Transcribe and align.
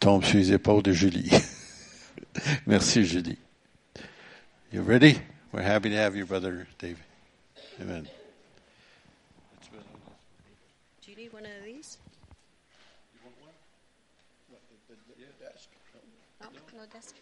tombe 0.00 0.24
sur 0.24 0.38
les 0.38 0.52
épaules 0.52 0.82
de 0.82 0.92
Julie. 0.92 1.30
Merci, 2.66 3.04
Julie. 3.04 3.38
You 4.72 4.82
ready? 4.82 5.18
We're 5.52 5.62
happy 5.62 5.90
to 5.90 5.96
have 5.96 6.14
you, 6.14 6.26
brother 6.26 6.66
David. 6.78 6.98
Amen. 7.80 8.06
Do 11.02 11.10
you 11.10 11.16
need 11.16 11.32
one 11.32 11.44
of 11.44 11.64
these? 11.64 11.98
You 13.14 13.20
want 13.24 13.34
one? 13.40 13.54
No, 16.42 16.80
no 16.80 16.86
desk. 16.92 17.14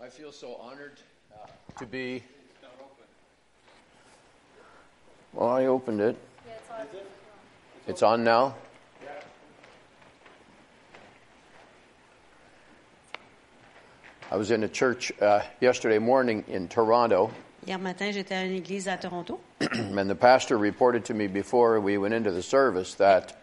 I 0.00 0.08
feel 0.08 0.32
so 0.32 0.56
honored 0.56 0.98
uh, 1.32 1.46
to 1.78 1.86
be. 1.86 2.22
Well, 5.32 5.48
I 5.48 5.66
opened 5.66 6.00
it. 6.00 6.16
It's 7.88 8.02
on 8.02 8.22
now. 8.22 8.54
I 14.30 14.36
was 14.36 14.50
in 14.50 14.62
a 14.62 14.68
church 14.68 15.10
uh, 15.22 15.40
yesterday 15.58 15.98
morning 15.98 16.44
in 16.48 16.68
Toronto, 16.68 17.30
Hier 17.64 17.78
matin, 17.78 18.12
j'étais 18.12 18.34
à 18.34 18.44
une 18.44 18.56
église 18.62 18.88
à 18.88 19.00
Toronto 19.00 19.40
and 19.72 20.08
the 20.08 20.14
pastor 20.14 20.58
reported 20.58 21.06
to 21.06 21.14
me 21.14 21.26
before 21.28 21.80
we 21.80 21.96
went 21.96 22.12
into 22.12 22.30
the 22.30 22.42
service 22.42 22.94
that 22.96 23.42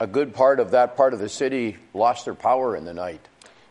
a 0.00 0.06
good 0.06 0.32
part 0.34 0.58
of 0.58 0.70
that 0.70 0.96
part 0.96 1.12
of 1.12 1.20
the 1.20 1.28
city 1.28 1.76
lost 1.92 2.24
their 2.24 2.34
power 2.34 2.74
in 2.74 2.86
the 2.86 2.94
night. 2.94 3.20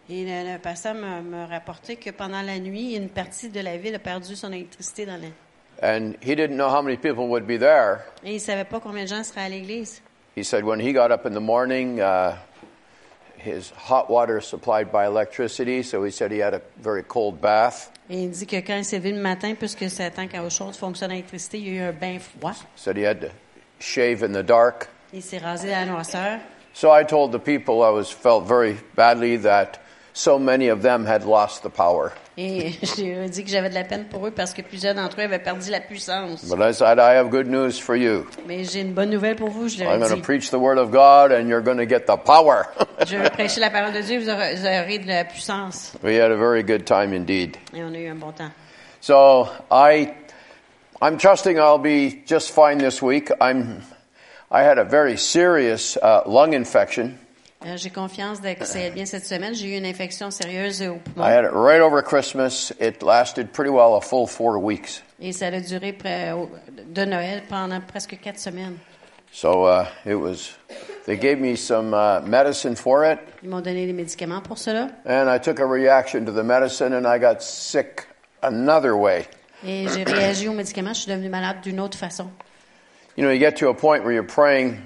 et 0.10 0.26
le, 0.26 0.54
le 0.54 0.60
pasteur 0.60 0.94
me, 0.94 1.22
me 1.22 1.48
rapportait 1.48 1.96
que 1.96 2.12
pendant 2.12 2.44
la 2.44 2.60
nuit, 2.60 2.96
une 2.96 3.10
partie 3.10 3.50
de 3.50 3.62
la 3.62 3.78
ville 3.78 3.96
a 3.96 4.00
perdu 4.00 4.36
son 4.36 4.52
électricité 4.52 5.08
dans 5.08 5.20
la... 5.20 5.30
And 5.82 6.16
he 6.22 6.36
didn't 6.36 6.58
know 6.58 6.70
how 6.70 6.82
many 6.82 6.96
people 6.96 7.28
would 7.30 7.48
be 7.48 7.58
there. 7.58 8.06
Et 8.24 8.36
il 8.36 8.40
savait 8.40 8.66
pas 8.66 8.80
combien 8.80 9.04
de 9.04 9.10
gens 9.10 9.24
seraient 9.24 9.46
à 9.46 9.50
l'église. 9.50 10.02
He 10.36 10.44
said 10.44 10.64
when 10.64 10.80
he 10.80 10.94
got 10.94 11.12
up 11.12 11.26
in 11.26 11.34
the 11.34 11.42
morning, 11.42 12.00
uh, 12.00 12.38
his 13.38 13.72
hot 13.72 14.10
water 14.10 14.38
is 14.38 14.46
supplied 14.46 14.92
by 14.92 15.06
electricity, 15.06 15.82
so 15.82 16.04
he 16.04 16.12
said 16.12 16.32
he 16.32 16.38
had 16.38 16.54
a 16.54 16.62
very 16.82 17.04
cold 17.04 17.42
bath. 17.42 17.92
Et 18.10 18.24
il 18.24 18.30
dit 18.30 18.46
que 18.46 18.62
quand 18.62 18.78
il 18.78 18.86
s'est 18.86 19.00
levé 19.00 19.12
le 19.12 19.22
matin, 19.22 19.56
puisque 19.56 19.90
sa 19.90 20.12
tank 20.12 20.36
à 20.36 20.44
eau 20.44 20.50
chaude 20.50 20.76
fonctionne 20.76 21.12
à 21.12 21.16
l'électricité, 21.16 21.58
il 21.58 21.68
y 21.68 21.80
a 21.80 21.86
eu 21.86 21.90
un 21.90 21.92
bain 21.92 22.20
froid. 22.20 22.54
Said 22.76 22.98
he 22.98 23.04
had 23.04 23.22
to 23.22 23.30
shave 23.80 24.24
in 24.24 24.32
the 24.32 24.44
dark. 24.44 24.88
Il 25.14 25.24
s'est 25.24 25.40
rasé 25.40 25.74
à 25.74 25.86
la 25.86 25.92
noirceur. 25.92 26.40
So 26.74 26.92
I 26.92 27.04
told 27.04 27.32
the 27.32 27.40
people 27.40 27.84
I 27.84 27.90
was 27.90 28.12
felt 28.12 28.46
very 28.46 28.78
badly 28.96 29.38
that 29.38 29.81
so 30.14 30.38
many 30.38 30.68
of 30.70 30.82
them 30.82 31.06
had 31.06 31.24
lost 31.26 31.64
the 31.64 31.70
power. 31.70 32.12
Et 32.38 32.72
je 32.82 33.02
lui 33.04 33.12
ai 33.12 33.30
dit 33.30 33.44
que 33.44 33.50
j'avais 33.50 33.70
de 33.70 33.76
la 33.76 33.84
peine 33.84 34.06
pour 34.06 34.26
eux 34.26 34.32
parce 34.32 34.54
que 34.54 34.62
plusieurs 34.62 34.96
d'entre 34.96 35.20
eux 35.20 35.24
avaient 35.24 35.40
perdu 35.40 35.70
la 35.70 35.80
puissance. 35.82 36.44
But 36.46 36.62
I 36.62 36.72
said 36.74 36.98
I 36.98 37.16
have 37.16 37.30
good 37.30 37.48
news 37.48 37.74
for 37.80 37.96
you. 37.96 38.26
Mais 38.48 38.64
j'ai 38.64 38.82
une 38.82 38.94
bonne 38.94 39.10
nouvelle 39.10 39.36
pour 39.36 39.50
vous, 39.50 39.68
je 39.68 39.80
leur 39.84 39.92
I'm 39.92 40.00
going 40.00 40.10
to 40.10 40.16
dit. 40.16 40.22
preach 40.22 40.50
the 40.50 40.58
word 40.60 40.78
of 40.78 40.92
God, 40.92 41.32
and 41.32 41.48
you're 41.48 41.62
going 41.62 41.78
to 41.78 41.86
get 41.86 42.06
the 42.08 42.18
power. 42.18 42.68
Je 43.06 43.18
vais 43.18 43.30
prêcher 43.32 43.60
la 43.60 43.70
parole 43.70 43.94
de 43.94 44.02
Dieu, 44.02 44.20
vous 44.20 44.30
aurez, 44.30 44.56
vous 44.56 44.66
aurez 44.66 45.00
de 45.00 45.08
la 45.08 45.24
puissance. 45.26 45.92
we 46.04 46.16
had 46.16 46.32
a 46.32 46.38
very 46.38 46.62
good 46.64 46.86
time 46.86 47.14
indeed. 47.14 47.58
Et 47.74 47.84
on 47.84 47.94
a 47.94 47.98
eu 48.00 48.08
un 48.10 48.16
bon 48.20 48.32
temps. 48.32 48.52
So 49.02 49.50
I, 49.72 50.14
I'm 51.02 51.18
trusting 51.18 51.58
I'll 51.58 51.80
be 51.80 52.22
just 52.28 52.52
fine 52.52 52.78
this 52.78 53.02
week. 53.02 53.32
I'm, 53.42 53.82
I 54.52 54.62
had 54.62 54.78
a 54.78 54.84
very 54.84 55.18
serious 55.18 55.98
uh, 55.98 56.22
lung 56.28 56.54
infection. 56.54 57.18
Euh, 57.66 57.78
J'ai 57.78 57.90
confiance 57.92 58.40
que 58.40 58.66
ça 58.66 58.90
bien 58.90 59.06
cette 59.06 59.26
semaine. 59.26 59.54
J'ai 59.54 59.68
eu 59.76 59.78
une 59.78 59.86
infection 59.86 60.32
sérieuse 60.32 60.82
au 60.82 60.96
poumon. 60.96 61.24
I 61.26 61.32
had 61.32 61.46
it 61.46 61.52
right 61.54 61.80
over 61.82 62.02
Christmas. 62.02 62.72
It 62.80 63.04
lasted 63.04 63.52
pretty 63.54 63.70
well 63.70 63.96
a 63.96 64.02
full 64.02 64.26
four 64.28 64.58
weeks. 64.58 65.04
Et 65.20 65.32
ça 65.32 65.48
a 65.48 65.60
duré 65.60 65.94
près 65.94 66.34
de 66.88 67.06
Noël 67.06 67.44
pendant 67.48 67.80
presque 67.82 68.18
quatre 68.20 68.40
semaines. 68.40 68.78
So 69.32 69.66
uh, 69.68 69.86
it 70.06 70.16
was. 70.16 70.56
They 71.06 71.18
gave 71.18 71.40
me 71.40 71.56
some 71.56 71.94
uh, 71.94 72.22
medicine 72.28 72.76
for 72.76 73.04
it, 73.06 73.20
Ils 73.44 73.50
m'ont 73.50 73.62
donné 73.62 73.86
des 73.88 73.94
médicaments 73.94 74.42
pour 74.42 74.58
cela. 74.58 74.90
and 75.06 75.30
I 75.30 75.40
took 75.40 75.60
a 75.60 75.66
reaction 75.66 76.26
to 76.26 76.32
the 76.32 76.44
medicine, 76.44 76.94
and 76.94 77.06
I 77.08 77.18
got 77.20 77.42
sick 77.42 78.08
another 78.44 78.96
way. 78.96 79.26
Et 79.66 79.88
j'ai 79.88 80.04
réagi 80.04 80.48
aux 80.48 80.54
médicaments. 80.54 80.94
Je 80.94 81.02
suis 81.02 81.12
devenue 81.12 81.30
malade 81.30 81.62
d'une 81.62 81.80
autre 81.80 81.98
façon. 81.98 82.30
You 83.18 83.24
know, 83.24 83.32
you 83.32 83.40
get 83.40 83.56
to 83.58 83.70
a 83.70 83.74
point 83.74 84.04
where 84.04 84.12
you're 84.14 84.24
praying, 84.28 84.78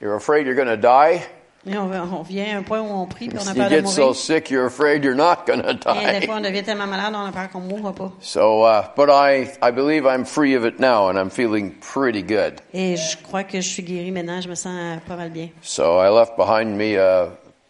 you're 0.00 0.16
afraid 0.16 0.44
you're 0.46 0.56
going 0.56 0.66
to 0.68 0.76
die. 0.76 1.22
Et 1.64 1.76
on, 1.78 1.88
on 1.92 2.22
vient 2.22 2.56
à 2.56 2.58
un 2.58 2.62
point 2.62 2.80
où 2.80 2.86
on 2.90 3.06
prie 3.06 3.28
puis 3.28 3.38
on 3.38 3.46
a 3.48 3.54
peur 3.54 3.70
de 3.70 3.76
get 3.76 3.86
so 3.86 4.12
sick, 4.12 4.50
you're 4.50 4.66
afraid 4.66 5.04
you're 5.04 5.14
not 5.14 5.46
going 5.46 5.62
to 5.62 5.70
Et 5.94 6.12
des 6.12 6.20
die. 6.20 6.26
fois, 6.26 6.36
on 6.36 6.40
devient 6.40 6.64
tellement 6.64 6.88
malade, 6.88 7.14
on 7.14 7.24
a 7.24 7.30
peur 7.30 7.48
qu'on 7.50 7.60
mourra 7.60 7.92
pas. 7.92 8.10
So, 8.20 8.64
uh, 8.64 8.82
but 8.96 9.08
I, 9.08 9.48
I 9.62 9.70
believe 9.70 10.04
I'm 10.04 10.24
free 10.24 10.54
of 10.56 10.64
it 10.64 10.80
now, 10.80 11.08
and 11.08 11.16
I'm 11.16 11.30
feeling 11.30 11.72
pretty 11.80 12.22
good. 12.22 12.60
Et 12.74 12.96
je 12.96 13.16
crois 13.22 13.44
que 13.44 13.60
je 13.60 13.68
suis 13.68 13.84
guérie 13.84 14.10
maintenant. 14.10 14.40
Je 14.40 14.48
me 14.48 14.56
sens 14.56 14.72
euh, 14.74 14.96
pas 15.06 15.14
mal 15.14 15.30
bien. 15.30 15.50
So 15.62 16.00
I 16.00 16.08
left 16.08 16.36
behind 16.36 16.76
me 16.76 16.96
uh, 16.98 17.28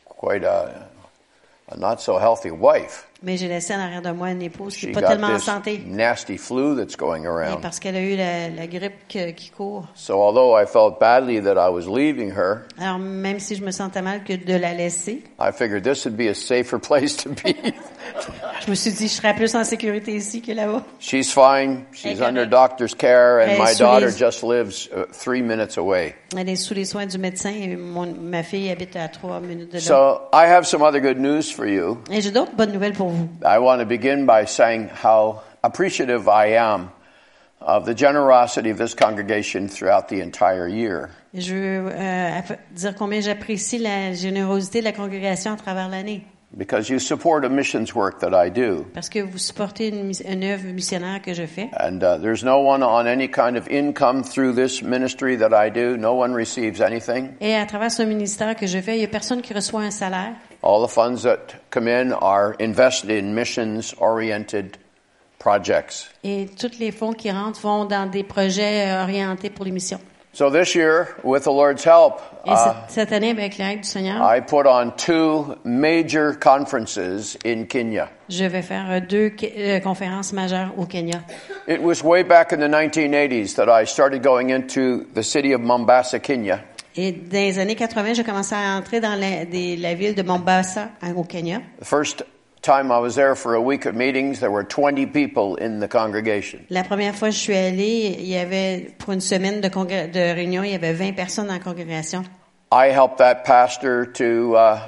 quite 0.09 0.45
a, 0.45 0.89
a 1.71 1.77
not 1.77 2.01
so 2.01 2.17
healthy 2.19 2.51
wife. 2.51 3.07
Mais 3.23 3.37
j'ai 3.37 3.49
laissé 3.49 3.75
en 3.75 3.79
arrière 3.79 4.03
de 4.03 4.11
moi 4.11 4.31
une 4.31 4.43
épouse 4.43 4.77
qui 4.77 4.87
n'est 4.89 4.93
pas 4.93 5.03
tellement 5.03 5.29
en 5.29 5.39
santé. 5.39 5.83
nasty 5.87 6.37
flu 6.39 6.77
that's 6.77 6.97
going 6.97 7.23
Et 7.23 7.27
around. 7.27 7.61
parce 7.61 7.79
qu'elle 7.79 7.97
a 7.97 8.01
eu 8.01 8.17
la, 8.17 8.49
la 8.51 8.67
grippe 8.67 9.07
que- 9.09 9.31
qui 9.31 9.51
court. 9.51 9.87
So 9.95 10.15
although 10.21 10.57
I 10.61 10.67
felt 10.67 10.99
badly 10.99 11.41
that 11.43 11.55
I 11.55 11.71
was 11.71 11.87
leaving 11.89 12.31
her, 12.37 12.63
Alors, 12.81 12.99
même 12.99 13.39
si 13.39 13.55
je 13.55 13.65
me 13.65 13.71
sentais 13.71 14.03
mal 14.03 14.25
que 14.25 14.33
de 14.35 14.55
la 14.57 14.73
laisser, 14.75 15.23
I 15.41 15.51
figured 15.53 15.83
this 15.85 16.05
would 16.05 16.17
be 16.17 16.29
a 16.29 16.35
safer 16.35 16.79
place 16.81 17.17
to 17.19 17.31
be. 17.31 17.55
je 18.65 18.71
me 18.71 18.75
suis 18.75 18.93
dit, 18.93 19.09
je 19.09 19.13
serais 19.15 19.35
plus 19.35 19.55
en 19.55 19.65
sécurité 19.65 20.13
ici 20.15 20.41
que 20.43 20.53
là-bas. 20.53 20.83
She's 21.01 21.33
fine. 21.33 21.85
She's 21.93 22.21
under 22.21 22.47
doctor's 22.47 22.95
care, 22.95 23.41
and 23.41 23.59
my 23.59 23.75
daughter 23.79 24.11
just 24.11 24.43
lives 24.43 24.89
uh, 24.95 25.05
three 25.13 25.43
minutes 25.43 25.79
away. 25.79 26.15
Elle 26.37 26.49
est 26.49 26.57
sous 26.57 26.73
les 26.75 26.85
soins 26.87 27.07
du 27.07 27.19
médecin 27.19 27.51
et 27.51 27.77
mon- 27.77 28.15
ma 28.21 28.43
fille 28.43 28.71
habite 28.71 28.97
à 28.97 29.09
trois 29.09 29.39
minutes 29.41 29.69
de 29.71 29.75
là. 29.75 29.81
So 29.81 30.21
I 30.33 30.47
have 30.51 30.65
some 30.65 30.83
other 30.83 31.01
good 31.01 31.19
news 31.19 31.43
for 31.55 31.67
you. 31.67 31.99
Et 32.11 32.21
j'ai 32.21 32.31
d'autres 32.31 32.55
bonnes 32.57 32.73
nouvelles 32.73 32.95
pour 32.95 33.09
vous. 33.09 33.12
I 33.45 33.59
want 33.59 33.81
to 33.81 33.87
begin 33.87 34.27
by 34.27 34.47
saying 34.47 34.89
how 34.89 35.43
appreciative 35.63 36.29
I 36.29 36.57
am 36.57 36.91
of 37.61 37.85
the 37.85 37.95
generosity 37.95 38.71
of 38.71 38.79
this 38.79 38.95
congregation 38.95 39.69
throughout 39.69 40.09
the 40.09 40.21
entire 40.21 40.69
year. 40.69 41.11
Je 41.35 41.55
veux 41.55 41.91
euh, 41.93 42.41
dire 42.73 42.95
combien 42.95 43.21
j'apprécie 43.21 43.79
la 43.79 44.13
générosité 44.13 44.81
de 44.81 44.85
la 44.85 44.93
congrégation 44.93 45.53
à 45.53 45.57
travers 45.57 45.89
l'année. 45.89 46.25
Because 46.55 46.91
you 46.91 46.99
support 46.99 47.47
a 47.47 47.49
missions 47.49 47.95
work 47.95 48.21
that 48.21 48.35
I 48.35 48.51
do. 48.51 48.85
Parce 48.93 49.09
que 49.09 49.21
vous 49.21 49.39
supportez 49.39 49.89
une, 49.89 50.13
une 50.29 50.45
œuvre 50.45 50.67
missionnaire 50.67 51.23
que 51.23 51.33
je 51.33 51.47
fais. 51.47 51.71
And 51.81 52.03
uh, 52.03 52.19
there's 52.19 52.45
no 52.45 52.59
one 52.59 52.83
on 52.83 53.07
any 53.07 53.27
kind 53.27 53.57
of 53.57 53.67
income 53.69 54.23
through 54.23 54.55
this 54.55 54.83
ministry 54.83 55.37
that 55.39 55.55
I 55.55 55.71
do. 55.71 55.97
No 55.97 56.13
one 56.13 56.35
receives 56.35 56.83
anything. 56.83 57.31
Et 57.41 57.55
à 57.55 57.65
travers 57.65 57.91
ce 57.91 58.03
ministère 58.03 58.55
que 58.55 58.67
je 58.67 58.79
fais, 58.81 58.97
il 58.97 58.99
n'y 58.99 59.05
a 59.05 59.09
personne 59.09 59.41
qui 59.41 59.55
reçoit 59.55 59.81
un 59.81 59.91
salaire. 59.91 60.35
All 60.63 60.81
the 60.81 60.93
funds 60.93 61.23
that 61.25 61.71
come 61.71 61.89
in 61.89 62.13
are 62.13 62.55
invested 62.61 63.11
in 63.11 63.35
missions 63.35 63.95
oriented 63.99 64.79
projects. 65.39 66.09
Et 66.23 66.49
tous 66.57 66.79
les 66.79 66.93
fonds 66.93 67.15
qui 67.15 67.31
rentrent 67.31 67.61
vont 67.61 67.85
dans 67.85 68.09
des 68.09 68.23
projets 68.23 68.89
euh, 68.89 69.03
orientés 69.03 69.51
pour 69.51 69.65
les 69.65 69.73
missions. 69.73 70.01
So 70.35 70.49
this 70.49 70.75
year, 70.75 71.09
with 71.23 71.45
the 71.45 71.53
Lord's 71.53 71.85
help, 71.85 72.23
uh, 72.47 72.73
cette, 72.89 73.13
année, 73.13 73.33
avec 73.33 73.59
du 73.59 73.83
Seigneur, 73.83 74.23
I 74.23 74.41
put 74.41 74.67
on 74.67 74.93
two 74.97 75.59
major 75.63 76.33
conferences 76.33 77.37
in 77.45 77.67
Kenya. 77.67 78.09
je 78.31 78.47
vais 78.47 78.63
faire 78.63 78.91
euh, 78.91 79.01
deux 79.01 79.31
euh, 79.43 79.81
conférences 79.81 80.33
majeures 80.33 80.73
au 80.79 80.87
Kenya. 80.87 81.23
It 81.69 81.83
was 81.83 82.03
way 82.03 82.23
back 82.23 82.53
in 82.55 82.61
the 82.61 82.69
1980s 82.69 83.57
that 83.57 83.69
I 83.69 83.85
started 83.85 84.23
going 84.23 84.49
into 84.49 85.05
the 85.13 85.23
city 85.23 85.53
of 85.53 85.61
Mombasa, 85.61 86.19
Kenya. 86.19 86.65
Et 86.97 87.13
dans 87.13 87.33
les 87.39 87.59
années 87.59 87.75
80, 87.75 88.15
j'ai 88.15 88.25
commencé 88.25 88.55
à 88.55 88.77
entrer 88.77 89.01
dans 89.01 89.19
la, 89.19 89.45
des- 89.45 89.77
la 89.77 89.95
ville 89.95 90.15
de 90.15 90.23
Mombasa, 90.23 90.91
hein, 91.01 91.15
au 91.17 91.25
Kenya. 91.25 91.61
The 91.81 91.85
first 91.87 92.25
time 92.61 92.93
I 92.93 92.99
was 93.01 93.15
there 93.15 93.35
for 93.35 93.55
a 93.55 93.61
week 93.61 93.87
of 93.87 93.95
meetings, 93.95 94.41
there 94.41 94.51
were 94.51 94.65
20 94.65 95.07
people 95.07 95.57
in 95.61 95.81
the 95.81 95.89
congregation. 95.89 96.61
La 96.71 96.85
première 96.85 97.15
fois 97.15 97.29
que 97.29 97.35
je 97.35 97.41
suis 97.41 97.57
allée, 97.57 98.17
il 98.19 98.27
y 98.27 98.37
avait, 98.37 98.93
pour 98.99 99.13
une 99.13 99.21
semaine 99.21 99.61
de, 99.61 100.35
réunion, 100.35 100.63
il 100.63 100.71
y 100.73 100.75
avait 100.75 100.93
20 100.93 101.13
personnes 101.15 101.47
dans 101.47 101.55
la 101.55 101.59
congrégation. 101.61 102.25
I 102.71 102.89
helped 102.91 103.19
that 103.19 103.45
pastor 103.45 104.07
to, 104.15 104.55
uh, 104.55 104.79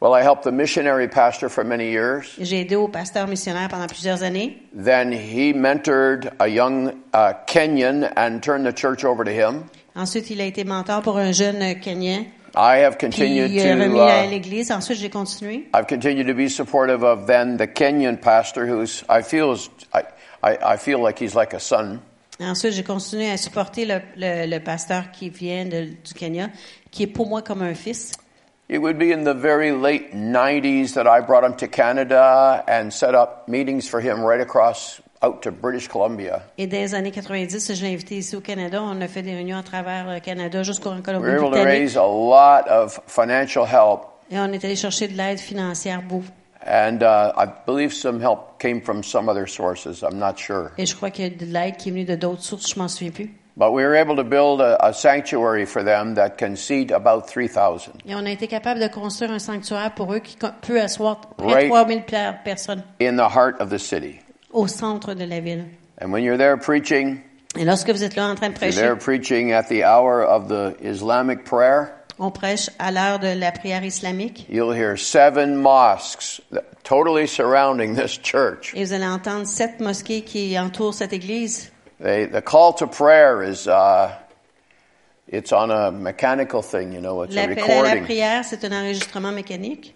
well, 0.00 0.12
I 0.14 0.22
helped 0.22 0.42
the 0.44 0.52
missionary 0.52 1.06
pastor 1.08 1.48
for 1.48 1.64
many 1.64 1.90
years. 1.90 2.34
J'ai 2.40 2.60
aidé 2.62 2.76
au 2.76 2.88
pasteur 2.88 3.26
missionnaire 3.28 3.68
pendant 3.68 3.86
plusieurs 3.88 4.22
années. 4.22 4.58
Then 4.74 5.12
he 5.12 5.52
mentored 5.52 6.32
a 6.40 6.48
young 6.48 6.92
uh, 7.12 7.34
Kenyan 7.46 8.12
and 8.16 8.40
turned 8.42 8.64
the 8.64 8.72
church 8.72 9.04
over 9.04 9.24
to 9.24 9.30
him. 9.32 9.64
Ensuite, 9.94 10.30
il 10.30 10.40
a 10.40 10.44
été 10.44 10.64
mentor 10.64 11.02
pour 11.02 11.18
un 11.18 11.32
jeune 11.32 11.60
euh, 11.62 11.74
Kenyan. 11.74 12.24
I 12.54 12.82
have 12.84 12.98
Puis 12.98 13.08
continued 13.08 13.50
il 13.50 13.66
a 13.66 13.74
remis 13.74 13.94
to, 13.94 14.00
à 14.00 14.24
uh, 14.26 14.30
l'église. 14.30 14.70
Ensuite, 14.70 14.98
j'ai 14.98 15.08
continué. 15.10 15.68
I've 15.74 15.86
continued 15.86 16.26
to 16.26 16.34
be 16.34 16.48
supportive 16.48 17.02
of 17.02 17.26
then 17.26 17.56
the 17.56 17.66
Kenyan 17.66 18.16
pastor, 18.16 18.66
who's 18.66 19.04
I 19.08 19.22
feel 19.22 19.52
is 19.52 19.70
I, 19.94 20.02
I, 20.42 20.74
I 20.74 20.76
feel 20.76 21.02
like 21.02 21.18
he's 21.18 21.34
like 21.34 21.54
a 21.54 21.60
son. 21.60 22.00
Ensuite, 22.40 22.72
j'ai 22.72 22.82
continué 22.82 23.30
à 23.30 23.36
supporter 23.36 23.84
le, 23.86 24.00
le, 24.16 24.46
le 24.46 24.58
pasteur 24.60 25.10
qui 25.12 25.28
vient 25.30 25.64
de- 25.66 25.94
du 26.04 26.14
Kenya, 26.14 26.48
qui 26.90 27.04
est 27.04 27.06
pour 27.06 27.28
moi 27.28 27.42
comme 27.42 27.62
un 27.62 27.74
fils. 27.74 28.12
It 28.68 28.78
would 28.80 28.96
be 28.98 29.12
in 29.12 29.24
the 29.24 29.34
very 29.34 29.70
late 29.70 30.14
90s 30.14 30.94
that 30.94 31.06
I 31.06 31.20
brought 31.20 31.44
him 31.44 31.54
to 31.56 31.68
Canada 31.68 32.64
and 32.66 32.90
set 32.90 33.14
up 33.14 33.46
meetings 33.46 33.86
for 33.86 34.00
him 34.00 34.22
right 34.24 34.40
across 34.40 35.01
out 35.24 35.40
to 35.42 35.50
British 35.50 35.88
Columbia. 35.88 36.42
Et 36.58 36.66
dans 36.66 36.76
les 36.78 36.94
années 36.94 37.10
90, 37.10 37.74
je 37.74 37.82
l'ai 37.84 37.92
invité 37.94 38.16
ici 38.16 38.34
au 38.36 38.40
Canada. 38.40 38.80
On 38.82 39.00
a 39.00 39.08
fait 39.08 39.22
des 39.22 39.32
réunions 39.34 39.58
à 39.58 39.62
travers 39.62 40.06
le 40.12 40.20
Canada 40.20 40.62
jusqu'au 40.62 40.90
We 40.90 41.00
were 41.06 41.36
able 41.36 41.50
to 41.52 41.64
raise 41.64 41.96
a 41.96 42.00
lot 42.06 42.68
of 42.68 43.00
financial 43.06 43.64
help, 43.66 44.02
Et 44.30 44.38
on 44.38 44.52
est 44.52 44.64
allé 44.64 44.76
chercher 44.76 45.08
de 45.08 45.16
l'aide 45.16 45.38
financière 45.38 46.02
beaucoup. 46.02 46.26
and 46.64 47.02
uh, 47.02 47.32
I 47.36 47.46
believe 47.66 47.92
some 47.92 48.20
help 48.20 48.58
came 48.60 48.80
from 48.80 49.02
some 49.02 49.28
other 49.28 49.46
sources. 49.48 50.02
I'm 50.02 50.18
not 50.18 50.38
sure. 50.38 50.70
Et 50.78 50.86
je 50.86 50.94
crois 50.94 51.10
qu'il 51.10 51.24
y 51.24 51.26
a 51.26 51.30
de 51.30 51.44
l'aide 51.52 51.76
qui 51.76 51.88
est 51.88 51.92
venue 51.92 52.04
de 52.04 52.14
d'autres 52.14 52.42
sources, 52.42 52.72
je 52.72 52.78
m'en 52.78 52.86
souviens 52.88 53.10
plus. 53.12 53.34
But 53.56 53.72
we 53.72 53.84
were 53.84 53.94
able 53.96 54.16
to 54.16 54.24
build 54.24 54.62
a, 54.62 54.76
a 54.82 54.92
sanctuary 54.94 55.66
for 55.66 55.84
them 55.84 56.14
that 56.14 56.38
can 56.38 56.56
seat 56.56 56.90
about 56.90 57.26
3,000 57.26 57.92
Et 58.08 58.14
on 58.14 58.24
a 58.24 58.30
été 58.30 58.46
capable 58.46 58.80
de 58.80 58.88
construire 58.88 59.30
un 59.32 59.38
sanctuaire 59.38 59.92
pour 59.94 60.14
eux 60.14 60.20
qui 60.20 60.38
peut 60.62 60.80
asseoir 60.80 61.20
près 61.36 61.46
Right. 61.52 61.64
de 61.64 61.68
3000 61.70 62.02
pla- 62.04 62.32
personnes 62.32 62.82
in 63.02 63.16
the 63.16 63.28
heart 63.36 63.60
of 63.60 63.68
the 63.68 63.76
city. 63.78 64.20
Au 64.52 64.66
centre 64.66 65.14
de 65.14 65.24
la 65.24 65.40
ville. 65.40 65.64
And 66.00 66.10
when 66.12 66.22
you're 66.24 66.38
there 66.38 66.56
preaching, 66.56 67.20
Et 67.58 67.64
lorsque 67.64 67.90
vous 67.90 68.02
êtes 68.02 68.16
là 68.16 68.28
en 68.28 68.34
train 68.34 68.48
de 68.48 68.54
you're 68.54 68.58
prêcher, 68.72 68.80
there 68.80 68.96
preaching 68.96 69.52
at 69.52 69.64
the 69.64 69.82
hour 69.84 70.22
of 70.22 70.48
the 70.48 70.74
Islamic 70.82 71.44
prayer, 71.44 71.88
on 72.18 72.30
prêche 72.30 72.70
à 72.78 72.90
l'heure 72.92 73.18
de 73.18 73.38
la 73.38 73.52
prière 73.52 73.84
islamique. 73.84 74.46
you'll 74.48 74.72
hear 74.74 74.96
seven 74.96 75.56
mosques 75.56 76.40
that- 76.52 76.64
totally 76.84 77.26
surrounding 77.26 77.94
this 77.96 78.18
church. 78.22 78.72
Et 78.74 78.84
vous 78.84 78.92
allez 78.92 79.06
entendre 79.06 79.46
sept 79.46 79.80
mosquées 79.80 80.22
qui 80.22 80.58
entourent 80.58 80.94
cette 80.94 81.12
église. 81.12 81.70
They, 82.02 82.26
the 82.28 82.42
call 82.42 82.74
to 82.78 82.86
prayer 82.86 83.42
is 83.42 83.66
uh, 83.68 84.08
it's 85.28 85.52
on 85.52 85.70
a 85.70 85.90
mechanical 85.90 86.62
thing, 86.62 86.92
you 86.92 87.00
know, 87.00 87.22
it's 87.22 87.34
a 87.36 87.46
L'appel 87.46 87.62
à 87.64 87.66
la 87.68 87.74
recording. 87.82 88.04
prière, 88.04 88.44
c'est 88.44 88.64
un 88.64 88.72
enregistrement 88.72 89.30
mécanique. 89.32 89.94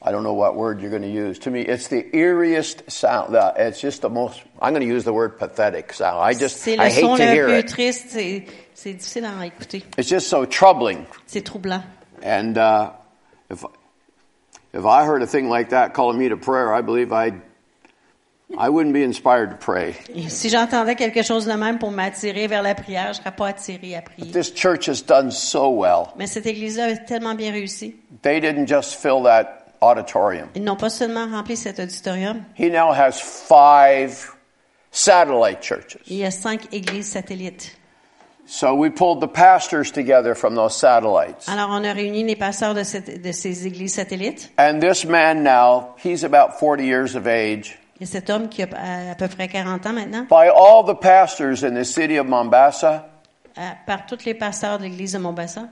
I 0.00 0.12
don't 0.12 0.22
know 0.22 0.34
what 0.34 0.54
word 0.54 0.80
you're 0.80 0.90
going 0.90 1.02
to 1.02 1.10
use. 1.10 1.40
To 1.40 1.50
me, 1.50 1.62
it's 1.62 1.88
the 1.88 2.04
eeriest 2.12 2.88
sound. 2.90 3.34
It's 3.56 3.80
just 3.80 4.00
the 4.02 4.08
most. 4.08 4.40
I'm 4.62 4.72
going 4.72 4.86
to 4.86 4.94
use 4.94 5.02
the 5.04 5.12
word 5.12 5.38
pathetic 5.38 5.92
sound. 5.92 6.20
I 6.20 6.34
just 6.38 6.58
C'est 6.58 6.78
I 6.78 6.88
son 6.90 7.16
hate 7.16 7.16
to 7.18 7.24
le 7.24 7.32
hear 7.32 7.48
it. 7.48 7.66
triste. 7.68 8.10
C'est 8.10 8.44
c'est 8.74 8.92
difficile 8.92 9.24
à 9.24 9.44
écouter. 9.44 9.82
It's 9.96 10.08
just 10.08 10.28
so 10.28 10.46
troubling. 10.46 11.04
C'est 11.26 11.42
troublant. 11.42 11.82
And 12.22 12.56
uh, 12.56 12.90
if 13.50 13.64
if 14.72 14.84
I 14.86 15.04
heard 15.04 15.22
a 15.22 15.26
thing 15.26 15.48
like 15.48 15.70
that 15.70 15.94
calling 15.94 16.16
me 16.18 16.28
to 16.28 16.36
prayer, 16.36 16.72
I 16.72 16.80
believe 16.80 17.12
I 17.12 17.32
I 18.56 18.68
wouldn't 18.70 18.94
be 18.94 19.02
inspired 19.02 19.50
to 19.50 19.56
pray. 19.56 19.96
Et 20.14 20.28
si 20.30 20.48
j'entendais 20.48 20.94
quelque 20.94 21.22
chose 21.22 21.44
de 21.44 21.52
même 21.54 21.78
pour 21.80 21.90
m'attirer 21.90 22.46
vers 22.46 22.62
la 22.62 22.76
prière, 22.76 23.12
je 23.14 23.18
serais 23.18 23.34
pas 23.34 23.48
attirée 23.48 23.96
à 23.96 24.02
prier. 24.02 24.30
This 24.30 24.54
church 24.54 24.88
has 24.88 25.02
done 25.02 25.32
so 25.32 25.68
well. 25.70 26.12
Mais 26.16 26.28
cette 26.28 26.46
église-là 26.46 26.84
a 26.92 26.96
tellement 26.98 27.34
bien 27.34 27.50
réussi. 27.50 27.96
They 28.22 28.40
didn't 28.40 28.66
just 28.68 28.94
fill 28.94 29.22
that 29.24 29.67
auditorium. 29.80 30.48
Ils 30.54 30.64
n'ont 30.64 30.76
pas 30.76 30.90
seulement 30.90 31.26
rempli 31.26 31.56
cet 31.56 31.78
auditorium, 31.80 32.42
He 32.58 32.70
now 32.70 32.92
has 32.92 33.20
five 33.20 34.30
satellite 34.90 35.60
churches. 35.62 36.00
il 36.06 36.16
y 36.18 36.24
a 36.24 36.30
cinq 36.30 36.72
églises 36.72 37.06
satellites. 37.08 37.74
So 38.46 38.74
we 38.74 38.88
pulled 38.88 39.20
the 39.20 39.28
pastors 39.30 39.92
together 39.92 40.34
from 40.34 40.54
those 40.54 40.74
satellites. 40.74 41.46
Alors, 41.48 41.68
on 41.70 41.84
a 41.84 41.92
réuni 41.92 42.24
les 42.24 42.34
pasteurs 42.34 42.72
de, 42.74 42.82
cette- 42.82 43.20
de 43.22 43.30
ces 43.32 43.66
églises 43.66 43.92
satellites. 43.92 44.50
And 44.58 44.80
this 44.80 45.04
man 45.04 45.42
now, 45.42 45.94
he's 46.02 46.24
about 46.24 46.58
40 46.58 46.82
years 46.82 47.14
of 47.14 47.26
age. 47.26 47.78
A 48.00 48.06
cet 48.06 48.30
homme 48.30 48.48
qui 48.48 48.62
a 48.62 48.68
à, 48.74 49.10
à 49.10 49.14
peu 49.16 49.28
près 49.28 49.48
40 49.48 49.84
ans 49.86 49.92
maintenant, 49.92 50.22
By 50.30 50.48
all 50.48 50.82
the 50.86 50.98
pastors 50.98 51.62
in 51.62 51.74
the 51.74 51.84
city 51.84 52.16
of 52.18 52.26
Mombasa, 52.26 53.06
à- 53.54 53.74
par 53.86 54.06
tous 54.06 54.24
les 54.24 54.32
pasteurs 54.34 54.78
de 54.78 54.84
l'église 54.84 55.12
de 55.12 55.18
Mombasa. 55.18 55.64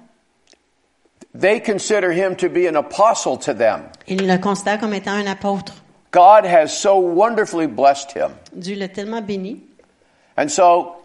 They 1.38 1.60
consider 1.60 2.12
him 2.12 2.36
to 2.36 2.48
be 2.48 2.66
an 2.66 2.76
apostle 2.76 3.36
to 3.38 3.52
them. 3.54 3.82
Ils 4.06 4.26
le 4.26 4.38
considèrent 4.38 4.80
comme 4.80 4.94
étant 4.94 5.12
un 5.12 5.26
apôtre. 5.26 5.74
God 6.12 6.44
has 6.46 6.68
so 6.68 6.96
wonderfully 6.96 7.66
blessed 7.66 8.12
him. 8.12 8.30
Dieu 8.54 8.76
l'a 8.76 8.88
tellement 8.88 9.20
béni. 9.20 9.60
And 10.36 10.48
so 10.50 10.96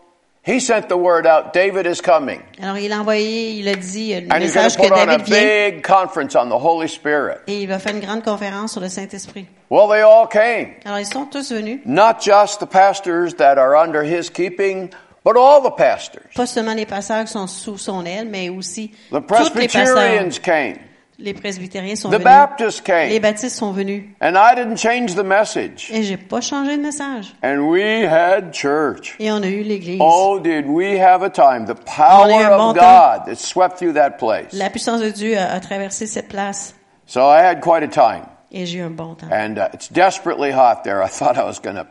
he 0.44 0.60
sent 0.60 0.90
the 0.90 0.98
word 0.98 1.28
out 1.28 1.54
David 1.54 1.86
is 1.86 2.02
coming. 2.02 2.42
Alors, 2.62 2.78
il 2.78 2.92
a 2.92 3.00
envoyé, 3.00 3.52
il 3.60 3.68
a 3.68 3.76
dit 3.76 4.14
euh, 4.14 4.22
le 4.22 4.28
And 4.32 4.42
he's 4.42 4.54
going 4.54 4.64
message 4.64 4.76
to 4.76 4.82
que 4.82 4.88
put 4.88 4.94
on 4.94 5.10
a 5.10 5.18
David 5.18 5.26
vient 5.28 5.72
big 5.72 5.84
conference 5.84 6.36
on 6.36 6.50
the 6.50 6.58
Holy 6.58 6.88
Spirit. 6.88 7.40
et 7.48 7.62
il 7.64 7.68
va 7.68 7.80
faire 7.80 7.94
une 7.94 8.02
grande 8.02 8.24
conférence 8.24 8.72
sur 8.72 8.82
le 8.82 8.90
Saint-Esprit. 8.90 9.48
Well, 9.70 9.88
they 9.90 10.02
all 10.02 10.28
came. 10.28 10.76
Alors, 10.86 11.00
ils 11.00 11.06
sont 11.06 11.26
tous 11.26 11.52
venus. 11.52 11.82
Not 11.86 12.22
just 12.22 12.60
the 12.60 12.66
pastors 12.66 13.36
that 13.36 13.58
are 13.58 13.76
under 13.76 14.04
his 14.04 14.30
keeping, 14.30 14.90
but 15.24 15.38
all 15.38 15.62
the 15.62 15.76
pastors. 15.76 16.28
Pas 16.36 16.46
seulement 16.46 16.74
les 16.74 16.86
pasteurs 16.86 17.26
qui 17.26 17.32
sont 17.32 17.48
sous 17.48 17.78
son 17.78 18.06
aile, 18.06 18.28
mais 18.28 18.50
aussi 18.50 18.92
The 19.12 19.26
tous 19.28 19.56
les 19.56 19.68
pasteurs. 19.68 19.96
Presbyterians 19.96 20.40
came. 20.42 20.78
Les 21.22 21.34
presbytériens 21.36 21.96
sont 21.96 22.10
The 22.10 22.14
venus. 22.14 22.24
Baptists 22.24 22.82
came. 22.82 23.10
Les 23.10 23.20
baptistes 23.20 23.56
sont 23.56 23.72
venus. 23.72 24.06
And 24.22 24.36
I 24.36 24.56
didn't 24.56 24.78
change 24.78 25.14
the 25.14 25.24
message. 25.24 25.92
Et 25.92 26.02
j'ai 26.04 26.18
pas 26.18 26.42
changé 26.42 26.78
de 26.78 26.82
message. 26.82 27.34
And 27.44 27.70
we 27.70 28.06
had 28.06 28.54
church. 28.54 29.16
Et 29.20 29.32
on 29.32 29.44
a 29.44 29.48
eu 29.48 29.62
l'église. 29.62 30.00
Oh, 30.02 30.40
did 30.40 30.66
we 30.66 31.00
have 31.00 31.22
a 31.22 31.30
time? 31.30 31.66
The 31.68 31.76
power 31.76 32.58
bon 32.58 32.70
of 32.72 32.76
God 32.76 33.26
that 33.28 33.36
swept 33.36 33.78
through 33.78 33.94
that 33.94 34.18
place. 34.18 34.52
La 34.54 34.72
puissance 34.72 35.02
de 35.02 35.12
Dieu 35.12 35.38
a, 35.38 35.54
a 35.54 35.60
traversé 35.60 36.08
cette 36.08 36.28
place. 36.28 36.74
So 37.06 37.22
I 37.30 37.42
had 37.42 37.62
quite 37.62 37.84
a 37.84 37.88
time. 37.88 38.26
Et 38.52 38.66
j'ai 38.66 38.80
eu 38.80 38.84
un 38.84 38.90
bon 38.90 39.14
temps. 39.16 39.28
And 39.32 39.58
uh, 39.60 39.70
it's 39.74 39.90
desperately 39.90 40.52
hot 40.52 40.84
there. 40.84 41.04
I 41.04 41.08
thought 41.10 41.38
I 41.38 41.44
was 41.44 41.60
going 41.60 41.76
to 41.76 41.86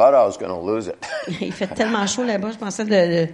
thought 0.00 0.14
I 0.14 0.24
was 0.24 0.38
going 0.38 0.50
to 0.50 0.58
lose 0.58 0.88
it. 0.88 0.96
Il 1.40 1.52
fait 1.52 1.66
tellement 1.74 2.06
chaud 2.06 2.24
là-bas, 2.24 2.52
je 2.52 2.58
pensais 2.58 2.84
de, 2.84 3.28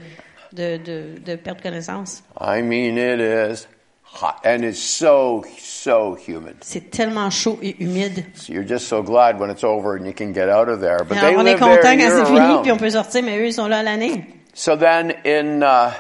de, 0.53 0.77
de, 0.79 1.19
de 1.25 1.37
perdre 1.37 1.63
connaissance. 1.63 2.23
I 2.41 2.61
mean, 2.63 2.99
it 2.99 3.21
is 3.21 3.69
hot. 4.03 4.41
And 4.45 4.65
it's 4.65 4.83
so, 4.83 5.45
so 5.59 6.17
humid. 6.17 6.57
C'est 6.63 6.91
tellement 6.91 7.31
chaud 7.31 7.59
et 7.63 7.77
humide. 7.79 8.25
So 8.35 8.53
you're 8.53 8.67
just 8.67 8.89
so 8.89 9.03
glad 9.03 9.39
when 9.39 9.49
it's 9.51 9.63
over 9.63 9.95
and 9.97 10.05
you 10.07 10.13
can 10.13 10.33
get 10.33 10.49
out 10.49 10.69
of 10.69 10.81
there. 10.81 11.05
But 11.05 11.19
Alors, 11.19 11.31
they 11.31 11.37
on 11.37 11.47
est 11.47 11.55
live 11.55 11.61
there 11.61 11.83
quand 11.83 12.01
c'est 12.01 12.27
fini, 12.27 12.63
puis 12.63 12.73
on 12.73 12.79
peut 12.79 12.91
sortir, 12.91 13.23
mais 13.23 13.39
eux, 13.39 13.47
ils 13.47 13.53
sont 13.55 13.69
là 13.69 13.85
l'année. 13.85 14.27
So 14.53 14.75
then 14.75 15.15
in 15.25 15.63
uh, 15.63 15.93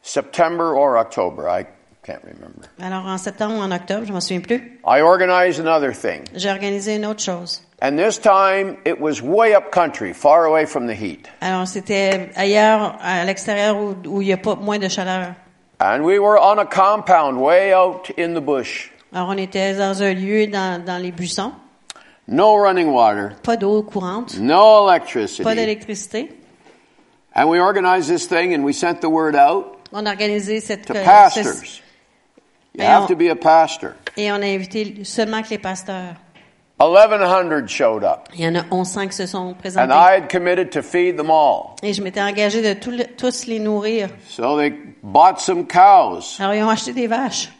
September 0.00 0.74
or 0.74 0.96
October, 0.96 1.48
I 1.48 1.66
can't 2.10 2.22
remember, 2.24 2.68
Alors, 2.82 3.06
en 3.06 3.18
septembre 3.18 3.56
ou 3.56 3.60
en 3.60 3.70
octobre, 3.72 4.04
je 4.06 4.12
m'en 4.12 4.20
souviens 4.20 4.40
plus, 4.40 4.78
I 4.86 5.00
organized 5.00 5.60
another 5.60 5.92
thing. 5.92 6.22
j'ai 6.34 6.50
organisé 6.50 6.96
une 6.96 7.06
autre 7.06 7.22
chose. 7.22 7.62
And 7.82 7.96
this 7.96 8.18
time 8.18 8.76
it 8.84 9.00
was 9.00 9.22
way 9.22 9.54
up 9.54 9.70
country, 9.72 10.12
far 10.12 10.44
away 10.44 10.66
from 10.66 10.86
the 10.86 10.94
heat. 10.94 11.26
Alors, 11.40 11.66
c'était 11.66 12.28
ailleurs, 12.36 12.96
à 13.00 13.24
l'extérieur, 13.24 13.76
où, 13.76 13.94
où 14.06 14.20
il 14.22 14.28
y 14.28 14.32
a 14.32 14.36
pas 14.36 14.54
moins 14.56 14.78
de 14.78 14.88
chaleur. 14.88 15.34
And 15.80 16.02
we 16.02 16.18
were 16.18 16.38
on 16.38 16.58
a 16.58 16.66
compound 16.66 17.38
way 17.40 17.72
out 17.72 18.10
in 18.18 18.34
the 18.34 18.40
bush. 18.44 18.90
Alors, 19.14 19.28
on 19.30 19.38
était 19.38 19.74
dans 19.74 20.02
un 20.02 20.12
lieu 20.12 20.46
dans, 20.46 20.84
dans 20.84 20.98
les 21.02 21.10
buissons, 21.10 21.52
No 22.28 22.54
running 22.56 22.88
water, 22.92 23.30
pas 23.42 23.56
d'eau 23.56 23.82
courante, 23.82 24.38
no 24.38 24.86
electricity. 24.88 25.42
pas 25.42 25.54
d'électricité. 25.54 26.28
And 27.34 27.48
we 27.48 27.58
organized 27.60 28.08
this 28.08 28.26
thing 28.28 28.54
and 28.54 28.62
we 28.64 28.72
sent 28.74 29.00
the 29.00 29.08
word 29.08 29.34
out 29.34 29.78
On 29.92 30.04
a 30.06 30.10
organisé 30.10 30.60
cette 30.60 30.86
to 30.86 30.94
euh, 30.94 31.02
pastors. 31.04 31.80
You 32.74 32.82
Et 32.84 32.86
have 32.86 33.04
on- 33.04 33.06
to 33.08 33.16
be 33.16 33.28
a 33.30 33.34
pastor. 33.36 33.90
et 34.16 34.30
on 34.30 34.36
a 34.36 34.46
invité 34.46 35.02
seulement 35.04 35.42
que 35.42 35.50
les 35.50 35.58
pasteurs. 35.58 36.14
1100 36.78 37.66
showed 37.68 38.04
up. 38.04 38.28
Il 38.34 38.40
y 38.40 38.48
en 38.48 38.54
a 38.54 38.62
1100 38.70 39.06
qui 39.08 39.12
se 39.14 39.26
sont 39.26 39.48
And 39.50 39.54
présentés. 39.54 39.92
I 39.92 40.16
had 40.16 40.30
committed 40.30 40.70
to 40.70 40.80
feed 40.82 41.16
them 41.18 41.30
all. 41.30 41.74
Et 41.82 41.92
je 41.92 42.02
m'étais 42.02 42.22
engagée 42.22 42.62
de 42.62 42.72
tous 43.16 43.46
les 43.46 43.58
nourrir. 43.58 44.08
So 44.28 44.56
they 44.58 44.72
bought 45.02 45.40
some 45.40 45.66
cows. 45.66 46.36
Alors, 46.38 46.54
ils 46.54 46.62
ont 46.62 46.70
acheté 46.70 46.92
des 46.94 47.06
vaches. 47.06 47.50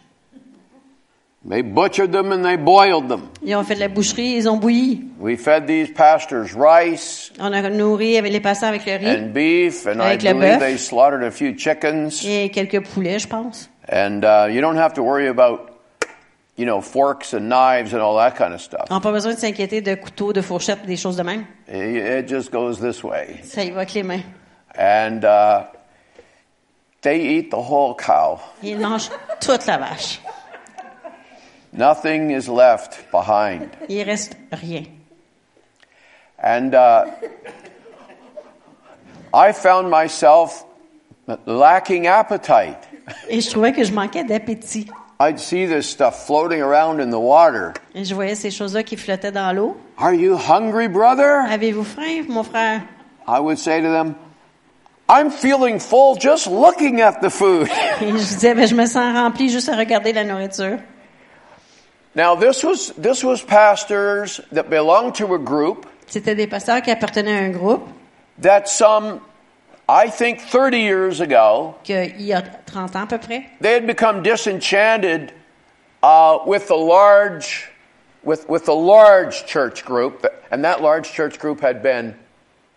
They 1.49 1.63
butchered 1.63 2.13
them 2.13 2.33
and 2.33 2.45
they 2.45 2.59
boiled 2.59 3.09
them. 3.09 3.29
Ils 3.43 3.57
ont 3.57 3.65
fait 3.65 3.75
de 3.75 3.81
la 3.81 3.89
boucherie, 3.89 4.37
ils 4.37 4.47
ont 4.47 4.59
bouilli. 4.59 5.05
We 5.19 5.39
fed 5.39 5.67
these 5.67 5.91
pastors 5.91 6.55
rice 6.55 7.33
On 7.41 7.51
a 7.55 7.63
nourri 7.71 8.19
avec 8.19 8.31
les 8.31 8.41
pasteurs 8.41 8.69
avec 8.69 8.85
le 8.85 8.97
riz 8.97 9.07
and 9.09 9.33
beef, 9.33 9.87
and 9.87 10.01
I 10.01 10.09
Avec 10.09 10.23
le 10.23 10.35
believe 10.35 10.59
bœuf. 10.59 10.61
they 10.61 10.77
slaughtered 10.77 11.25
a 11.25 11.31
few 11.31 11.55
chickens. 11.57 12.23
et 12.27 12.51
quelques 12.51 12.87
poulets, 12.87 13.19
je 13.21 13.27
pense. 13.27 13.71
And 13.91 14.23
uh, 14.23 14.49
you 14.53 14.61
don't 14.61 14.77
have 14.77 14.93
to 14.95 15.03
worry 15.03 15.29
about, 15.29 15.71
you 16.59 16.67
know, 16.67 16.83
forks 16.83 17.33
and 17.33 17.49
knives 17.49 17.95
and 17.95 18.01
all 18.03 18.17
that 18.19 18.33
kind 18.37 18.53
of 18.53 18.61
stuff. 18.61 18.85
On 18.91 19.01
pas 19.01 19.11
besoin 19.11 19.33
de 19.33 19.39
s'inquiéter 19.39 19.81
de 19.81 19.95
couteaux, 19.95 20.35
de 20.35 20.43
fourchettes, 20.43 20.85
des 20.85 20.99
choses 20.99 21.17
de 21.17 21.23
même. 21.23 21.47
It 21.69 22.25
it 22.25 22.29
just 22.29 22.53
goes 22.53 22.81
this 22.83 23.03
way. 23.03 23.41
Ça 23.45 23.65
y 23.65 23.71
va 23.71 23.79
avec 23.79 23.95
les 23.95 24.03
mains. 24.03 24.21
And 24.79 25.21
uh, 25.25 25.65
they 27.01 27.39
eat 27.39 27.51
the 27.51 27.55
whole 27.57 27.97
cow. 27.97 28.39
Ils 28.63 28.79
mangent 28.79 29.09
toute 29.41 29.65
la 29.67 29.79
vache. 29.79 30.21
Nothing 31.73 32.31
is 32.31 32.49
left 32.49 33.11
behind. 33.13 33.71
Il 33.89 34.05
reste 34.05 34.37
rien. 34.53 34.85
And 36.43 36.75
uh, 36.75 37.07
I 39.33 39.53
found 39.53 39.91
myself 39.91 40.65
lacking 41.47 42.07
appetite. 42.07 42.79
Et 43.29 43.41
je 43.41 43.51
trouvais 43.51 43.73
que 43.73 43.85
je 43.85 43.93
manquais 43.93 44.25
d'appétit. 44.25 44.89
I'd 45.21 45.39
see 45.39 45.67
this 45.67 45.87
stuff 45.87 46.27
floating 46.27 46.63
around 46.63 47.01
in 47.01 47.11
the 47.11 47.21
water. 47.21 47.75
Et 47.95 48.05
je 48.05 48.15
voyais 48.15 48.35
ces 48.35 48.51
choses-là 48.51 48.83
qui 48.83 48.97
flottaient 48.97 49.33
dans 49.33 49.55
l'eau. 49.55 49.77
Are 49.99 50.15
you 50.15 50.35
hungry, 50.35 50.89
brother? 50.89 51.45
Avez-vous 51.51 51.85
faim, 51.85 52.25
mon 52.29 52.43
frère? 52.43 52.81
I 53.29 53.39
would 53.39 53.59
say 53.59 53.83
to 53.83 53.89
them, 53.89 54.15
I'm 55.09 55.31
feeling 55.31 55.79
full 55.79 56.17
just 56.17 56.47
looking 56.47 57.03
at 57.03 57.21
the 57.21 57.29
food. 57.29 57.69
Et 58.01 58.09
je 58.09 58.17
disais, 58.17 58.55
ben, 58.55 58.67
je 58.67 58.75
me 58.75 58.87
sens 58.87 59.15
rempli 59.15 59.51
juste 59.51 59.69
à 59.69 59.77
regarder 59.77 60.13
la 60.13 60.25
nourriture. 60.25 60.79
Now, 62.15 62.35
this 62.35 62.65
was, 62.65 62.93
this 62.97 63.23
was 63.23 63.43
pastors 63.43 64.41
that 64.51 64.69
belonged 64.69 65.15
to 65.17 65.35
a 65.35 65.39
group 65.39 65.87
C'était 66.11 66.35
des 66.35 66.49
pasteurs 66.49 66.83
qui 66.83 66.91
appartenaient 66.91 67.39
à 67.39 67.45
un 67.45 67.51
groupe 67.51 67.87
that 68.43 68.67
some, 68.67 69.21
I 69.89 70.11
think 70.11 70.41
30 70.41 70.81
years 70.81 71.21
ago, 71.21 71.77
qu'il 71.85 72.21
y 72.21 72.33
a 72.33 72.43
30 72.43 72.97
ans 72.97 73.03
à 73.03 73.07
peu 73.07 73.19
près, 73.19 73.45
they 73.61 73.75
had 73.75 73.87
become 73.87 74.23
disenchanted 74.23 75.33
uh, 76.03 76.39
with 76.47 76.67
the 76.67 76.77
large, 76.77 77.71
with, 78.25 78.49
with 78.49 78.65
the 78.65 78.75
large 78.75 79.47
church 79.47 79.85
group, 79.85 80.27
and 80.51 80.65
that 80.65 80.83
large 80.83 81.13
church 81.13 81.39
group 81.39 81.61
had 81.61 81.81
been 81.81 82.17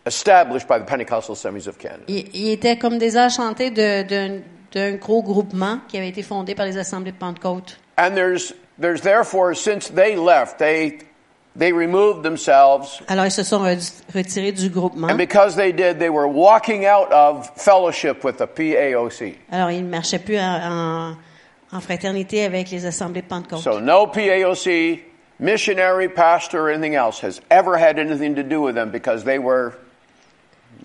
established 0.06 0.68
by 0.68 0.78
the 0.78 0.86
Pentecostal 0.86 1.34
Assemblies 1.34 1.68
of 1.68 1.80
Canada. 1.80 2.04
ils, 2.08 2.52
étaient 2.52 2.78
comme 2.78 3.00
désenchantés 3.00 3.72
d'un 3.72 4.92
gros 4.98 5.24
groupement 5.24 5.80
qui 5.88 5.98
avait 5.98 6.10
été 6.10 6.22
fondé 6.22 6.54
par 6.54 6.68
les 6.68 6.78
assemblées 6.78 7.14
de 7.14 7.18
Pentecôte. 7.18 7.80
And 7.98 8.16
there's, 8.16 8.54
there's 8.80 9.02
therefore, 9.02 9.54
since 9.56 9.90
they 9.90 10.16
left, 10.16 10.58
they, 10.60 11.00
they 11.56 11.72
removed 11.72 12.24
themselves, 12.24 13.02
Alors 13.08 13.26
ils 13.26 13.32
se 13.32 13.44
sont 13.44 13.60
retirés 14.14 14.52
du 14.54 14.70
groupement. 14.70 15.10
and 15.10 15.18
because 15.18 15.56
they 15.56 15.72
did, 15.72 16.00
they 16.00 16.10
were 16.10 16.28
walking 16.28 16.86
out 16.86 17.12
of 17.12 17.50
fellowship 17.56 18.24
with 18.24 18.38
the 18.38 18.48
PAOC. 18.48 19.36
Alors 19.52 19.70
ils 19.72 19.84
ne 19.84 19.90
marchaient 19.90 20.20
plus 20.24 20.40
en, 20.40 21.16
en- 21.72 21.80
fraternité 21.82 22.46
avec 22.46 22.70
les 22.72 22.86
assemblées. 22.86 23.24
So 23.58 23.80
no 23.80 24.08
PAOC, 24.08 25.00
missionary, 25.40 26.08
pastor, 26.10 26.62
or 26.62 26.70
anything 26.70 26.96
else 26.96 27.20
has 27.24 27.40
ever 27.50 27.78
had 27.78 27.98
anything 28.00 28.36
to 28.36 28.44
do 28.44 28.62
with 28.62 28.76
them 28.76 28.90
because 28.92 29.24
they 29.24 29.38
were, 29.40 29.74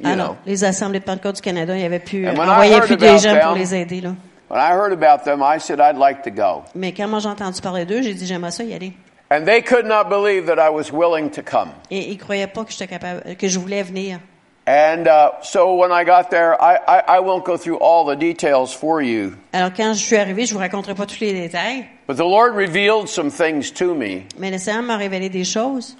you 0.00 0.07
Alors, 0.11 0.35
know. 0.35 0.37
les 0.47 0.64
assemblées 0.64 1.00
de 1.00 1.04
Pentecôte 1.04 1.37
du 1.37 1.42
Canada, 1.42 1.75
il 1.75 1.80
n'y 1.80 1.85
avait 1.87 1.99
plus, 1.99 2.26
And 2.26 2.37
when 2.38 2.49
I 2.49 2.68
heard 2.73 2.87
plus 2.87 2.97
des 2.97 3.18
gens 3.18 3.35
them- 3.35 3.40
pour 3.49 3.57
les 3.57 3.75
aider. 3.75 4.00
Là. 4.00 4.14
When 4.49 4.59
I 4.61 4.73
heard 4.73 4.93
about 4.93 5.25
them, 5.25 5.43
I 5.43 5.59
said 5.59 5.78
I'd 5.78 5.99
like 5.99 6.23
to 6.23 6.31
go. 6.31 6.64
Mais 6.75 6.93
quand 6.93 7.09
moi 7.09 7.19
j'ai 7.21 7.28
entendu 7.28 7.61
parler 7.61 7.85
d'eux, 7.85 8.02
j'ai 8.02 8.14
dit 8.14 8.26
j'aimerais 8.26 8.50
ça 8.50 8.64
y 8.64 8.73
aller. 8.75 8.93
And 9.31 9.45
they 9.45 9.61
could 9.62 9.85
not 9.85 10.09
believe 10.09 10.47
that 10.47 10.59
I 10.59 10.71
was 10.71 10.90
willing 10.90 11.31
to 11.33 11.43
come. 11.43 11.69
Et 11.90 12.11
ils 12.11 12.17
croyaient 12.19 12.47
pas 12.47 12.64
que 12.64 12.73
j'étais 12.73 12.87
capable, 12.87 13.37
que 13.37 13.47
je 13.47 13.59
voulais 13.59 13.83
venir. 13.83 14.21
And 14.67 15.07
uh, 15.07 15.31
so 15.43 15.75
when 15.76 15.90
I 15.93 16.05
got 16.05 16.31
there, 16.31 16.55
I, 16.61 16.76
I, 16.87 17.17
I 17.17 17.21
won't 17.21 17.45
go 17.45 17.57
through 17.57 17.78
all 17.81 18.05
the 18.05 18.17
details 18.19 18.75
for 18.75 19.00
you, 19.02 19.33
Alors 19.55 19.71
quand 19.75 19.95
je 19.95 19.99
suis 20.05 20.17
arrivé, 20.17 20.45
je 20.45 20.52
vous 20.52 20.61
raconterai 20.61 20.95
pas 20.95 21.07
tous 21.07 21.21
les 21.21 21.33
détails, 21.33 21.87
but 22.07 22.17
the 22.17 22.21
Lord 22.21 22.55
revealed 22.55 23.09
some 23.09 23.31
things 23.31 23.71
to 23.73 23.95
me. 23.95 24.25
mais 24.38 24.50
le 24.50 24.59
Seigneur 24.59 24.83
m'a 24.83 24.97
révélé 24.99 25.31
des 25.31 25.45
choses. 25.45 25.97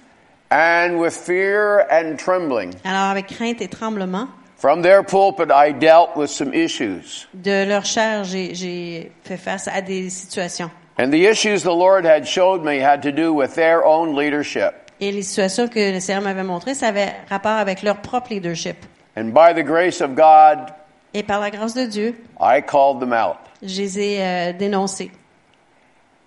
And 0.51 0.97
with 0.99 1.13
fear 1.13 1.85
and 1.91 2.15
trembling, 2.17 2.71
Alors 2.83 3.09
avec 3.09 3.27
crainte 3.27 3.59
et 3.61 3.67
tremblement, 3.67 4.27
from 4.59 4.81
their 4.83 5.01
pulpit, 5.03 5.49
I 5.51 5.71
dealt 5.71 6.15
with 6.15 6.29
some 6.29 6.53
issues. 6.53 7.27
de 7.33 7.65
leur 7.65 7.85
chair, 7.85 8.23
j'ai- 8.23 9.11
fait 9.23 9.37
face 9.37 9.67
à 9.67 9.81
des 9.81 10.09
situations. 10.11 10.69
And 10.99 11.09
the 11.11 11.25
issues 11.29 11.63
the 11.63 11.67
Lord 11.73 12.05
had 12.05 12.25
showed 12.27 12.61
me 12.63 12.79
had 12.81 13.01
to 13.03 13.11
do 13.11 13.33
with 13.33 13.55
their 13.55 13.83
own 13.85 14.15
leadership. 14.15 14.73
Et 14.99 15.11
les 15.13 15.21
situations 15.23 15.67
que 15.69 15.93
le 15.93 15.99
Seigneur 16.01 16.21
m'avait 16.21 16.43
montrées, 16.43 16.73
ça 16.75 16.87
avait 16.89 17.13
rapport 17.29 17.53
avec 17.57 17.81
leur 17.83 18.01
propre 18.01 18.31
leadership. 18.33 18.75
And 19.15 19.31
by 19.33 19.53
the 19.55 19.63
grace 19.65 20.01
of 20.01 20.13
God, 20.13 20.73
Et 21.13 21.23
par 21.23 21.39
la 21.39 21.49
grâce 21.49 21.73
de 21.73 21.85
Dieu, 21.85 22.15
I 22.39 22.61
called 22.61 22.99
them 22.99 23.13
out. 23.13 23.37
je 23.63 23.81
les 23.81 23.99
ai 23.99 24.17
euh, 24.21 24.53
dénoncés. 24.53 25.09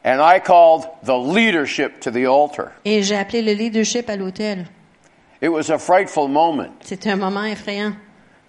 And 0.05 0.21
I 0.21 0.41
called 0.41 0.89
the 1.05 1.15
leadership 1.17 2.01
to 2.01 2.11
the 2.11 2.27
altar. 2.27 2.73
Et 2.85 3.03
j'ai 3.03 3.15
appelé 3.17 3.43
le 3.43 3.53
leadership 3.53 4.09
à 4.09 4.17
l'hôtel. 4.17 4.67
It 5.43 5.49
was 5.51 5.71
a 5.71 5.79
frightful 5.79 6.29
moment. 6.29 6.71
C'était 6.81 7.11
un 7.11 7.17
moment 7.17 7.45
effrayant. 7.45 7.93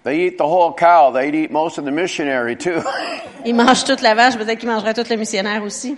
They 0.04 0.26
eat 0.26 0.36
the 0.38 0.46
whole 0.46 0.72
cow. 0.74 1.10
They'd 1.10 1.34
eat 1.34 1.50
most 1.50 1.78
of 1.78 1.84
the 1.84 1.90
missionary 1.90 2.56
too. 2.56 2.82
Ils 3.44 3.54
mangent 3.54 3.84
toute 3.84 4.02
la 4.02 4.14
vache, 4.14 4.36
peut-être 4.36 4.58
qu'ils 4.58 4.68
mangeraient 4.68 4.94
tout 4.94 5.08
le 5.08 5.16
missionnaire 5.16 5.62
aussi. 5.62 5.96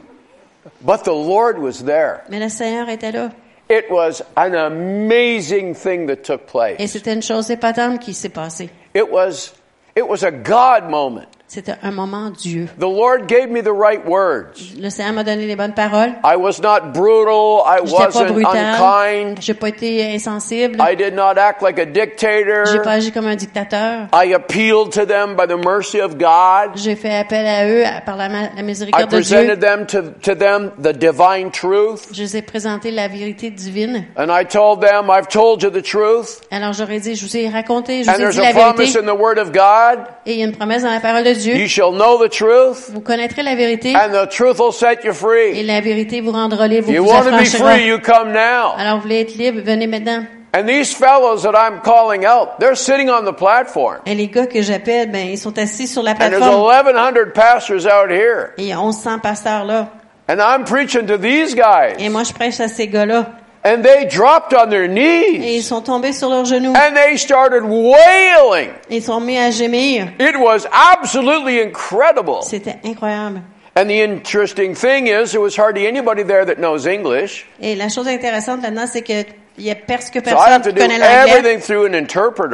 but 0.80 1.04
the 1.04 1.12
Lord 1.12 1.58
was 1.58 1.84
there. 1.84 2.22
Mais 2.28 2.40
le 2.40 2.48
Seigneur 2.48 2.88
était 2.88 3.12
là. 3.12 3.30
It 3.68 3.90
was 3.90 4.22
an 4.36 4.54
amazing 4.54 5.75
thing 5.75 6.06
that 6.06 6.22
took 6.22 6.46
place. 6.46 6.76
Et 6.78 6.86
c'était 6.86 7.12
une 7.14 7.22
chose 7.22 7.50
épatante 7.50 8.00
qui 8.00 8.14
s'est 8.14 8.28
passée. 8.28 8.70
It 8.94 9.10
was, 9.10 9.52
it 9.96 10.06
was 10.08 10.22
a 10.25 10.30
God 10.30 10.88
moment. 10.88 11.26
C'était 11.49 11.75
un 11.85 11.93
moment 11.93 12.31
Dieu. 12.31 12.67
The 12.76 12.83
Lord 12.83 13.29
gave 13.29 13.49
me 13.50 13.62
the 13.62 13.71
right 13.73 14.05
words. 14.05 14.75
Le 14.81 14.91
Seigneur 14.91 15.12
m'a 15.12 15.23
donné 15.23 15.47
les 15.47 15.55
bonnes 15.55 15.75
paroles. 15.75 16.12
I 16.25 16.35
was 16.37 16.61
not 16.61 16.93
brutal. 16.93 17.62
I 17.65 17.81
wasn't 17.83 18.33
brutal. 18.33 18.50
unkind. 18.53 19.38
J'ai 19.41 19.55
pas 19.55 19.69
été 19.69 20.12
insensible. 20.12 20.76
I 20.81 20.97
did 20.97 21.15
not 21.15 21.38
act 21.38 21.62
like 21.62 21.79
a 21.79 21.85
J'ai 21.85 21.93
dictator. 21.93 22.83
pas 22.83 22.95
agi 22.95 23.12
comme 23.12 23.29
un 23.29 23.37
dictateur. 23.37 24.09
I 24.12 24.35
appealed 24.35 24.91
to 24.95 25.07
them 25.07 25.37
by 25.37 25.47
the 25.47 25.57
mercy 25.57 26.00
of 26.00 26.17
God. 26.19 26.73
J'ai 26.75 26.97
fait 26.97 27.15
appel 27.17 27.47
à 27.47 27.69
eux 27.69 27.85
par 28.05 28.17
la, 28.17 28.29
la 28.29 28.49
I 28.59 28.62
miséricorde 28.65 29.05
de 29.09 29.21
Dieu. 29.21 29.37
presented 29.37 29.61
them 29.61 29.87
to, 29.87 30.03
to 30.23 30.35
them 30.35 30.73
the 30.83 30.93
divine 30.93 31.53
truth. 31.53 32.09
Je 32.12 32.23
les 32.25 32.37
ai 32.38 32.43
présenté 32.43 32.91
la 32.91 33.07
vérité 33.07 33.50
divine. 33.50 34.05
And 34.17 34.31
I 34.31 34.45
told 34.45 34.81
them, 34.81 35.11
I've 35.11 35.29
told 35.29 35.62
you 35.62 35.71
the 35.71 35.81
truth. 35.83 36.41
Alors 36.50 36.73
j'aurais 36.73 36.99
dit, 36.99 37.15
je 37.15 37.25
vous 37.25 37.37
ai 37.37 37.49
raconté, 37.49 38.03
je 38.03 38.11
And 38.11 38.15
vous 38.15 38.19
ai 38.19 38.23
there's 38.25 38.35
dit 38.35 38.41
a 38.41 38.53
la 38.53 38.53
promise 38.53 38.93
vérité. 38.95 38.99
in 38.99 39.15
the 39.15 39.17
Word 39.17 39.38
of 39.38 39.53
God. 39.53 40.00
Et 40.26 40.33
il 40.33 40.38
y 40.41 40.43
a 40.43 40.47
une 40.47 40.57
promesse 40.57 40.83
dans 40.83 40.91
la 40.91 40.99
parole 40.99 41.23
de 41.23 41.36
Dieu. 41.38 41.55
You 41.57 41.66
shall 41.69 41.93
know 41.93 42.19
the 42.25 42.31
truth, 42.31 42.90
Vous 42.93 43.00
connaîtrez 43.00 43.43
la 43.43 43.55
vérité. 43.55 43.95
and 43.95 44.11
the 44.12 44.28
truth 44.28 44.59
will 44.59 44.73
set 44.73 45.05
you 45.05 45.11
Et 45.11 45.14
free. 45.14 45.62
la 45.64 45.81
vérité 45.81 46.21
vous 46.21 46.33
rendra 46.33 46.66
libre, 46.69 46.90
You 46.90 47.02
vous 47.05 47.11
want 47.11 47.25
to 47.25 47.31
be 47.37 47.45
free, 47.45 47.87
you 47.87 47.99
come 47.99 48.33
now. 48.33 48.73
Alors 48.78 48.97
vous 48.97 49.02
voulez 49.02 49.21
être 49.21 49.35
libre, 49.37 49.61
venez 49.64 49.87
maintenant. 49.87 50.25
And 50.55 50.66
these 50.66 50.95
fellows 50.95 51.43
that 51.43 51.52
I'm 51.55 51.81
calling 51.83 52.25
out, 52.25 52.59
they're 52.59 52.75
sitting 52.76 53.11
on 53.11 53.25
the 53.31 53.35
platform. 53.37 53.99
Et 54.07 54.14
les 54.14 54.28
gars 54.28 54.47
que 54.47 54.62
j'appelle, 54.62 55.11
ben 55.11 55.28
ils 55.28 55.37
sont 55.38 55.59
assis 55.59 55.87
sur 55.87 56.02
la 56.02 56.12
And 56.12 56.16
there's 56.19 56.38
plateforme. 56.38 56.95
1,100 56.95 57.33
pastors 57.35 57.85
out 57.87 58.11
here. 58.11 58.52
Et 58.57 58.62
il 58.62 58.69
y 58.69 58.73
a 58.73 58.76
1100 58.78 59.19
pasteurs 59.21 59.64
là. 59.64 59.88
And 60.28 60.38
I'm 60.40 60.64
preaching 60.64 61.07
to 61.07 61.19
these 61.19 61.52
Et 61.55 61.57
guys. 61.57 62.09
moi 62.09 62.23
je 62.25 62.33
prêche 62.33 62.59
à 62.61 62.69
ces 62.69 62.88
gars-là. 62.88 63.26
And 63.66 63.82
they 63.82 64.06
dropped 64.06 64.54
on 64.54 64.70
their 64.70 64.85
Et 64.85 64.88
knees. 64.88 65.56
ils 65.56 65.62
sont 65.62 65.82
tombés 65.82 66.12
sur 66.12 66.28
leurs 66.28 66.44
genoux. 66.44 66.73
And 66.73 66.94
they 66.94 67.16
started 67.16 67.64
wailing. 67.64 68.70
Ils 68.88 69.02
sont 69.02 69.18
mis 69.20 69.37
à 69.37 69.50
gémir. 69.50 70.12
It 70.20 70.37
was 70.38 70.68
absolutely 70.73 71.61
incredible. 71.61 72.42
C'était 72.42 72.76
incroyable. 72.85 73.40
And 73.75 73.88
the 73.88 74.00
interesting 74.00 74.75
thing 74.75 75.08
is, 75.08 75.35
it 75.35 75.40
was 75.40 75.56
hardly 75.58 75.87
anybody 75.88 76.23
there 76.23 76.44
that 76.46 76.58
knows 76.61 76.87
English. 76.87 77.44
Et 77.61 77.75
la 77.75 77.88
chose 77.88 78.06
intéressante 78.06 78.62
là-dedans, 78.62 78.87
c'est 78.87 79.02
que 79.02 79.25
il 79.58 79.64
y 79.64 79.70
a 79.70 79.75
presque 79.75 80.20
personne 80.22 80.62
qui 80.62 80.75
connaît 80.75 80.98
l'anglais. 80.98 81.30
everything 81.38 81.60
through 81.60 81.86
an 81.86 82.06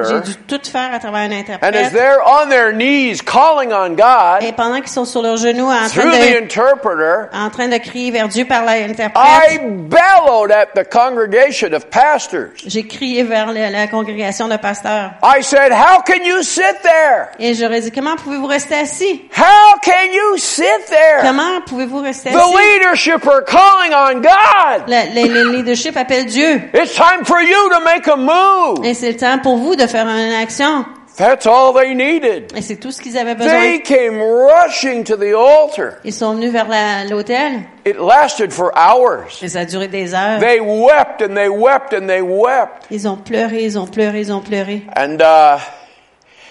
J'ai 0.08 0.20
dû 0.20 0.36
tout 0.46 0.60
faire 0.70 0.92
à 0.94 0.98
travers 0.98 1.20
un 1.22 1.30
And 1.30 1.32
as 1.32 1.38
interprète. 1.40 1.92
they're 1.92 2.20
on 2.24 2.48
their 2.48 2.72
knees 2.72 3.20
calling 3.22 3.72
on 3.72 3.92
Et 3.92 3.96
God 3.96 4.56
pendant 4.56 4.76
qu'ils 4.80 4.88
sont 4.88 5.04
sur 5.04 5.22
leurs 5.22 5.36
genoux 5.36 5.66
en 5.66 5.88
train 5.88 5.88
through 5.88 6.10
the 6.12 6.32
de, 6.32 6.44
interpreter, 6.44 7.28
en 7.32 7.50
train 7.50 7.68
de 7.68 7.78
crier 7.78 8.10
vers 8.10 8.28
Dieu 8.28 8.44
par 8.44 8.62
I 8.64 8.86
l'interprète, 8.86 9.88
bellowed 9.88 10.50
at 10.52 10.66
the 10.74 10.84
congregation 10.88 11.72
of 11.74 11.86
pastors. 11.90 12.50
j'ai 12.66 12.86
crié 12.86 13.22
vers 13.22 13.52
la, 13.52 13.70
la 13.70 13.86
congrégation 13.86 14.48
de 14.48 14.56
pasteurs. 14.56 15.12
I 15.22 15.42
said, 15.42 15.72
How 15.72 16.02
can 16.02 16.24
you 16.24 16.42
sit 16.42 16.82
there? 16.82 17.28
Et 17.38 17.54
j'aurais 17.54 17.80
dit, 17.80 17.90
comment 17.90 18.16
pouvez-vous 18.16 18.46
rester 18.46 18.74
assis? 18.74 19.22
How 19.36 19.78
can 19.82 20.12
you 20.12 20.36
sit 20.38 20.86
there? 20.88 21.22
Comment 21.22 21.60
pouvez-vous 21.66 22.00
rester 22.00 22.30
The 22.30 22.36
assis? 22.36 22.56
leadership 22.56 23.26
are 23.26 23.42
calling 23.44 23.92
on 23.94 24.20
God. 24.20 24.88
Le, 24.88 25.14
le- 25.14 25.32
le 25.44 25.52
leadership 25.56 25.96
appelle 25.96 26.26
Dieu. 26.26 26.60
It's 26.74 26.91
time 26.94 27.24
for 27.24 27.40
you 27.40 27.68
to 27.70 27.80
make 27.84 28.06
a 28.08 28.16
move. 28.16 28.84
Et 28.84 28.94
c'est 28.94 29.12
le 29.12 29.16
temps 29.16 29.38
pour 29.42 29.56
vous 29.56 29.76
de 29.76 29.86
faire 29.86 30.06
une 30.06 30.32
action. 30.32 30.84
That's 31.16 31.46
all 31.46 31.74
they 31.74 31.94
needed. 31.94 32.52
Et 32.56 32.62
c'est 32.62 32.76
tout 32.76 32.90
ce 32.90 33.02
qu'ils 33.02 33.18
avaient 33.18 33.34
besoin. 33.34 33.52
They 33.52 33.82
came 33.82 34.18
rushing 34.22 35.04
to 35.04 35.16
the 35.16 35.34
altar. 35.34 35.98
Ils 36.04 36.12
sont 36.14 36.34
venus 36.34 36.50
vers 36.50 36.66
la- 36.68 37.04
l'hôtel. 37.04 37.60
It 37.84 37.98
lasted 37.98 38.50
for 38.50 38.72
hours. 38.74 39.42
Et 39.42 39.48
ça 39.48 39.60
a 39.60 39.64
duré 39.66 39.88
des 39.88 40.14
heures. 40.14 40.40
They 40.40 40.58
wept 40.60 41.20
and 41.20 41.34
they 41.34 41.48
wept 41.48 41.92
and 41.92 42.06
they 42.06 42.22
wept. 42.22 42.86
Ils 42.90 43.06
ont 43.06 43.16
pleuré, 43.16 43.62
ils 43.64 43.78
ont 43.78 43.86
pleuré, 43.86 44.20
ils 44.20 44.32
ont 44.32 44.40
pleuré. 44.40 44.84
And 44.96 45.18
uh, 45.20 45.58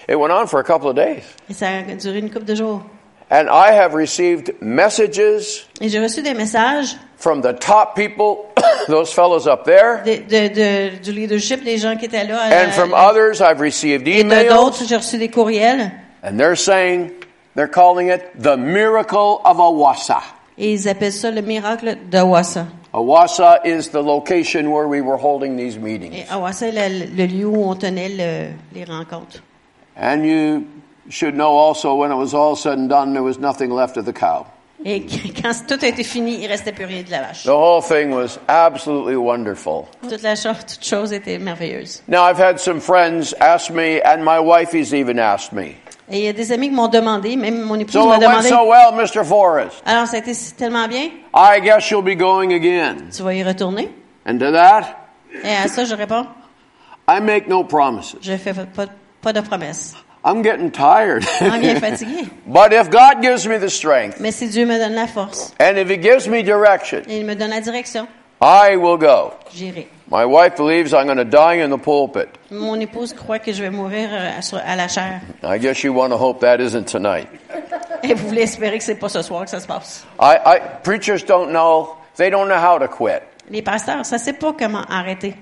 it 0.08 0.14
went 0.16 0.30
on 0.30 0.46
for 0.46 0.60
a 0.60 0.64
couple 0.64 0.88
of 0.88 0.94
days. 0.94 1.24
Et 1.50 1.54
ça 1.54 1.66
a 1.66 1.94
duré 1.96 2.18
une 2.20 2.30
couple 2.30 2.44
de 2.46 2.54
jours. 2.54 2.82
And 3.34 3.48
I 3.48 3.72
have 3.72 3.94
received 3.94 4.52
messages 4.60 5.66
Et 5.80 5.88
j'ai 5.88 5.98
reçu 6.00 6.20
des 6.22 6.34
messages 6.34 6.96
from 7.16 7.40
the 7.40 7.54
top 7.58 7.94
people, 7.94 8.50
those 8.88 9.10
fellows 9.14 9.46
up 9.46 9.64
there, 9.64 10.02
de, 10.04 10.16
de, 10.28 10.48
de- 10.48 10.96
du 11.02 11.12
leadership, 11.12 11.64
des 11.64 11.78
gens 11.78 11.96
qui 11.96 12.04
étaient 12.04 12.24
là. 12.24 12.38
à 12.42 12.50
la- 12.50 12.66
and 12.66 12.72
from 12.72 12.92
others 12.92 13.40
I've 13.40 13.58
received 13.60 14.06
et 14.06 14.22
de 14.22 14.28
d'autres, 14.28 14.82
emails, 14.82 14.86
j'ai 14.88 14.96
reçu 14.96 15.16
des 15.18 15.30
courriels. 15.30 15.90
and 16.22 16.36
they're 16.36 16.56
saying, 16.58 17.10
they're 17.56 17.70
calling 17.70 18.08
it 18.10 18.20
the 18.38 18.56
miracle 18.58 19.40
of 19.46 19.58
Awasa. 19.58 20.20
Et 20.58 20.74
ils 20.74 20.86
appellent 20.86 21.12
ça 21.14 21.30
le 21.30 21.40
miracle 21.40 21.96
d'Awassa. 22.10 22.66
Awasa 22.92 23.60
is 23.64 23.88
the 23.92 24.02
location 24.02 24.66
where 24.70 24.86
we 24.86 25.00
were 25.00 25.16
holding 25.16 25.56
these 25.56 25.76
Et 25.76 25.80
meetings. 25.80 26.24
Awassa 26.30 26.66
est 26.68 26.88
le, 26.90 27.06
le 27.16 27.26
lieu 27.26 27.46
où 27.46 27.64
on 27.64 27.74
tenait 27.76 28.10
le- 28.10 28.50
les 28.78 28.84
rencontres. 28.84 29.42
And 29.96 30.22
you 30.22 30.64
should 31.08 31.34
know 31.34 31.56
also 31.56 31.94
when 31.94 32.10
it 32.12 32.16
was 32.16 32.34
all 32.34 32.54
said 32.56 32.78
and 32.78 32.88
done, 32.88 33.12
there 33.12 33.22
was 33.22 33.38
nothing 33.38 33.70
left 33.70 33.96
of 33.96 34.04
the 34.04 34.12
cow. 34.12 34.46
Et 34.84 35.00
quand 35.42 35.52
tout 35.68 35.78
a 35.82 35.86
été 35.88 36.02
fini, 36.02 36.42
il 36.42 36.48
restait 36.48 36.72
plus 36.72 36.84
rien 36.86 37.02
de 37.02 37.10
la 37.10 37.20
vache. 37.22 37.44
The 37.44 37.50
whole 37.50 37.80
thing 37.82 38.10
was 38.10 38.38
absolutely 38.48 39.14
wonderful. 39.16 39.86
Toute 40.08 40.22
la 40.22 40.34
chose, 40.34 40.58
toute 40.66 40.84
chose 40.84 41.12
était 41.12 41.38
merveilleuse. 41.38 42.02
Now, 42.08 42.24
I've 42.24 42.38
had 42.40 42.58
some 42.58 42.80
friends 42.80 43.32
ask 43.40 43.70
me, 43.70 44.00
and 44.04 44.24
my 44.24 44.40
wife 44.40 44.72
has 44.72 44.92
even 44.92 45.18
asked 45.20 45.52
me, 45.52 45.76
Et 46.10 46.18
il 46.18 46.24
y 46.24 46.28
a 46.28 46.32
des 46.32 46.50
amis 46.50 46.68
qui 46.68 46.74
m'ont 46.74 46.88
demandé, 46.88 47.36
même 47.36 47.62
mon 47.62 47.76
épouse 47.78 47.92
So 47.92 48.08
m'a 48.08 48.18
demandé. 48.18 48.48
so 48.48 48.66
well, 48.68 48.92
Mr. 48.92 49.24
Forrest. 49.24 49.80
Alors, 49.86 50.06
ça 50.08 50.16
a 50.16 50.18
été 50.20 50.32
tellement 50.58 50.88
bien. 50.88 51.10
I 51.32 51.60
guess 51.60 51.88
you'll 51.90 52.02
be 52.02 52.16
going 52.18 52.52
again. 52.52 53.08
Tu 53.16 53.22
vas 53.22 53.34
y 53.34 53.42
retourner. 53.44 53.88
And 54.26 54.38
to 54.38 54.50
that, 54.50 54.82
Et 55.44 55.48
à 55.64 55.68
ça, 55.68 55.84
je 55.84 55.94
réponds, 55.94 56.26
I 57.08 57.20
make 57.20 57.46
no 57.46 57.62
promises. 57.62 58.16
je 58.20 58.36
fais 58.36 58.52
pas, 58.52 58.86
pas 59.22 59.32
de 59.32 59.40
promesses. 59.40 59.94
I'm 60.24 60.42
getting 60.42 60.70
tired. 60.70 61.24
On 61.40 61.58
bien 61.60 61.80
fatigué. 61.80 62.30
but 62.46 62.72
if 62.72 62.90
God 62.90 63.22
gives 63.22 63.46
me 63.46 63.58
the 63.58 63.68
strength, 63.70 64.20
Mais 64.20 64.32
si 64.34 64.48
Dieu 64.48 64.64
me 64.66 64.78
donne 64.78 64.94
la 64.94 65.06
force 65.06 65.52
and 65.58 65.76
if 65.78 65.88
He 65.88 65.96
gives 65.96 66.28
me 66.28 66.42
direction, 66.42 67.02
et 67.08 67.18
il 67.18 67.24
me 67.26 67.34
donne 67.34 67.50
la 67.50 67.60
direction, 67.60 68.06
I 68.40 68.76
will 68.76 68.96
go. 68.98 69.34
j'irai. 69.52 69.86
My 70.08 70.24
wife 70.26 70.56
believes 70.56 70.92
I'm 70.92 71.06
going 71.06 71.16
to 71.16 71.24
die 71.24 71.54
in 71.54 71.70
the 71.70 71.78
pulpit. 71.78 72.28
Mon 72.50 72.78
épouse 72.80 73.14
croit 73.14 73.38
que 73.38 73.50
je 73.52 73.62
vais 73.62 73.70
mourir 73.70 74.10
euh, 74.12 74.40
sur- 74.42 74.58
à 74.62 74.76
la 74.76 74.86
chair. 74.86 75.22
I 75.42 75.58
guess 75.58 75.82
you 75.82 75.92
want 75.94 76.10
to 76.10 76.18
hope 76.18 76.40
that 76.40 76.60
isn't 76.60 76.84
tonight. 76.86 77.28
Et 78.02 78.12
vous 78.14 78.28
voulez 78.28 78.42
espérer 78.42 78.76
que 78.78 78.84
c'est 78.84 78.96
pas 78.96 79.08
ce 79.08 79.22
soir 79.22 79.44
que 79.44 79.50
ça 79.50 79.58
se 79.60 79.66
passe. 79.66 80.04
I, 80.20 80.36
I, 80.44 80.58
preachers 80.82 81.24
don't 81.24 81.50
know, 81.50 81.96
they 82.16 82.28
don't 82.30 82.48
know 82.48 82.58
how 82.58 82.78
to 82.78 82.88
quit. 82.88 83.22
Les 83.48 83.62
pasteurs, 83.62 84.04
ça 84.04 84.18
sait 84.18 84.34
pas 84.34 84.52
comment 84.52 84.84
arrêter. 84.88 85.34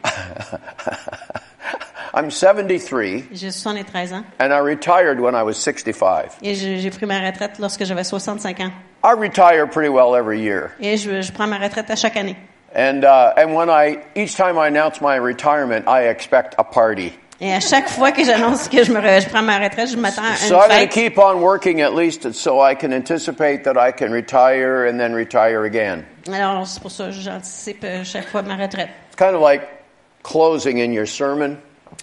I'm 2.12 2.30
73 2.30 3.28
J'ai 3.32 3.50
73 3.52 4.12
ans 4.12 4.24
and 4.40 4.52
I 4.52 4.58
retired 4.58 5.20
when 5.20 5.34
I 5.34 5.42
was 5.42 5.54
65. 5.54 6.38
et 6.42 6.54
j'ai 6.54 6.90
pris 6.90 7.06
ma 7.06 7.20
retraite 7.20 7.58
lorsque 7.58 7.84
j'avais 7.84 8.04
65 8.04 8.60
ans. 8.60 8.72
I 9.04 9.12
retire 9.12 9.66
pretty 9.66 9.88
well 9.88 10.14
every 10.14 10.40
year. 10.40 10.72
Et 10.80 10.96
je, 10.96 11.22
je 11.22 11.32
prends 11.32 11.46
ma 11.48 11.58
retraite 11.58 11.88
à 11.90 11.96
chaque 11.96 12.16
année. 12.16 12.36
And, 12.74 13.04
uh, 13.04 13.32
and 13.36 13.54
when 13.54 13.68
I, 13.70 13.98
each 14.14 14.36
time 14.36 14.58
I 14.58 14.66
announce 14.68 15.00
my 15.00 15.16
retirement, 15.16 15.88
I 15.88 16.08
expect 16.08 16.54
a 16.58 16.64
party. 16.64 17.12
Et 17.40 17.50
à 17.54 17.60
chaque 17.60 17.88
fois 17.88 18.12
que 18.12 18.22
j'annonce 18.22 18.68
que 18.68 18.84
je, 18.84 18.92
me, 18.92 19.00
re- 19.00 19.22
je 19.22 19.28
prends 19.30 19.42
ma 19.42 19.58
retraite, 19.58 19.88
je 19.88 19.96
m'attends 19.96 20.22
à 20.24 20.36
So 20.36 20.56
I'm 20.60 20.70
une 20.70 20.88
fête. 20.88 20.90
keep 20.90 21.18
on 21.18 21.40
working 21.40 21.80
at 21.80 21.94
least 21.94 22.32
so 22.34 22.60
I 22.60 22.74
can 22.74 22.92
anticipate 22.92 23.64
that 23.64 23.78
I 23.78 23.92
can 23.92 24.12
retire 24.12 24.84
and 24.86 24.98
then 25.00 25.14
retire 25.14 25.64
again. 25.64 26.04
Alors, 26.30 26.66
c'est 26.66 26.82
pour 26.82 26.90
ça 26.90 27.06
que 27.06 27.12
j'anticipe 27.12 27.82
euh, 27.84 28.04
chaque 28.04 28.28
fois 28.28 28.42
ma 28.42 28.56
retraite. 28.56 28.90
It's 29.08 29.16
kind 29.16 29.34
of 29.34 29.40
like 29.40 29.62
closing 30.22 30.78
in 30.78 30.92
your 30.92 31.06
sermon. 31.06 31.56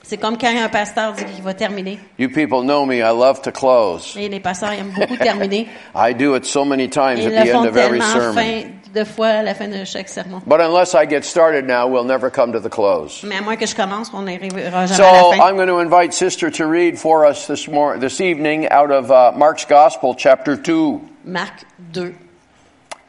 C'est 0.07 0.15
comme 0.15 0.37
quand 0.37 0.47
un 0.47 0.69
pasteur 0.69 1.11
dit 1.11 1.25
qu'il 1.25 1.43
va 1.43 1.53
terminer. 1.53 1.99
You 2.17 2.29
people 2.29 2.61
know 2.61 2.85
me, 2.85 2.99
I 2.99 3.11
love 3.11 3.41
to 3.41 3.51
close. 3.51 4.15
Et 4.17 4.29
les 4.29 4.39
pasteurs 4.39 4.71
aiment 4.71 4.93
beaucoup 4.95 5.17
terminer. 5.17 5.67
I 5.95 6.13
do 6.13 6.33
it 6.35 6.45
so 6.45 6.63
many 6.63 6.87
times 6.87 7.19
Et 7.19 7.25
at 7.27 7.43
the 7.43 7.49
end 7.49 7.65
of 7.67 7.75
every 7.75 7.99
sermon. 7.99 8.33
fin, 8.33 8.63
de 8.93 9.03
fois 9.03 9.27
à 9.27 9.43
la 9.43 9.53
fin 9.53 9.67
de 9.67 9.83
chaque 9.83 10.07
sermon. 10.07 10.41
But 10.47 10.61
unless 10.61 10.95
I 10.95 11.05
get 11.05 11.23
started 11.23 11.65
now, 11.67 11.87
we'll 11.89 12.05
never 12.05 12.29
come 12.31 12.53
to 12.53 12.59
the 12.61 12.69
close. 12.69 13.21
Mais 13.23 13.35
à 13.35 13.41
moins 13.41 13.57
que 13.57 13.65
je 13.65 13.75
commence, 13.75 14.09
on 14.13 14.21
n'arrivera 14.21 14.85
jamais 14.85 14.95
So 14.95 15.03
à 15.03 15.11
la 15.11 15.23
fin. 15.31 15.35
So 15.35 15.43
I'm 15.43 15.55
going 15.57 15.67
to 15.67 15.79
invite 15.79 16.13
Sister 16.13 16.49
to 16.51 16.65
read 16.65 16.97
for 16.97 17.25
us 17.25 17.45
this 17.47 17.67
mor- 17.67 17.97
this 17.97 18.21
evening 18.21 18.69
out 18.69 18.91
of 18.91 19.11
uh, 19.11 19.33
Mark's 19.35 19.65
Gospel, 19.65 20.15
chapter 20.15 20.55
2. 20.55 21.01
Marc 21.25 21.65
2. 21.91 22.15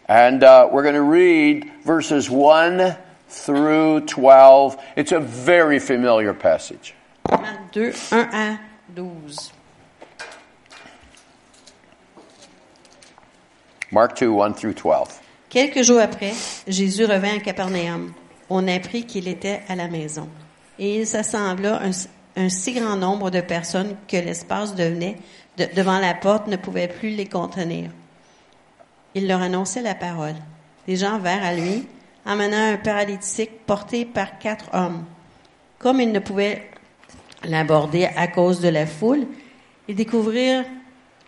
And 0.08 0.42
uh, 0.42 0.68
we're 0.72 0.82
going 0.82 0.96
to 0.96 1.02
read 1.02 1.70
verses 1.84 2.28
1 2.28 2.96
through 3.28 4.00
12. 4.06 4.76
It's 4.96 5.12
a 5.12 5.20
very 5.20 5.78
familiar 5.78 6.32
passage. 6.34 6.94
Marc 7.30 7.72
2, 7.72 7.92
1 8.12 8.28
à 8.32 8.58
12. 8.94 9.52
Mark 13.90 14.16
2, 14.18 14.28
1 14.30 14.52
through 14.54 14.74
12. 14.74 15.08
Quelques 15.48 15.82
jours 15.82 16.00
après, 16.00 16.32
Jésus 16.66 17.04
revint 17.06 17.36
à 17.36 17.40
Capernaum. 17.40 18.12
On 18.50 18.66
apprit 18.68 19.04
qu'il 19.06 19.28
était 19.28 19.62
à 19.68 19.74
la 19.76 19.88
maison. 19.88 20.28
Et 20.78 20.96
il 21.00 21.06
s'assembla 21.06 21.80
un, 21.82 21.90
un 22.36 22.48
si 22.48 22.72
grand 22.72 22.96
nombre 22.96 23.30
de 23.30 23.40
personnes 23.40 23.96
que 24.06 24.16
l'espace 24.16 24.74
devenait 24.74 25.16
de- 25.56 25.68
devant 25.74 25.98
la 25.98 26.14
porte 26.14 26.46
ne 26.48 26.56
pouvait 26.56 26.88
plus 26.88 27.10
les 27.10 27.26
contenir. 27.26 27.90
Il 29.14 29.26
leur 29.26 29.40
annonçait 29.42 29.82
la 29.82 29.94
parole. 29.94 30.34
Les 30.86 30.96
gens 30.96 31.18
vinrent 31.18 31.44
à 31.44 31.54
lui, 31.54 31.86
amenant 32.28 32.74
un 32.74 32.76
paralytique 32.76 33.64
porté 33.64 34.04
par 34.04 34.38
quatre 34.38 34.66
hommes. 34.74 35.04
Comme 35.78 36.00
ils 36.00 36.12
ne 36.12 36.18
pouvaient 36.18 36.68
l'aborder 37.42 38.04
à 38.04 38.28
cause 38.28 38.60
de 38.60 38.68
la 38.68 38.86
foule, 38.86 39.26
ils 39.88 39.96
découvrirent 39.96 40.66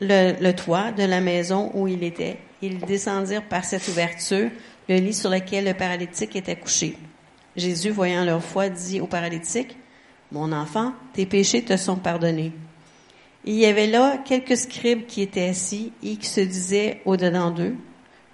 le, 0.00 0.34
le 0.40 0.52
toit 0.52 0.92
de 0.92 1.04
la 1.04 1.22
maison 1.22 1.70
où 1.72 1.88
il 1.88 2.04
était. 2.04 2.36
Ils 2.60 2.78
descendirent 2.80 3.48
par 3.48 3.64
cette 3.64 3.88
ouverture 3.88 4.50
le 4.90 4.96
lit 4.96 5.14
sur 5.14 5.30
lequel 5.30 5.64
le 5.64 5.74
paralytique 5.74 6.36
était 6.36 6.56
couché. 6.56 6.98
Jésus, 7.56 7.90
voyant 7.90 8.24
leur 8.24 8.44
foi, 8.44 8.68
dit 8.68 9.00
au 9.00 9.06
paralytique, 9.06 9.76
Mon 10.30 10.52
enfant, 10.52 10.92
tes 11.14 11.24
péchés 11.24 11.62
te 11.62 11.76
sont 11.78 11.96
pardonnés. 11.96 12.52
Il 13.46 13.54
y 13.54 13.64
avait 13.64 13.86
là 13.86 14.18
quelques 14.18 14.56
scribes 14.56 15.06
qui 15.06 15.22
étaient 15.22 15.48
assis 15.48 15.92
et 16.02 16.16
qui 16.16 16.26
se 16.26 16.42
disaient 16.42 17.00
au-dedans 17.06 17.50
d'eux, 17.50 17.74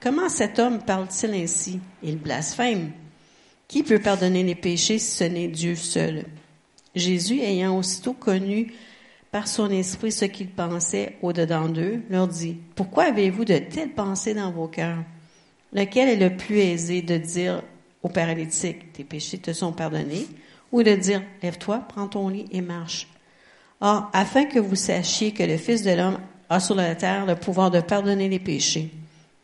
Comment 0.06 0.28
cet 0.28 0.60
homme 0.60 0.78
parle-t-il 0.78 1.34
ainsi? 1.34 1.80
Il 2.00 2.16
blasphème. 2.16 2.92
Qui 3.66 3.82
peut 3.82 3.98
pardonner 3.98 4.44
les 4.44 4.54
péchés 4.54 5.00
si 5.00 5.16
ce 5.16 5.24
n'est 5.24 5.48
Dieu 5.48 5.74
seul? 5.74 6.26
Jésus, 6.94 7.40
ayant 7.40 7.76
aussitôt 7.76 8.12
connu 8.12 8.72
par 9.32 9.48
son 9.48 9.68
esprit 9.68 10.12
ce 10.12 10.24
qu'ils 10.24 10.50
pensaient 10.50 11.16
au-dedans 11.22 11.68
d'eux, 11.68 12.02
leur 12.08 12.28
dit, 12.28 12.56
Pourquoi 12.76 13.06
avez-vous 13.06 13.44
de 13.44 13.58
telles 13.58 13.94
pensées 13.94 14.34
dans 14.34 14.52
vos 14.52 14.68
cœurs? 14.68 15.02
Lequel 15.72 16.08
est 16.08 16.30
le 16.30 16.36
plus 16.36 16.60
aisé 16.60 17.02
de 17.02 17.16
dire 17.16 17.64
au 18.04 18.08
paralytique, 18.08 18.92
Tes 18.92 19.02
péchés 19.02 19.38
te 19.38 19.52
sont 19.52 19.72
pardonnés, 19.72 20.28
ou 20.70 20.84
de 20.84 20.94
dire, 20.94 21.24
Lève-toi, 21.42 21.82
prends 21.88 22.06
ton 22.06 22.28
lit 22.28 22.46
et 22.52 22.60
marche 22.60 23.08
Or, 23.80 24.08
afin 24.12 24.44
que 24.44 24.60
vous 24.60 24.76
sachiez 24.76 25.32
que 25.32 25.42
le 25.42 25.56
Fils 25.56 25.82
de 25.82 25.90
l'homme 25.90 26.20
a 26.48 26.60
sur 26.60 26.76
la 26.76 26.94
terre 26.94 27.26
le 27.26 27.34
pouvoir 27.34 27.72
de 27.72 27.80
pardonner 27.80 28.28
les 28.28 28.38
péchés, 28.38 28.92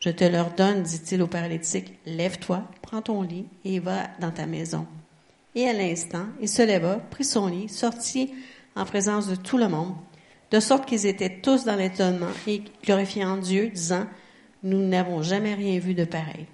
je 0.04 0.10
te 0.10 0.24
leur 0.24 0.50
donne, 0.50 0.82
dit-il 0.82 1.22
au 1.22 1.26
paralytique, 1.28 1.94
Lève-toi, 2.06 2.62
prends 2.82 3.02
ton 3.02 3.22
lit 3.22 3.46
et 3.64 3.78
va 3.78 4.08
dans 4.20 4.32
ta 4.32 4.46
maison. 4.46 4.86
Et 5.54 5.68
à 5.68 5.72
l'instant, 5.72 6.26
il 6.40 6.48
se 6.48 6.62
leva, 6.62 6.96
prit 7.10 7.24
son 7.24 7.46
lit, 7.46 7.68
sortit 7.68 8.32
en 8.74 8.84
présence 8.84 9.28
de 9.28 9.36
tout 9.36 9.58
le 9.58 9.68
monde, 9.68 9.94
de 10.50 10.58
sorte 10.60 10.86
qu'ils 10.86 11.06
étaient 11.06 11.40
tous 11.40 11.64
dans 11.64 11.76
l'étonnement 11.76 12.26
et 12.46 12.62
glorifiant 12.84 13.36
Dieu, 13.36 13.68
disant, 13.68 14.06
Nous 14.64 14.78
n'avons 14.86 15.22
jamais 15.22 15.54
rien 15.54 15.78
vu 15.78 15.94
de 15.94 16.04
pareil. 16.04 16.46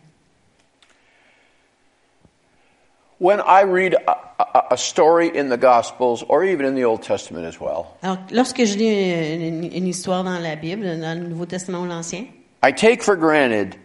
When 3.20 3.40
I 3.40 3.62
read 3.64 3.96
a, 4.06 4.12
a, 4.38 4.74
a 4.74 4.76
story 4.76 5.30
in 5.34 5.48
the 5.48 5.56
Gospels, 5.58 6.24
or 6.28 6.44
even 6.44 6.64
in 6.66 6.74
the 6.76 6.84
Old 6.84 7.02
Testament 7.02 7.44
as 7.46 7.58
well, 7.60 7.86
Alors, 8.02 8.18
lorsque 8.30 8.64
je 8.64 8.76
lis 8.76 9.34
une, 9.34 9.64
une- 9.64 9.72
une 9.74 9.86
histoire 9.88 10.22
dans 10.22 10.38
la 10.38 10.54
Bible, 10.54 10.84
dans 11.00 11.18
le 11.20 11.26
Nouveau 11.26 11.46
Testament 11.46 11.80
ou 11.82 11.86
l'Ancien, 11.86 12.26
I 12.62 12.72
take 12.72 13.02
for 13.02 13.16
granted 13.16 13.76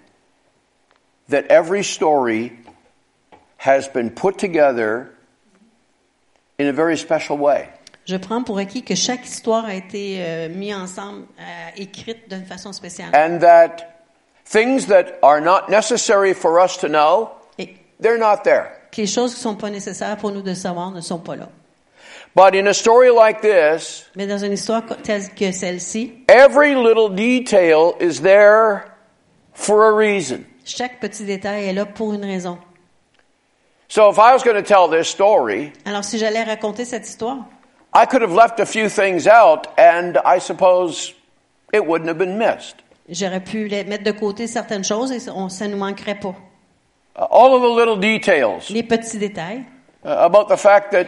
that 1.29 1.45
every 1.47 1.83
story 1.83 2.51
has 3.57 3.87
been 3.87 4.09
put 4.09 4.37
together 4.37 5.09
in 6.57 6.67
a 6.67 6.73
very 6.73 6.97
special 6.97 7.37
way. 7.37 7.69
je 8.05 8.17
prends 8.17 8.43
pour 8.43 8.57
acquis 8.59 8.83
que 8.83 8.95
chaque 8.95 9.25
histoire 9.25 9.65
a 9.65 9.75
été 9.75 10.17
euh, 10.19 10.49
mise 10.49 10.75
ensemble, 10.75 11.25
euh, 11.39 11.69
écrite 11.77 12.29
d'une 12.29 12.45
façon 12.45 12.73
spéciale. 12.73 13.15
And 13.15 13.39
that 13.39 14.03
things 14.45 14.87
that 14.87 15.17
are 15.23 15.39
not 15.39 15.69
necessary 15.69 16.33
for 16.33 16.59
us 16.59 16.77
to 16.77 16.89
know, 16.89 17.31
Et 17.57 17.77
they're 18.01 18.17
not 18.19 18.43
there. 18.43 18.71
que 18.91 19.01
les 19.01 19.07
choses 19.07 19.33
qui 19.33 19.39
sont 19.41 19.55
pas 19.55 19.69
nécessaires 19.69 20.17
pour 20.17 20.31
nous 20.31 20.41
de 20.41 20.53
savoir 20.53 20.91
ne 20.91 20.99
sont 21.01 21.19
pas 21.19 21.35
là. 21.35 21.49
But 22.35 22.55
in 22.55 22.67
a 22.67 22.73
story 22.73 23.09
like 23.11 23.41
this, 23.41 24.09
Mais 24.15 24.25
dans 24.27 24.39
une 24.43 24.53
histoire 24.53 24.83
telle 25.03 25.29
que 25.35 25.51
celle-ci, 25.51 26.23
every 26.27 26.73
little 26.73 27.09
detail 27.09 27.93
is 27.99 28.21
there 28.21 28.85
for 29.53 29.83
a 29.87 29.91
reason. 29.93 30.45
chaque 30.65 30.99
petit 30.99 31.25
détail 31.25 31.65
est 31.69 31.73
là 31.73 31.85
pour 31.85 32.13
une 32.13 32.25
raison. 32.25 32.57
So 33.87 34.09
if 34.09 34.17
I 34.17 34.33
was 34.33 34.43
going 34.43 34.55
to 34.55 34.63
tell 34.63 34.87
this 34.89 35.07
story, 35.07 35.71
Alors, 35.85 36.03
si 36.03 36.17
j'allais 36.17 36.41
raconter 36.43 36.85
cette 36.85 37.07
histoire, 37.07 37.45
I 37.93 38.07
could 38.07 38.23
have 38.23 38.33
left 38.33 38.59
a 38.59 38.65
few 38.65 38.89
things 38.89 39.27
out 39.27 39.67
and 39.77 40.17
I 40.25 40.39
suppose 40.39 41.13
it 41.71 41.85
wouldn't 41.85 42.07
have 42.07 42.17
been 42.17 42.39
missed. 42.39 42.77
j'aurais 43.07 43.41
pu 43.43 43.67
les- 43.67 43.83
mettre 43.83 44.03
de 44.05 44.11
côté 44.11 44.47
certaines 44.47 44.83
choses 44.83 45.11
et 45.11 45.29
on, 45.29 45.49
ça 45.49 45.67
nous 45.67 45.77
manquerait 45.77 46.15
pas. 46.19 46.33
All 47.15 47.53
of 47.53 47.61
the 47.61 47.77
little 47.77 47.97
details 47.99 48.71
Les 48.71 48.81
petits 48.81 49.19
détails, 49.19 49.65
uh, 50.03 50.07
about 50.25 50.47
the 50.47 50.57
fact 50.57 50.91
that 50.93 51.05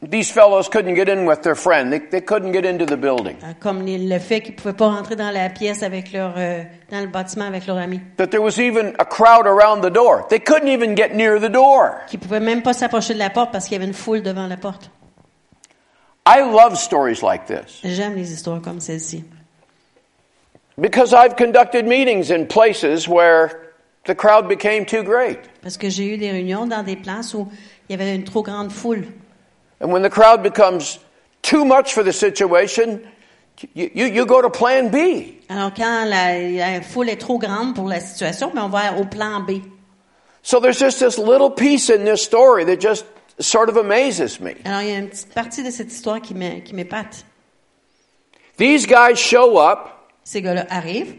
these 0.00 0.30
fellows 0.30 0.68
couldn't 0.68 0.94
get 0.94 1.08
in 1.08 1.26
with 1.26 1.40
their 1.42 1.56
friend. 1.56 1.90
They, 1.92 1.98
they 1.98 2.20
couldn't 2.20 2.52
get 2.52 2.64
into 2.64 2.84
the 2.86 2.96
building. 2.96 3.36
euh, 3.42 3.52
comme 3.58 3.82
les- 3.84 3.98
le 3.98 4.18
fait 4.18 4.40
qu'ils 4.40 4.54
pouvaient 4.54 4.72
pas 4.76 4.88
rentrer 4.88 5.16
dans 5.16 5.30
la 5.32 5.48
pièce 5.48 5.82
avec 5.82 6.12
leur, 6.12 6.34
euh, 6.36 6.62
dans 6.90 7.00
le 7.00 7.06
bâtiment 7.08 7.46
avec 7.46 7.66
leur 7.66 7.78
ami, 7.78 8.00
That 8.16 8.28
there 8.28 8.42
was 8.42 8.58
even 8.60 8.94
a 8.98 9.04
crowd 9.04 9.46
around 9.46 9.82
the 9.82 9.90
door. 9.92 10.26
They 10.28 10.40
couldn't 10.40 10.68
even 10.68 10.96
get 10.96 11.14
near 11.14 11.40
the 11.40 11.50
door. 11.50 11.96
qu'ils 12.08 12.20
pouvaient 12.20 12.38
même 12.40 12.62
pas 12.62 12.72
s'approcher 12.74 13.14
de 13.14 13.18
la 13.18 13.30
porte 13.30 13.50
parce 13.50 13.64
qu'il 13.64 13.72
y 13.74 13.76
avait 13.76 13.86
une 13.88 13.94
foule 13.94 14.22
devant 14.22 14.46
la 14.46 14.56
porte. 14.56 14.90
I 16.26 16.40
love 16.42 16.76
stories 16.76 17.22
like 17.22 17.46
this 17.46 17.80
J'aime 17.82 18.14
les 18.14 18.30
histoires 18.32 18.60
comme 18.60 18.80
celle-ci. 18.80 19.24
because 20.80 21.12
I've 21.12 21.34
conducted 21.36 21.86
meetings 21.86 22.30
in 22.30 22.46
places 22.46 23.08
where 23.08 23.72
the 24.04 24.14
crowd 24.14 24.46
became 24.48 24.84
too 24.84 25.02
great. 25.02 25.38
Parce 25.62 25.76
que 25.76 25.88
j'ai 25.88 26.06
eu 26.14 26.18
des 26.18 26.30
réunions 26.30 26.66
dans 26.66 26.82
des 26.84 26.96
places 26.96 27.34
où 27.34 27.48
il 27.88 27.98
y 27.98 28.00
avait 28.00 28.14
une 28.14 28.24
trop 28.24 28.42
grande 28.42 28.70
foule. 28.70 29.06
And 29.80 29.92
when 29.92 30.02
the 30.02 30.10
crowd 30.10 30.42
becomes 30.42 30.98
too 31.42 31.64
much 31.64 31.94
for 31.94 32.02
the 32.02 32.12
situation, 32.12 33.06
you, 33.74 33.90
you, 33.94 34.06
you 34.06 34.26
go 34.26 34.42
to 34.42 34.50
plan 34.50 34.90
B. 34.90 35.38
Alors, 35.48 35.72
quand 35.74 36.04
la, 36.08 36.38
la 36.38 36.80
foule 36.82 37.08
est 37.08 37.20
trop 37.20 37.38
grande 37.38 37.74
pour 37.74 37.88
la 37.88 38.00
situation, 38.00 38.50
ben, 38.54 38.64
on 38.64 38.68
va 38.68 38.98
au 38.98 39.04
plan 39.04 39.40
B. 39.40 39.62
So 40.42 40.60
there's 40.60 40.78
just 40.78 40.98
this 41.00 41.18
little 41.18 41.50
piece 41.50 41.90
in 41.90 42.04
this 42.04 42.22
story 42.22 42.64
that 42.64 42.80
just 42.80 43.04
sort 43.40 43.68
of 43.68 43.76
amazes 43.76 44.40
me. 44.40 44.54
Alors, 44.64 44.82
il 44.82 44.88
y 44.88 44.92
a 44.92 44.98
une 44.98 45.08
petite 45.08 45.34
partie 45.34 45.62
de 45.62 45.70
cette 45.70 45.92
histoire 45.92 46.20
qui 46.20 46.34
m'épate. 46.34 47.24
These 48.56 48.86
guys 48.86 49.16
show 49.16 49.58
up, 49.58 49.90
Ces 50.24 50.42
gars-là 50.42 50.66
arrivent, 50.68 51.14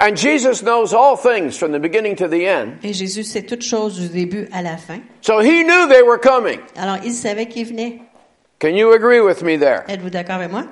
and 0.00 0.16
Jesus 0.16 0.62
knows 0.62 0.92
all 0.92 1.16
things 1.16 1.56
from 1.56 1.72
the 1.72 1.78
beginning 1.78 2.16
to 2.16 2.28
the 2.28 2.46
end. 2.46 2.78
et 2.82 2.92
Jésus 2.92 3.24
sait 3.24 3.42
toutes 3.42 3.62
choses 3.62 3.98
du 3.98 4.08
début 4.08 4.48
à 4.52 4.62
la 4.62 4.76
fin. 4.76 5.00
So 5.20 5.40
he 5.40 5.62
knew 5.64 5.88
they 5.88 6.02
were 6.02 6.18
coming. 6.18 6.60
Alors, 6.76 6.98
il 7.04 7.12
savait 7.12 7.46
qu'il 7.46 7.66
venait. 7.66 8.00
Can 8.60 8.74
you 8.76 8.92
agree 8.92 9.20
with 9.20 9.42
me 9.42 9.56
there? 9.58 9.84
Êtes-vous 9.88 10.10
d'accord 10.10 10.36
avec 10.36 10.50
moi? 10.50 10.64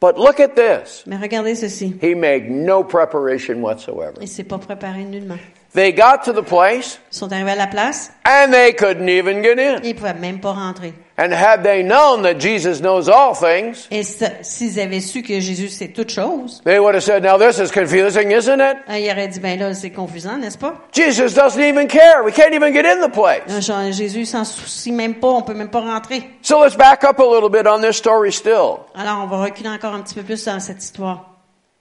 But 0.00 0.16
look 0.16 0.38
at 0.38 0.54
this. 0.54 1.02
Mais 1.06 1.16
regardez 1.16 1.56
ceci. 1.56 1.96
He 2.00 2.14
made 2.14 2.48
no 2.50 2.84
preparation 2.84 3.60
whatsoever. 3.60 4.14
Il 4.20 4.28
s'est 4.28 4.44
pas 4.44 4.58
préparé 4.58 5.04
nullement. 5.04 5.38
They 5.74 5.92
got 5.92 6.22
to 6.24 6.32
the 6.32 6.42
place, 6.44 6.98
Ils 7.12 7.16
sont 7.18 7.30
arrivés 7.30 7.50
à 7.50 7.54
la 7.56 7.66
place, 7.66 8.10
and 8.24 8.50
they 8.52 8.72
couldn't 8.74 9.08
even 9.08 9.42
get 9.42 9.58
in. 9.58 9.80
ils 9.84 9.94
pouvaient 9.94 10.14
même 10.14 10.40
pas 10.40 10.52
rentrer. 10.52 10.94
And 11.20 11.32
had 11.32 11.62
they 11.64 11.82
known 11.82 12.22
that 12.22 12.38
Jesus 12.38 12.80
knows 12.80 13.08
all 13.08 13.34
things, 13.34 13.86
Et 13.90 14.02
s'ils 14.04 14.78
avaient 14.80 15.00
su 15.00 15.20
que 15.22 15.40
Jésus 15.40 15.68
sait 15.68 15.88
toutes 15.88 16.10
choses, 16.10 16.62
they 16.64 16.78
would 16.78 16.94
have 16.94 17.02
said, 17.02 17.22
Now 17.22 17.36
this 17.36 17.58
is 17.58 17.70
confusing, 17.72 18.30
isn't 18.30 18.60
it? 18.60 18.76
Euh, 18.88 18.98
ils 18.98 19.10
auraient 19.10 19.28
dit, 19.28 19.40
ben 19.40 19.58
là, 19.58 19.74
c'est 19.74 19.90
confusant, 19.90 20.38
n'est-ce 20.38 20.56
pas? 20.56 20.74
Jesus 20.94 21.34
doesn't 21.34 21.60
even 21.60 21.86
care. 21.88 22.22
We 22.24 22.32
can't 22.32 22.54
even 22.54 22.72
get 22.72 22.86
in 22.86 23.06
the 23.06 23.10
place. 23.12 23.42
Euh, 23.50 23.60
Jean- 23.60 23.92
Jésus 23.92 24.24
s'en 24.26 24.44
soucie 24.44 24.92
même 24.92 25.16
pas, 25.16 25.28
on 25.28 25.42
peut 25.42 25.54
même 25.54 25.70
pas 25.70 25.80
rentrer. 25.80 26.22
So 26.40 26.62
let's 26.62 26.76
back 26.76 27.02
up 27.04 27.18
a 27.18 27.24
little 27.24 27.50
bit 27.50 27.66
on 27.66 27.80
this 27.82 27.96
story 27.96 28.32
still. 28.32 28.78
Alors, 28.94 29.18
on 29.22 29.26
va 29.26 29.38
reculer 29.42 29.68
encore 29.70 29.92
un 29.94 30.00
petit 30.00 30.14
peu 30.14 30.22
plus 30.22 30.42
dans 30.44 30.60
cette 30.60 30.82
histoire. 30.82 31.34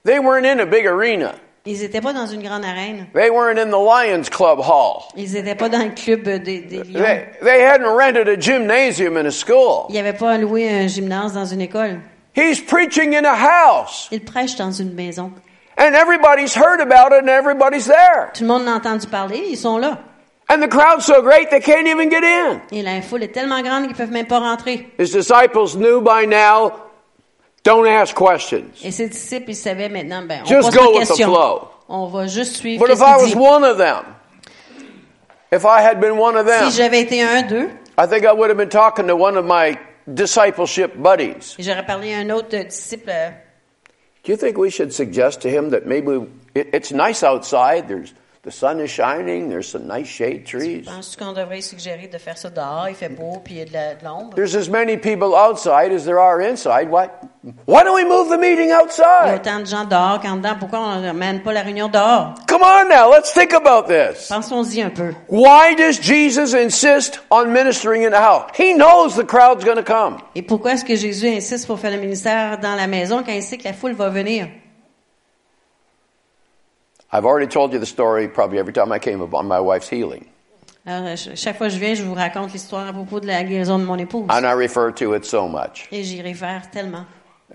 They 0.04 0.18
weren't 0.20 0.46
in 0.46 0.60
a 0.60 0.66
big 0.66 0.86
arena. 0.88 1.36
Ils 1.70 1.84
étaient 1.84 2.00
pas 2.00 2.14
dans 2.14 2.28
une 2.28 2.42
grande 2.42 2.64
arène. 2.64 3.08
They 3.14 3.30
weren't 3.30 3.60
in 3.60 3.70
the 3.70 3.78
Lions 3.78 4.30
Club 4.30 4.60
hall. 4.60 5.04
Ils 5.18 5.36
étaient 5.36 5.54
pas 5.54 5.68
dans 5.68 5.84
le 5.84 5.90
club 5.90 6.24
des, 6.24 6.60
des 6.62 6.78
lions. 6.78 7.04
They, 7.04 7.26
they 7.44 7.62
hadn't 7.62 7.88
rented 7.94 8.30
a 8.30 8.38
gymnasium 8.40 9.18
in 9.18 9.26
a 9.26 9.32
school. 9.32 9.88
Ils 9.90 9.96
n'avaient 9.96 10.18
pas 10.18 10.38
loué 10.38 10.70
un 10.70 10.88
gymnase 10.88 11.34
dans 11.34 11.46
une 11.46 11.60
école. 11.60 12.00
He's 12.34 12.62
preaching 12.62 13.16
in 13.16 13.26
a 13.26 13.36
house. 13.36 14.08
Ils 14.12 14.24
prêchent 14.24 14.56
dans 14.56 14.72
une 14.72 14.94
maison. 14.94 15.32
And 15.78 15.94
everybody's 15.94 16.56
heard 16.56 16.80
about 16.80 17.12
it 17.12 17.24
and 17.24 17.30
everybody's 17.30 17.86
there. 17.86 18.32
Tout 18.34 18.44
le 18.44 18.48
monde 18.48 18.68
a 18.68 18.72
entendu 18.76 19.06
parler, 19.08 19.44
ils 19.50 19.58
sont 19.58 19.78
là. 19.78 19.98
And 20.50 20.62
the 20.62 20.70
crowd's 20.70 21.06
so 21.06 21.22
great 21.22 21.50
they 21.50 21.60
can't 21.60 21.88
even 21.88 22.10
get 22.10 22.24
in. 22.24 22.62
Et 22.72 22.82
la 22.82 23.02
foule 23.02 23.24
est 23.24 23.34
tellement 23.34 23.62
grande 23.62 23.88
qu'ils 23.88 23.96
peuvent 23.98 24.12
même 24.12 24.26
pas 24.28 24.40
rentrer. 24.40 24.88
His 24.98 25.12
disciples 25.12 25.76
knew 25.76 26.00
by 26.00 26.26
now, 26.26 26.72
don't 27.68 27.88
ask 27.88 28.16
questions. 28.16 28.66
Et 28.84 28.92
ses 28.92 29.10
disciples, 29.10 29.52
ils 29.52 29.56
savaient 29.56 29.90
maintenant, 29.90 30.24
ben, 30.24 30.42
on 30.44 30.46
Just 30.46 30.70
pose 30.72 30.76
go 30.76 30.80
pas 30.80 30.86
de 30.94 31.00
with 31.00 31.08
the 31.08 31.08
questions. 31.08 31.26
flow. 31.34 31.68
On 31.90 32.08
va 32.08 32.28
juste 32.28 32.56
suivre 32.58 32.80
But 32.86 32.94
if 32.94 33.00
I 33.02 33.16
was 33.18 33.28
dit. 33.32 33.36
one 33.38 33.64
of 33.64 33.78
them, 33.78 34.04
if 35.52 35.64
I 35.66 35.82
had 35.82 36.00
been 36.00 36.18
one 36.18 36.36
of 36.36 36.46
them, 36.46 36.70
Si 36.70 36.78
j'avais 36.78 37.02
été 37.02 37.22
un 37.22 37.42
d'eux, 37.44 37.70
I 37.98 38.06
think 38.08 38.26
I 38.26 38.32
would 38.34 38.50
have 38.50 38.58
been 38.58 38.70
talking 38.70 39.08
to 39.08 39.16
one 39.16 39.38
of 39.38 39.46
my 39.46 39.78
discipleship 40.08 40.96
buddies. 40.98 41.56
j'aurais 41.60 41.86
parlé 41.86 42.14
à 42.14 42.18
un 42.20 42.30
autre 42.30 42.56
disciple. 42.66 43.10
euh, 43.10 43.30
Do 44.26 44.32
you 44.34 44.38
think 44.38 44.58
we 44.58 44.70
should 44.70 44.92
suggest 44.92 45.42
to 45.44 45.48
him 45.50 45.70
that 45.70 45.86
maybe 45.86 46.28
it, 46.54 46.68
it's 46.74 46.92
nice 46.92 47.24
outside? 47.24 47.88
There's 47.88 48.14
the 48.48 48.52
sun 48.52 48.80
is 48.80 48.90
shining. 48.90 49.50
There's 49.50 49.68
some 49.68 49.88
nice 49.88 50.08
shade 50.08 50.46
trees. 50.46 50.86
Penses-tu 50.86 51.18
qu'on 51.18 51.34
devrait 51.34 51.60
suggérer 51.62 52.08
de 52.08 52.18
faire 52.18 52.38
ça 52.38 52.50
dehors? 52.50 52.88
Il 52.88 52.96
fait 52.96 53.10
beau, 53.10 53.42
puis 53.44 53.56
il 53.56 53.72
y 53.72 53.78
a 53.78 53.94
de 53.96 54.06
l'ombre? 54.06 54.36
There's 54.36 54.56
as 54.56 54.70
many 54.70 54.96
people 54.96 55.36
outside 55.36 55.92
as 55.92 56.06
there 56.06 56.18
are 56.20 56.40
inside. 56.40 56.90
Why? 56.90 57.10
Why 57.66 57.84
don't 57.84 57.96
we 57.96 58.06
move 58.06 58.30
the 58.30 58.40
meeting 58.40 58.66
Il 58.66 58.70
y 58.70 58.72
a 58.72 58.82
outside? 58.82 59.36
autant 59.42 59.60
de 59.60 59.66
gens 59.66 59.84
dehors 59.86 60.22
qu'en 60.22 60.38
dedans. 60.38 60.56
Pourquoi 60.60 60.80
on 60.80 61.02
n'amène 61.02 61.42
pas 61.44 61.52
la 61.52 61.62
réunion 61.62 61.90
dehors? 61.90 62.36
Come 62.48 62.62
on 62.62 62.88
now, 62.90 63.12
let's 63.12 63.34
think 63.34 63.54
about 63.54 63.88
this. 63.88 64.28
Pensons-y 64.30 64.82
un 64.82 64.90
peu. 64.92 65.14
Why 65.28 65.76
does 65.76 66.00
Jesus 66.02 66.54
insist 66.54 67.20
on 67.30 67.48
ministering 67.52 68.06
in 68.06 68.12
the 68.12 68.16
house? 68.22 68.46
He 68.58 68.74
knows 68.74 69.16
the 69.16 69.26
crowd's 69.26 69.66
going 69.66 69.76
to 69.78 69.84
come. 69.84 70.18
Et 70.36 70.42
pourquoi 70.42 70.72
est-ce 70.74 70.86
que 70.86 70.96
Jésus 70.96 71.28
insiste 71.28 71.68
pour 71.68 71.80
faire 71.80 71.92
le 71.92 71.98
ministère 71.98 72.60
dans 72.60 72.76
la 72.76 72.88
maison 72.88 73.24
quand 73.26 73.34
il 73.34 73.44
sait 73.44 73.58
que 73.58 73.66
la 73.66 73.74
foule 73.74 73.94
va 73.94 74.08
venir? 74.10 74.48
I've 77.12 77.26
already 77.26 77.48
told 77.48 77.72
you 77.74 77.80
the 77.80 77.86
story 77.86 78.28
probably 78.28 78.60
every 78.60 78.74
time 78.74 78.92
I 78.92 79.00
came 79.00 79.22
upon 79.22 79.48
my 79.48 79.60
wife's 79.60 79.90
healing, 79.90 80.26
Alors, 80.86 81.16
ch- 81.18 81.36
chaque 81.36 81.58
fois 81.58 81.68
que 81.68 81.74
je 81.74 81.80
viens, 81.80 81.94
je 81.96 82.04
vous 82.04 82.14
raconte 82.14 82.52
l'histoire 82.54 82.88
à 82.88 82.94
propos 82.94 83.20
de 83.20 83.28
la 83.28 83.44
guérison 83.44 83.78
de 83.80 83.86
mon 83.86 83.98
épouse. 83.98 84.26
and 84.30 84.46
I 84.46 84.54
refer 84.54 84.92
to 84.94 85.14
it 85.16 85.26
so 85.26 85.48
much. 85.48 85.88
Et 85.92 86.04
j'y 86.04 86.22
réfère 86.22 86.70
tellement. 86.72 87.06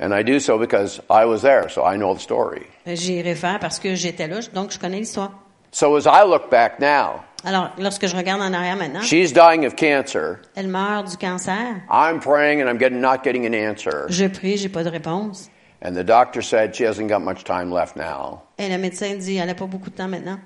And 0.01 0.13
I 0.15 0.23
do 0.23 0.39
so 0.41 0.59
because 0.59 1.01
I 1.11 1.25
was 1.27 1.43
there, 1.43 1.69
so 1.69 1.85
I 1.85 1.97
know 1.97 2.15
the 2.15 2.21
story. 2.21 2.63
J'y 2.87 3.21
réfère 3.23 3.59
parce 3.61 3.79
que 3.79 3.95
j'étais 3.95 4.27
là, 4.27 4.41
donc 4.55 4.73
je 4.73 4.79
connais 4.79 4.99
l'histoire. 5.01 5.33
So 5.71 5.97
as 5.97 6.07
I 6.07 6.25
look 6.27 6.51
back 6.51 6.79
now, 6.81 7.23
Alors, 7.45 7.71
lorsque 7.79 8.07
je 8.07 8.15
regarde 8.17 8.41
en 8.41 8.53
arrière 8.55 8.77
maintenant, 8.77 9.03
she's 9.03 9.33
dying 9.33 9.67
of 9.67 9.75
cancer. 9.77 10.39
elle 10.55 10.69
meurt 10.69 11.11
du 11.11 11.17
cancer. 11.17 11.83
I'm 11.91 12.21
praying 12.21 12.63
and 12.63 12.69
I'm 12.69 12.79
getting 12.79 13.01
not 13.01 13.23
getting 13.25 13.45
an 13.47 13.53
answer. 13.55 14.07
Je 14.09 14.27
prie, 14.29 14.57
j'ai 14.57 14.69
pas 14.69 14.85
de 14.85 14.91
réponse. 14.91 15.51
And 15.85 15.95
the 15.95 16.05
doctor 16.05 16.41
said 16.43 16.75
she 16.75 16.85
hasn't 16.85 17.09
got 17.09 17.21
much 17.23 17.43
time 17.45 17.73
left 17.73 17.97
now. 17.97 18.43
Et 18.63 18.69
le 18.69 18.79
médecin 18.79 19.17
dit, 19.17 19.39
elle 19.39 19.49
n'a 19.49 19.57
pas 19.57 19.67
beaucoup 19.67 19.91
de 19.91 19.97
temps 19.97 20.07
maintenant. 20.07 20.39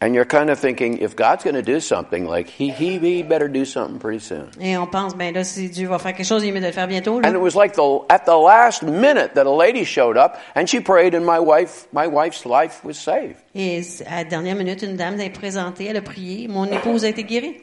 And 0.00 0.14
you're 0.14 0.26
kind 0.26 0.48
of 0.48 0.60
thinking, 0.60 0.98
if 1.00 1.16
God's 1.16 1.42
going 1.42 1.56
to 1.56 1.62
do 1.62 1.80
something, 1.80 2.26
like 2.28 2.48
he, 2.48 2.70
he, 2.70 2.98
he 2.98 3.22
better 3.22 3.48
do 3.48 3.64
something 3.64 3.98
pretty 3.98 4.20
soon. 4.20 4.48
Et 4.60 4.76
on 4.76 4.86
pense, 4.86 5.14
ben 5.16 5.34
là, 5.34 5.42
si 5.42 5.68
Dieu 5.70 5.88
va 5.88 5.98
faire 5.98 6.14
quelque 6.14 6.26
chose, 6.26 6.44
il 6.44 6.52
mieux 6.52 6.60
de 6.60 6.66
le 6.66 6.72
faire 6.72 6.86
bientôt. 6.86 7.20
là. 7.20 7.28
And 7.28 7.34
it 7.34 7.40
was 7.40 7.56
like 7.56 7.74
the, 7.74 8.04
at 8.10 8.26
the 8.26 8.36
last 8.36 8.82
minute 8.84 9.34
that 9.34 9.46
a 9.46 9.50
lady 9.50 9.84
showed 9.84 10.16
up 10.16 10.36
and 10.54 10.66
she 10.68 10.78
prayed 10.78 11.14
and 11.14 11.24
my 11.24 11.40
wife, 11.40 11.88
my 11.92 12.06
wife's 12.06 12.44
life 12.44 12.84
was 12.84 12.94
saved. 12.94 13.36
Et 13.56 13.82
à 14.06 14.16
la 14.18 14.24
dernière 14.24 14.54
minute, 14.54 14.82
une 14.82 14.96
dame 14.96 15.18
s'est 15.18 15.30
présentée, 15.30 15.86
elle 15.86 15.96
a 15.96 16.02
prié, 16.02 16.46
mon 16.46 16.66
épouse 16.66 17.04
a 17.04 17.08
été 17.08 17.24
guérie. 17.24 17.56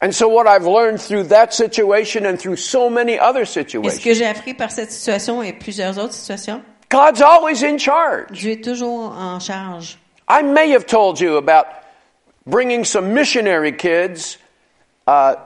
And 0.00 0.12
so 0.12 0.28
what 0.28 0.46
I've 0.46 0.66
learned 0.66 1.00
through 1.00 1.28
that 1.28 1.52
situation 1.52 2.24
and 2.24 2.36
through 2.36 2.56
so 2.56 2.88
many 2.88 3.18
other 3.18 3.42
Et 3.42 3.46
ce 3.46 3.60
situations, 3.60 4.02
que 4.04 4.14
j'ai 4.14 4.26
appris 4.26 4.54
par 4.54 4.70
cette 4.70 4.92
situation 4.92 5.42
et 5.42 5.52
plusieurs 5.52 5.98
autres 5.98 6.12
situations, 6.14 6.62
God's 6.88 7.20
always 7.20 7.62
in 7.62 7.78
charge. 7.78 8.32
Dieu 8.32 8.52
est 8.52 8.64
toujours 8.64 9.12
en 9.12 9.40
charge. 9.40 9.98
I 10.28 10.42
may 10.42 10.70
have 10.70 10.86
told 10.86 11.20
you 11.20 11.36
about 11.36 11.66
bringing 12.46 12.84
some 12.84 13.14
missionary 13.14 13.72
kids, 13.72 14.38
uh, 15.06 15.36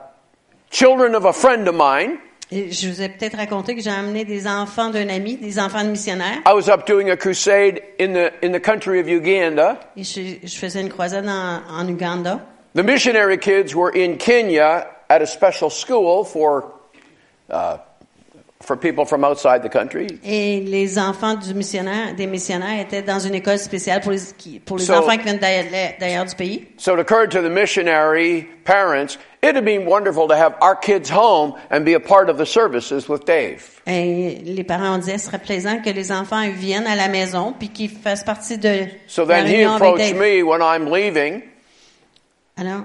children 0.71 1.15
of 1.15 1.25
a 1.25 1.33
friend 1.33 1.69
of 1.69 1.75
mine. 1.75 2.19
Et 2.51 2.71
je 2.71 2.89
vous 2.89 3.01
ai 3.01 3.09
peut-être 3.09 3.37
raconté 3.37 3.75
que 3.75 3.81
j'ai 3.81 3.91
amené 3.91 4.27
des 4.27 4.47
enfants 4.47 4.91
d'un 4.91 5.09
ami, 5.09 5.37
des 5.37 5.59
enfants 5.59 5.85
de 5.85 5.89
missionnaires. 5.89 6.43
I 6.47 6.53
was 6.53 6.69
up 6.69 6.87
doing 6.87 7.11
a 7.11 7.17
crusade 7.17 7.81
in 7.99 8.13
the, 8.13 8.31
in 8.45 8.53
the 8.53 8.61
country 8.61 9.01
of 9.01 9.09
Uganda. 9.09 9.81
Et 9.97 10.05
je, 10.05 10.47
je 10.47 10.59
faisais 10.59 10.83
une 10.83 10.91
croisade 10.91 11.27
en, 11.27 11.63
en 11.67 11.89
Uganda. 11.89 12.41
The 12.75 12.83
missionary 12.83 13.39
kids 13.39 13.75
were 13.75 13.91
in 13.91 14.19
Kenya 14.19 14.87
at 15.09 15.23
a 15.23 15.27
special 15.27 15.71
school 15.71 16.25
for, 16.25 16.73
uh, 17.51 17.79
for 18.63 18.77
people 18.77 19.05
from 19.05 19.25
outside 19.25 19.63
the 19.63 19.69
country. 19.69 20.07
Et 20.25 20.61
les 20.61 20.99
enfants 20.99 21.35
du 21.35 21.53
missionnaire, 21.55 22.15
des 22.15 22.27
missionnaires 22.27 22.81
étaient 22.81 23.03
dans 23.03 23.19
une 23.19 23.35
école 23.35 23.59
spéciale 23.59 24.01
pour 24.01 24.13
les, 24.13 24.21
qui- 24.39 24.59
pour 24.61 24.79
les 24.79 24.85
So- 24.85 24.95
enfants 24.95 25.17
qui 25.17 25.25
viennent 25.25 25.39
d'ailleurs 25.99 26.25
du 26.25 26.35
pays. 26.37 26.67
So 26.79 26.95
it 26.95 27.01
occurred 27.01 27.31
to 27.33 27.41
the 27.43 27.51
missionary 27.51 28.47
parents, 28.65 29.19
it'd 29.43 29.65
be 29.65 29.79
wonderful 29.79 30.29
to 30.29 30.35
have 30.35 30.55
our 30.63 30.77
kids 30.79 31.11
home 31.11 31.55
and 31.71 31.81
be 31.85 31.95
a 31.95 32.01
part 32.01 32.29
of 32.31 32.37
the 32.39 32.47
services 32.47 33.09
with 33.09 33.25
Dave. 33.27 33.81
Et 33.87 34.41
les 34.45 34.63
parents 34.65 34.95
ont 34.95 34.99
dit, 34.99 35.11
ce 35.13 35.19
serait 35.27 35.41
plaisant 35.41 35.81
que 35.83 35.91
les 35.91 36.13
enfants 36.13 36.49
viennent 36.53 36.87
à 36.87 36.95
la 36.95 37.09
maison 37.09 37.53
puis 37.59 37.69
qu'ils 37.71 37.91
fassent 37.91 38.23
partie 38.25 38.59
de 38.59 38.87
So 39.09 39.25
la 39.25 39.35
then 39.43 39.47
he 39.47 39.51
réunion 39.57 39.71
avec 39.75 39.83
approached 39.83 40.15
Dave. 40.15 40.21
me 40.21 40.43
when 40.43 40.61
I'm 40.63 40.89
leaving. 40.93 41.43
Alors, 42.57 42.83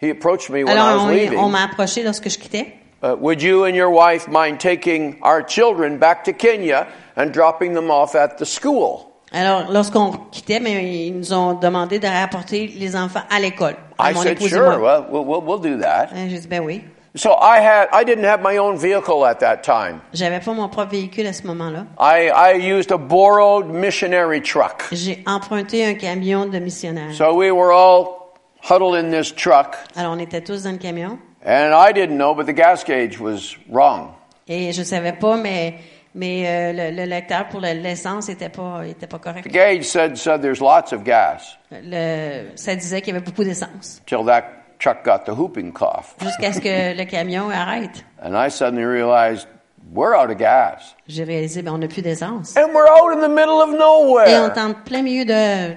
He 0.00 0.10
approached 0.10 0.48
me 0.48 0.62
when 0.64 0.76
I 0.76 0.78
alors 0.80 0.94
was 0.94 1.02
on, 1.02 1.08
leaving. 1.10 1.38
on 1.38 1.48
m'a 1.50 1.64
approché 1.64 2.02
lorsque 2.04 2.30
je 2.30 2.38
quittais. 2.38 2.77
Uh, 3.00 3.14
would 3.18 3.40
you 3.40 3.64
and 3.64 3.76
your 3.76 3.90
wife 3.90 4.26
mind 4.28 4.58
taking 4.58 5.18
our 5.22 5.42
children 5.42 5.98
back 5.98 6.24
to 6.24 6.32
Kenya 6.32 6.88
and 7.16 7.32
dropping 7.32 7.74
them 7.74 7.90
off 7.90 8.14
at 8.14 8.38
the 8.38 8.44
school? 8.46 9.04
Alors, 9.30 9.70
lorsqu'on 9.70 10.12
quittait, 10.32 10.58
mais 10.58 11.06
ils 11.06 11.12
nous 11.16 11.32
ont 11.32 11.54
demandé 11.54 11.98
de 11.98 12.08
rapporter 12.08 12.66
les 12.66 12.96
enfants 12.96 13.22
à 13.30 13.38
l'école. 13.38 13.76
I 14.00 14.12
mon 14.14 14.22
said, 14.22 14.32
épouse 14.32 14.46
et 14.46 14.56
sure, 14.56 14.78
moi. 14.78 14.78
well, 14.78 15.06
we'll, 15.10 15.24
we'll, 15.24 15.42
we'll 15.42 15.58
do 15.60 15.78
that. 15.82 16.08
Hein, 16.12 16.28
J'ai 16.28 16.38
dit, 16.38 16.48
ben 16.48 16.60
oui. 16.64 16.82
So 17.14 17.34
I 17.34 17.58
had, 17.60 17.88
I 17.92 18.04
didn't 18.04 18.24
have 18.24 18.42
my 18.42 18.56
own 18.58 18.76
vehicle 18.78 19.24
at 19.26 19.40
that 19.40 19.62
time. 19.62 20.00
J'avais 20.12 20.40
pas 20.40 20.52
mon 20.52 20.68
propre 20.68 20.92
véhicule 20.92 21.26
à 21.26 21.32
ce 21.32 21.46
moment-là. 21.46 21.86
I, 21.98 22.30
I 22.30 22.52
used 22.54 22.90
a 22.90 22.98
borrowed 22.98 23.66
missionary 23.66 24.40
truck. 24.40 24.84
J'ai 24.92 25.22
emprunté 25.26 25.84
un 25.84 25.94
camion 25.94 26.46
de 26.46 26.58
missionnaires. 26.58 27.14
So 27.14 27.34
we 27.34 27.50
were 27.50 27.72
all 27.72 28.34
huddled 28.62 28.96
in 28.96 29.10
this 29.10 29.32
truck, 29.34 29.76
Alors, 29.96 30.12
on 30.12 30.18
était 30.18 30.40
tous 30.42 30.62
dans 30.64 30.72
le 30.72 30.78
camion. 30.78 31.18
And 31.48 31.72
I 31.74 31.92
didn't 31.92 32.16
know, 32.18 32.34
but 32.34 32.46
the 32.46 32.52
gas 32.52 32.84
gauge 32.84 33.18
was 33.18 33.56
wrong. 33.70 34.14
Et 34.46 34.72
je 34.72 34.82
savais 34.82 35.12
pas, 35.12 35.36
mais, 35.36 35.74
mais 36.14 36.44
euh, 36.46 36.72
le, 36.90 36.96
le 36.96 37.04
lecteur 37.04 37.48
pour 37.48 37.60
l'essence 37.60 38.28
était 38.28 38.48
pas, 38.48 38.82
était 38.86 39.06
pas 39.06 39.18
correct. 39.18 39.44
The 39.48 39.52
gauge 39.52 39.84
said, 39.84 40.16
said 40.16 40.42
there's 40.42 40.60
lots 40.60 40.92
of 40.92 41.04
gas 41.04 41.56
Le, 41.70 42.50
ça 42.56 42.74
disait 42.74 43.00
qu'il 43.02 43.12
y 43.14 43.16
avait 43.16 43.24
beaucoup 43.24 43.44
d'essence. 43.44 44.00
till 44.06 44.24
that 44.24 44.44
truck 44.78 45.04
got 45.04 45.24
the 45.24 45.34
whooping 45.36 45.72
cough. 45.72 46.14
Jusqu'à 46.22 46.52
ce 46.52 46.60
que 46.60 46.96
le 46.96 47.04
camion 47.04 47.50
arrête. 47.50 48.04
And 48.22 48.34
I 48.36 48.48
suddenly 48.50 48.84
realized 48.84 49.46
we're 49.92 50.14
out 50.14 50.30
of 50.30 50.38
gas. 50.38 50.94
J'ai 51.08 51.24
réalisé, 51.24 51.62
ben, 51.62 51.72
on 51.72 51.78
n'a 51.78 51.88
plus 51.88 52.02
d'essence. 52.02 52.56
And 52.56 52.72
we're 52.74 52.88
out 52.88 53.12
in 53.14 53.20
the 53.20 53.28
middle 53.28 53.60
of 53.60 53.70
nowhere. 53.70 54.28
Et 54.28 54.36
on 54.38 54.46
est 54.54 54.58
en 54.60 54.72
plein 54.74 55.02
milieu 55.02 55.24
de 55.24 55.74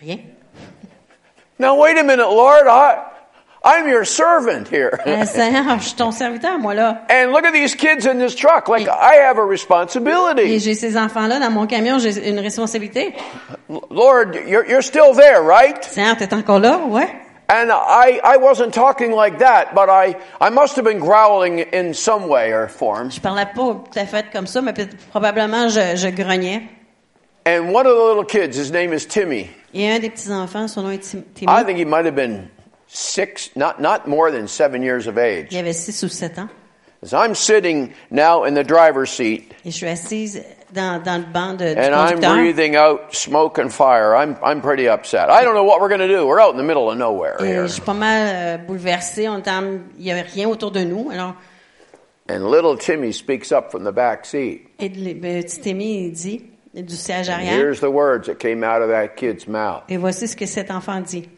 rien. 0.00 0.18
Now, 1.60 1.76
wait 1.76 1.96
a 1.98 2.02
minute, 2.04 2.18
Lord. 2.30 2.66
I, 2.68 2.98
I'm 3.64 3.88
your 3.88 4.04
servant 4.04 4.68
here. 4.68 5.00
Eh, 5.06 5.24
Seigneur, 5.26 5.78
je 5.78 5.84
suis 5.88 5.96
ton 5.96 6.12
serviteur, 6.12 6.58
moi, 6.58 6.74
là. 6.74 7.02
and 7.10 7.32
look 7.32 7.44
at 7.44 7.52
these 7.52 7.74
kids 7.74 8.06
in 8.06 8.18
this 8.18 8.34
truck. 8.34 8.68
Like, 8.68 8.86
eh. 8.86 8.90
I 8.90 9.16
have 9.16 9.38
a 9.38 9.42
Et 9.42 9.48
responsibility. 9.48 10.58
j'ai 10.60 10.74
ces 10.74 10.96
enfants-là 10.96 11.40
dans 11.40 11.50
mon 11.50 11.66
camion, 11.66 11.98
j'ai 11.98 12.28
une 12.28 12.38
responsabilité. 12.38 13.14
Lord, 13.90 14.34
you're, 14.46 14.64
you're 14.66 14.82
still 14.82 15.12
there, 15.14 15.42
right? 15.42 15.82
Seigneur, 15.84 16.16
t'es 16.16 16.32
encore 16.32 16.60
là? 16.60 16.78
Ouais. 16.86 17.08
And 17.50 17.70
I, 17.72 18.20
I 18.22 18.36
wasn't 18.36 18.74
talking 18.74 19.10
like 19.10 19.38
that, 19.38 19.74
but 19.74 19.88
I, 19.88 20.16
I 20.38 20.50
must 20.50 20.76
have 20.76 20.84
been 20.84 20.98
growling 20.98 21.60
in 21.72 21.94
some 21.94 22.28
way 22.28 22.52
or 22.52 22.68
form. 22.68 23.10
Je 23.10 23.20
parlais 23.20 23.46
pas 23.46 23.74
tout 23.90 23.98
à 23.98 24.04
fait 24.06 24.26
comme 24.30 24.46
ça, 24.46 24.60
mais 24.60 24.74
probablement 25.10 25.68
je, 25.70 25.96
je 25.96 26.08
grognais. 26.10 26.68
And 27.46 27.72
one 27.72 27.86
of 27.86 27.96
the 27.96 28.04
little 28.04 28.24
kids, 28.26 28.54
his 28.56 28.70
name 28.70 28.92
is 28.92 29.06
Timmy. 29.06 29.48
Et 29.72 29.90
un 29.90 29.98
des 29.98 30.10
petits-enfants, 30.10 30.68
son 30.68 30.82
nom 30.82 30.90
est 30.90 31.00
Timmy, 31.00 31.24
I 31.48 31.64
think 31.64 31.78
he 31.78 31.86
might 31.86 32.04
have 32.04 32.14
been 32.14 32.50
six, 32.88 33.50
not, 33.56 33.80
not 33.80 34.06
more 34.08 34.30
than 34.30 34.48
seven 34.48 34.82
years 34.82 35.06
of 35.06 35.18
age. 35.18 35.48
il 35.52 35.58
avait 35.58 35.72
6 35.72 36.02
ou 36.04 36.08
7 36.08 36.38
ans. 36.38 36.48
As 37.02 37.12
I'm 37.12 37.34
sitting 37.36 37.92
now 38.10 38.42
in 38.44 38.54
the 38.54 38.64
driver's 38.64 39.10
seat 39.10 39.52
Et 39.64 39.70
je 39.70 39.76
suis 39.76 39.86
assise 39.86 40.42
dans, 40.72 41.00
dans 41.00 41.18
le 41.18 41.32
banc 41.32 41.52
de, 41.54 41.72
du 41.74 41.80
and 41.80 41.94
I'm 41.94 42.14
conducteur. 42.20 42.34
breathing 42.34 42.74
out 42.76 43.14
smoke 43.14 43.58
and 43.60 43.68
fire, 43.70 44.16
I'm, 44.16 44.36
I'm 44.42 44.60
pretty 44.60 44.88
upset. 44.88 45.30
I 45.30 45.44
don't 45.44 45.54
know 45.54 45.62
what 45.64 45.80
we're 45.80 45.88
going 45.88 46.00
to 46.00 46.08
do. 46.08 46.26
We're 46.26 46.40
out 46.40 46.50
in 46.52 46.56
the 46.58 46.64
middle 46.66 46.90
of 46.90 46.98
nowhere 46.98 47.36
Et 47.40 47.46
here. 47.46 47.66
je 47.68 47.74
suis 47.74 47.82
pas 47.82 47.94
mal 47.94 48.26
euh, 48.34 48.58
bouleversée. 48.58 49.28
On 49.28 49.38
était 49.38 49.50
en- 49.50 49.78
il 49.96 50.04
y 50.06 50.10
avait 50.10 50.22
rien 50.22 50.48
autour 50.48 50.72
de 50.72 50.80
nous. 50.82 51.10
Alors, 51.10 51.34
And 52.30 52.50
little 52.50 52.76
Timmy 52.76 53.12
speaks 53.12 53.52
up 53.52 53.70
from 53.70 53.84
the 53.84 53.92
back 53.92 54.26
seat. 54.26 54.66
et 54.80 54.88
le 54.88 55.12
le 55.14 55.42
petit 55.42 55.60
Timmy, 55.60 56.06
il 56.08 56.12
dit, 56.12 56.42
du 56.74 56.96
siège 56.96 57.28
And 57.30 57.34
arrière. 57.34 57.54
here's 57.56 57.80
the 57.80 57.90
words 57.90 58.26
that 58.26 58.34
came 58.40 58.64
out 58.64 58.82
of 58.82 58.88
that 58.90 59.14
kid's 59.16 59.46
mouth. 59.46 59.84
Et 59.88 59.96
voici 59.96 60.26
ce 60.26 60.34
que 60.36 60.44
cet 60.46 60.70
enfant 60.72 61.00
dit. 61.00 61.28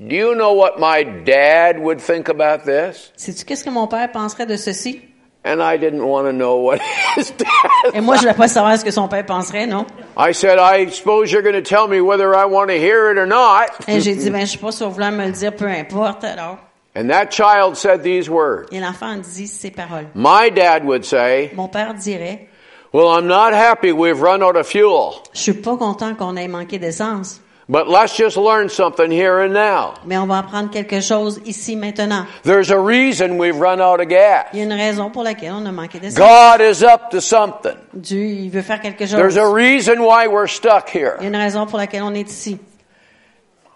Do 0.00 0.14
you 0.14 0.36
know 0.36 0.52
what 0.52 0.78
my 0.78 1.02
dad 1.02 1.80
would 1.80 2.00
think 2.00 2.28
about 2.28 2.64
this? 2.64 3.10
Sais-tu 3.16 3.44
qu'est-ce 3.44 3.64
que 3.64 3.70
mon 3.70 3.88
père 3.88 4.12
penserait 4.12 4.46
de 4.46 4.56
ceci? 4.56 5.02
And 5.44 5.60
I 5.60 5.76
didn't 5.76 6.06
want 6.06 6.26
to 6.26 6.32
know 6.32 6.56
what 6.58 6.80
his 7.16 7.32
dad. 7.32 7.94
Et 7.94 8.00
moi, 8.00 8.14
je 8.16 8.20
ne 8.22 8.26
voulais 8.28 8.36
pas 8.36 8.48
savoir 8.48 8.78
ce 8.78 8.84
que 8.84 8.92
son 8.92 9.08
père 9.08 9.26
penserait, 9.26 9.66
non? 9.66 9.86
I 10.16 10.32
said, 10.32 10.58
I 10.60 10.88
suppose 10.90 11.32
you're 11.32 11.42
going 11.42 11.60
to 11.60 11.68
tell 11.68 11.88
me 11.88 12.00
whether 12.00 12.32
I 12.32 12.44
want 12.44 12.68
to 12.68 12.76
hear 12.78 13.10
it 13.10 13.18
or 13.18 13.26
not. 13.26 13.70
Et 13.88 14.00
j'ai 14.00 14.14
dit, 14.14 14.30
ben, 14.30 14.46
je 14.46 14.52
sais 14.52 14.58
pas 14.58 14.70
si 14.70 14.84
vous 14.84 14.90
voulez 14.92 15.10
me 15.10 15.26
le 15.26 15.32
dire, 15.32 15.52
peu 15.56 15.66
importe, 15.66 16.22
alors. 16.22 16.58
And 16.94 17.08
that 17.10 17.32
child 17.32 17.76
said 17.76 18.02
these 18.04 18.28
words. 18.30 18.68
Et 18.72 18.78
l'enfant 18.80 19.16
dit 19.16 19.48
ces 19.48 19.70
paroles. 19.70 20.06
My 20.14 20.50
dad 20.50 20.84
would 20.84 21.04
say, 21.04 21.50
Mon 21.56 21.68
père 21.68 21.94
dirait, 21.94 22.48
Well, 22.92 23.08
I'm 23.08 23.26
not 23.26 23.52
happy 23.52 23.92
we've 23.92 24.20
run 24.20 24.42
out 24.42 24.56
of 24.56 24.66
fuel, 24.66 25.22
je 25.32 25.40
suis 25.40 25.54
pas 25.54 25.76
content 25.76 26.14
qu'on 26.14 26.36
ait 26.36 26.48
manqué 26.48 26.78
d'essence, 26.78 27.40
but 27.68 27.86
let's 27.88 28.16
just 28.16 28.36
learn 28.36 28.68
something 28.68 29.10
here 29.10 29.40
and 29.40 29.52
now. 29.52 29.94
mais 30.06 30.16
on 30.16 30.26
va 30.26 30.38
apprendre 30.38 30.70
quelque 30.70 31.00
chose 31.00 31.40
ici 31.44 31.76
maintenant. 31.76 32.26
There's 32.42 32.70
a 32.70 32.78
reason 32.78 33.38
we've 33.38 33.58
run 33.60 33.80
out 33.80 34.00
of 34.00 34.08
gas. 34.08 34.46
Il 34.52 34.60
y 34.60 34.62
a 34.62 34.64
une 34.64 34.72
raison 34.72 35.10
pour 35.10 35.22
laquelle 35.22 35.52
on 35.52 35.66
a 35.66 35.72
manqué 35.72 36.00
d'essence. 36.00 36.18
God 36.18 36.60
is 36.60 36.82
up 36.82 37.10
to 37.10 37.20
something. 37.20 37.76
Dieu, 37.92 38.24
il 38.24 38.50
veut 38.50 38.62
faire 38.62 38.80
quelque 38.80 39.06
chose. 39.06 39.16
There's 39.16 39.36
a 39.36 39.46
reason 39.46 40.00
why 40.00 40.26
we're 40.28 40.46
stuck 40.48 40.94
Il 40.94 41.00
y 41.00 41.04
a 41.04 41.16
here. 41.18 41.26
une 41.28 41.36
raison 41.36 41.66
pour 41.66 41.78
laquelle 41.78 42.02
on 42.02 42.14
est 42.14 42.28
ici. 42.28 42.58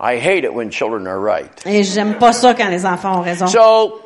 I 0.00 0.16
hate 0.16 0.44
it 0.44 0.52
when 0.52 0.70
children 0.70 1.06
are 1.06 1.20
right. 1.20 1.64
Et 1.64 1.84
j'aime 1.84 2.18
pas 2.18 2.32
ça 2.32 2.54
quand 2.54 2.68
les 2.70 2.84
enfants 2.84 3.18
ont 3.18 3.22
raison. 3.22 3.46
So, 3.46 4.00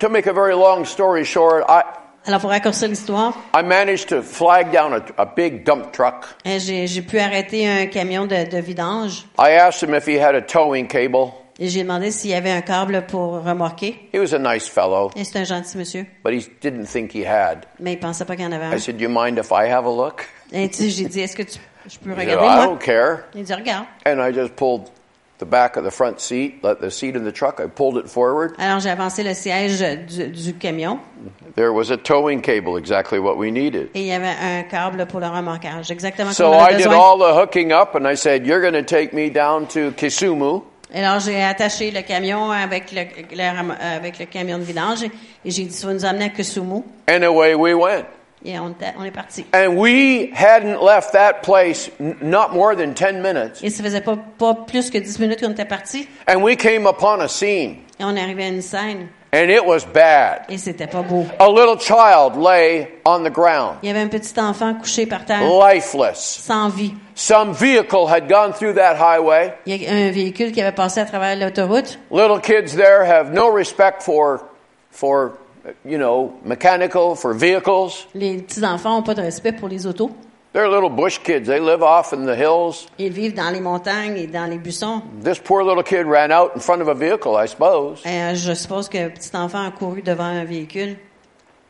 to 0.00 0.08
make 0.08 0.26
a 0.26 0.32
very 0.32 0.54
long 0.54 0.84
story 0.84 1.24
short, 1.24 1.64
I, 1.68 1.82
Alors, 2.26 2.40
pour 2.40 2.50
raccourcir 2.50 2.88
l'histoire, 2.88 3.34
I 3.54 3.62
managed 3.62 4.08
to 4.08 4.22
flag 4.22 4.70
down 4.72 4.94
a, 4.94 5.02
a 5.22 5.26
big 5.26 5.64
dump 5.64 5.92
truck. 5.92 6.24
euh, 6.46 6.58
j'ai 6.58 6.86
j'ai 6.86 7.02
pu 7.02 7.18
arrêter 7.18 7.68
un 7.68 7.86
camion 7.86 8.24
de, 8.26 8.48
de 8.50 8.58
vidange 8.58 9.26
I 9.38 9.52
asked 9.56 9.82
him 9.86 9.94
if 9.94 10.06
he 10.06 10.18
had 10.18 10.34
a 10.34 10.40
towing 10.40 10.86
cable. 10.86 11.32
et 11.58 11.68
j'ai 11.68 11.82
demandé 11.82 12.10
s'il 12.10 12.30
y 12.30 12.34
avait 12.34 12.50
un 12.50 12.62
câble 12.62 13.04
pour 13.06 13.44
remorquer. 13.44 14.08
He 14.14 14.18
was 14.18 14.34
a 14.34 14.38
nice 14.38 14.66
fellow, 14.68 15.10
Et 15.14 15.24
c'est 15.24 15.38
un 15.38 15.44
gentil 15.44 15.76
monsieur, 15.76 16.06
but 16.24 16.32
he 16.32 16.48
didn't 16.62 16.86
think 16.86 17.12
he 17.14 17.26
had. 17.26 17.66
mais 17.78 17.92
il 17.92 17.98
pensait 17.98 18.24
pas 18.24 18.36
qu'il 18.36 18.44
y 18.44 18.48
en 18.48 18.52
avait 18.52 18.70
I 18.70 18.74
un. 18.74 18.78
said, 18.78 18.96
Do 18.96 19.02
you 19.04 19.10
mind 19.10 19.38
if 19.38 19.50
I 19.52 19.70
have 19.70 19.84
a 19.86 19.90
look? 19.90 20.26
Et 20.52 20.68
tu 20.70 20.76
sais, 20.84 20.90
j'ai 20.90 21.04
dit, 21.04 21.20
est-ce 21.20 21.36
que 21.36 21.42
tu, 21.42 21.58
je 21.86 21.98
peux 21.98 22.10
He 22.10 22.14
said, 22.16 22.18
regarder 22.20 22.46
I 22.46 22.56
moi? 22.56 22.66
don't 22.66 22.78
care. 22.78 23.24
Il 23.34 23.44
dit, 23.44 23.52
regarde. 23.54 23.84
And 24.06 24.18
I 24.20 24.32
just 24.32 24.54
pulled 24.56 24.88
the 25.38 25.44
back 25.46 25.76
of 25.76 25.84
the 25.84 25.90
front 25.90 26.20
seat, 26.20 26.62
the 26.62 26.90
seat 26.90 27.16
in 27.16 27.24
the 27.24 27.32
truck, 27.32 27.60
I 27.60 27.66
pulled 27.66 27.96
it 27.98 28.08
forward. 28.08 28.54
Alors 28.58 28.80
j'ai 28.80 28.90
avancé 28.90 29.22
le 29.24 29.34
siège 29.34 29.80
du, 30.06 30.28
du 30.28 30.54
camion 30.54 30.98
There 31.56 31.72
was 31.72 31.90
a 31.90 31.96
towing 31.96 32.40
cable, 32.40 32.76
exactly 32.76 33.18
what 33.18 33.36
we 33.36 33.50
needed. 33.50 33.88
et 33.94 34.00
il 34.00 34.06
y 34.06 34.12
avait 34.12 34.28
un 34.28 34.62
câble 34.64 35.06
pour 35.06 35.20
le 35.20 35.26
remorquage, 35.26 35.90
exactement 35.90 36.32
So 36.32 36.44
comme 36.50 36.60
on 36.60 36.68
I 36.70 36.76
did 36.76 36.86
all 36.88 37.18
the 37.18 37.34
hooking 37.34 37.72
up 37.72 37.94
and 37.94 38.06
I 38.08 38.14
said, 38.16 38.46
You're 38.46 38.60
going 38.60 38.74
to 38.74 38.82
take 38.82 39.12
me 39.12 39.28
down 39.30 39.66
to 39.68 39.90
Kisumu. 39.92 40.62
Et 40.92 41.02
alors 41.04 41.18
j'ai 41.20 41.42
attaché 41.42 41.90
le 41.90 42.02
camion 42.02 42.50
avec 42.52 42.92
le, 42.92 43.02
le 43.36 43.56
ram- 43.56 43.76
avec 43.80 44.18
le 44.20 44.26
camion 44.26 44.58
de 44.58 44.62
vidange 44.62 45.02
et, 45.02 45.10
j'ai 45.50 45.64
dit, 45.64 45.72
ça 45.72 45.88
va 45.88 45.94
nous 45.94 46.04
amener 46.04 46.26
à 46.26 46.28
Kusumu. 46.28 46.82
And 47.08 47.22
away 47.24 47.54
we 47.56 47.74
went. 47.74 48.04
Et 48.44 48.58
on, 48.58 48.70
était- 48.70 48.92
on 48.98 49.04
est 49.04 49.10
parti. 49.10 49.46
And 49.54 49.76
we 49.76 50.30
hadn't 50.34 50.82
left 50.82 51.12
that 51.12 51.42
place 51.42 51.90
not 51.98 52.50
more 52.52 52.74
than 52.76 52.92
10 52.92 53.20
minutes. 53.22 53.60
Et 53.62 53.70
ça 53.70 53.82
faisait 53.82 54.02
pas, 54.02 54.16
pas 54.38 54.54
plus 54.66 54.90
que 54.90 54.98
10 54.98 55.18
minutes 55.18 55.40
qu'on 55.40 55.52
était 55.52 55.64
parti. 55.64 56.06
And 56.28 56.42
we 56.42 56.54
came 56.56 56.86
upon 56.86 57.20
a 57.20 57.28
scene, 57.28 57.76
Et 57.98 58.04
on 58.04 58.14
à 58.16 58.20
une 58.20 58.60
scène. 58.60 59.08
and 59.32 59.50
it 59.50 59.64
was 59.64 59.84
bad. 59.84 60.42
Et 60.50 60.58
c'était 60.58 60.86
pas 60.86 61.02
beau. 61.02 61.24
A 61.38 61.48
little 61.48 61.78
child 61.78 62.36
lay 62.36 63.00
on 63.06 63.24
the 63.24 63.30
ground, 63.32 63.76
Il 63.82 63.88
y 63.88 63.90
avait 63.90 64.00
un 64.02 64.08
petit 64.08 64.38
enfant 64.38 64.74
couché 64.74 65.06
par 65.06 65.24
terre, 65.24 65.40
lifeless. 65.42 66.18
sans 66.44 66.68
vie. 66.68 66.94
Some 67.14 67.52
vehicle 67.52 68.06
had 68.08 68.28
gone 68.28 68.52
through 68.52 68.74
that 68.74 68.96
highway. 68.96 69.54
Il 69.66 69.76
y 69.82 69.86
a 69.86 69.90
un 69.92 70.10
véhicule 70.10 70.52
qui 70.52 70.60
avait 70.60 70.72
passé 70.74 71.00
à 71.00 71.04
travers 71.06 71.34
l'autoroute. 71.36 71.98
Little 72.10 72.40
kids 72.40 72.76
there 72.76 73.04
have 73.04 73.32
no 73.32 73.50
respect 73.50 74.02
for, 74.02 74.40
for, 74.90 75.32
you 75.84 75.98
know, 75.98 76.32
mechanical, 76.44 77.14
for 77.16 77.32
vehicles. 77.34 78.06
Les 78.14 78.38
petits 78.38 78.64
enfants 78.64 78.98
ont 78.98 79.02
pas 79.02 79.14
de 79.14 79.22
respect 79.22 79.52
pour 79.52 79.68
les 79.68 79.86
autos. 79.86 80.10
They're 80.52 80.68
little 80.68 80.90
bush 80.90 81.18
kids. 81.18 81.46
They 81.46 81.58
live 81.58 81.82
off 81.82 82.12
in 82.12 82.26
the 82.26 82.36
hills. 82.36 82.86
Ils 82.98 83.12
vivent 83.12 83.34
dans 83.34 83.50
les 83.50 83.60
montagnes 83.60 84.16
et 84.16 84.28
dans 84.28 84.48
les 84.48 84.58
buissons. 84.58 85.02
This 85.24 85.38
poor 85.40 85.64
little 85.64 85.82
kid 85.82 86.06
ran 86.06 86.30
out 86.30 86.52
in 86.54 86.60
front 86.60 86.80
of 86.80 86.86
a 86.88 86.94
vehicle, 86.94 87.34
I 87.36 87.48
suppose. 87.48 88.02
Et, 88.06 88.08
euh, 88.22 88.34
je 88.36 88.54
suppose 88.54 88.88
que 88.88 88.98
le 88.98 89.10
petit 89.10 89.36
enfant 89.36 89.66
a 89.66 89.72
couru 89.72 90.00
devant 90.02 90.24
un 90.24 90.44
véhicule. 90.44 90.96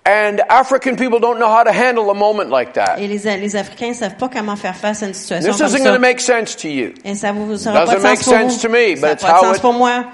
And 0.06 0.36
African 0.50 0.96
people 0.96 1.18
don't 1.18 1.38
know 1.38 1.48
how 1.48 1.64
to 1.64 1.70
handle 1.72 2.10
a 2.10 2.14
moment 2.14 2.50
like 2.50 2.74
that. 2.74 2.98
Et 2.98 3.08
les, 3.08 3.38
les 3.38 3.56
Africains 3.56 3.94
savent 3.94 4.16
pas 4.16 4.28
comment 4.28 4.54
faire 4.54 4.76
face 4.76 5.02
à 5.02 5.06
une 5.06 5.14
situation 5.14 5.50
This 5.50 5.56
comme 5.56 5.68
isn't 5.68 5.82
going 5.82 5.94
to 5.94 5.98
make 5.98 6.20
sense 6.20 6.54
to 6.56 6.68
you. 6.68 6.92
Et 7.06 7.14
ça 7.14 7.32
vous 7.32 7.56
ça 7.56 7.70
aura 7.70 7.86
pas 7.86 7.94
de 7.94 7.96
Doesn't 7.96 8.02
make 8.02 8.18
sens 8.18 8.24
pour 8.24 8.34
sense 8.50 8.56
vous. 8.56 8.68
to 8.68 8.68
me, 8.68 8.96
ça 8.96 9.00
but 9.00 9.02
n'a 9.02 9.12
it's 9.12 9.22
pas 9.22 9.28
de 9.32 9.34
how 9.38 9.40
sens 9.44 9.56
it- 9.56 9.62
pour 9.62 9.72
moi. 9.72 10.04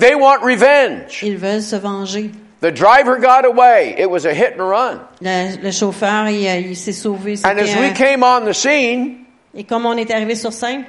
They 0.00 0.16
want 0.16 0.40
revenge. 0.42 1.22
Ils 1.22 1.36
veulent 1.36 1.62
se 1.62 1.76
venger. 1.76 2.32
The 2.62 2.70
driver 2.70 3.18
got 3.18 3.44
away. 3.44 3.96
It 3.98 4.08
was 4.08 4.24
a 4.24 4.32
hit 4.32 4.52
and 4.52 4.68
run. 4.68 5.00
Le, 5.20 5.56
le 5.60 5.72
chauffeur, 5.72 6.28
il, 6.28 6.46
euh, 6.46 6.58
il 6.68 6.76
s'est 6.76 6.92
sauvé. 6.92 7.34
And 7.44 7.58
as 7.58 7.76
we 7.76 7.92
came 7.92 8.22
on 8.22 8.44
the 8.44 8.54
scene, 8.54 9.26
Et 9.52 9.64
comme 9.64 9.84
on 9.84 9.96
est 9.96 10.10
arrivé 10.12 10.36
sur 10.36 10.52
scène, 10.52 10.84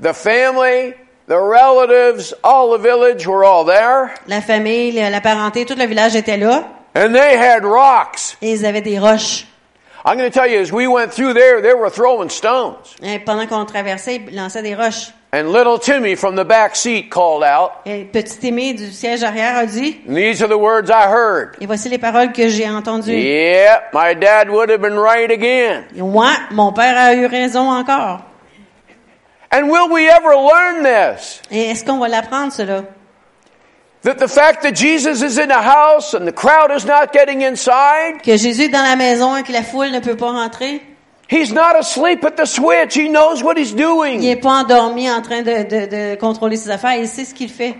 the 0.00 0.14
family, 0.14 0.94
the 1.28 1.36
relatives, 1.38 2.32
all 2.42 2.72
the 2.72 2.80
village 2.82 3.26
were 3.26 3.44
all 3.44 3.66
there. 3.66 4.14
la 4.26 4.40
famille, 4.40 4.92
la, 4.92 5.10
la 5.10 5.20
parenté, 5.20 5.66
tout 5.66 5.76
le 5.76 5.84
village 5.86 6.16
était 6.16 6.38
là. 6.38 6.64
And 6.96 7.12
they 7.12 7.36
had 7.36 7.62
rocks. 7.64 8.38
Et 8.40 8.52
ils 8.52 8.64
avaient 8.64 8.80
des 8.80 8.98
roches. 8.98 9.46
I'm 10.06 10.16
going 10.16 10.30
to 10.30 10.34
tell 10.34 10.48
you, 10.48 10.58
as 10.58 10.72
we 10.72 10.86
went 10.86 11.12
through 11.12 11.34
there, 11.34 11.60
they 11.60 11.74
were 11.74 11.90
throwing 11.90 12.30
stones. 12.30 12.96
Et 13.02 13.18
pendant 13.18 13.46
qu'on 13.46 13.66
traversait, 13.66 14.22
ils 14.26 14.34
lançaient 14.34 14.62
des 14.62 14.74
roches. 14.74 15.12
And 15.32 15.52
little 15.52 15.78
Timmy 15.78 16.16
from 16.16 16.34
the 16.34 16.44
back 16.44 16.74
seat 16.74 17.08
called 17.08 17.44
out, 17.44 17.70
Et 17.86 18.04
petit 18.04 18.48
Aimé 18.48 18.74
du 18.74 18.90
siège 18.90 19.22
arrière 19.22 19.56
a 19.58 19.64
dit, 19.66 20.00
these 20.08 20.42
are 20.42 20.48
the 20.48 20.58
words 20.58 20.90
I 20.90 21.06
heard. 21.06 21.54
et 21.60 21.66
voici 21.66 21.88
les 21.88 21.98
paroles 21.98 22.32
que 22.32 22.48
j'ai 22.48 22.68
entendues. 22.68 23.14
Yep, 23.16 23.92
my 23.94 24.12
dad 24.14 24.50
would 24.50 24.70
have 24.70 24.80
been 24.82 24.98
right 24.98 25.30
again. 25.30 25.84
Ouais, 25.96 26.34
mon 26.50 26.72
père 26.72 26.96
a 26.98 27.14
eu 27.14 27.26
raison 27.26 27.68
encore. 27.70 28.22
And 29.52 29.68
will 29.70 29.88
we 29.88 30.08
ever 30.08 30.34
learn 30.34 30.82
this? 30.82 31.40
Et 31.52 31.70
est-ce 31.70 31.84
qu'on 31.84 31.98
va 31.98 32.08
l'apprendre, 32.08 32.52
cela? 32.52 32.82
That 34.02 34.14
the 34.18 34.28
fact 34.28 34.62
that 34.62 34.72
Jesus 34.74 35.22
is 35.22 35.38
in 35.38 35.50
a 35.52 35.62
house 35.62 36.12
and 36.14 36.26
the 36.26 36.32
crowd 36.32 36.72
is 36.74 36.84
not 36.86 37.12
getting 37.12 37.42
inside, 37.42 38.22
Que 38.24 38.36
Jésus 38.36 38.62
est 38.64 38.68
dans 38.68 38.82
la 38.82 38.96
maison 38.96 39.36
et 39.36 39.44
que 39.44 39.52
la 39.52 39.62
foule 39.62 39.92
ne 39.92 40.00
peut 40.00 40.16
pas 40.16 40.32
rentrer? 40.32 40.82
He's 41.30 41.52
not 41.52 41.76
asleep 41.78 42.24
at 42.24 42.36
the 42.36 42.46
switch. 42.46 42.94
He 42.94 43.08
knows 43.08 43.42
what 43.42 43.54
he's 43.56 43.70
Il 43.72 43.76
doing. 43.76 44.20
n'est 44.20 44.36
pas 44.36 44.62
endormi 44.62 45.10
en 45.10 45.22
train 45.22 45.42
de, 45.42 45.62
de, 45.62 45.86
de 45.86 46.14
contrôler 46.16 46.56
ses 46.56 46.70
affaires. 46.70 46.96
Il 46.96 47.08
sait 47.08 47.24
ce 47.24 47.34
qu'il 47.34 47.48
fait. 47.50 47.74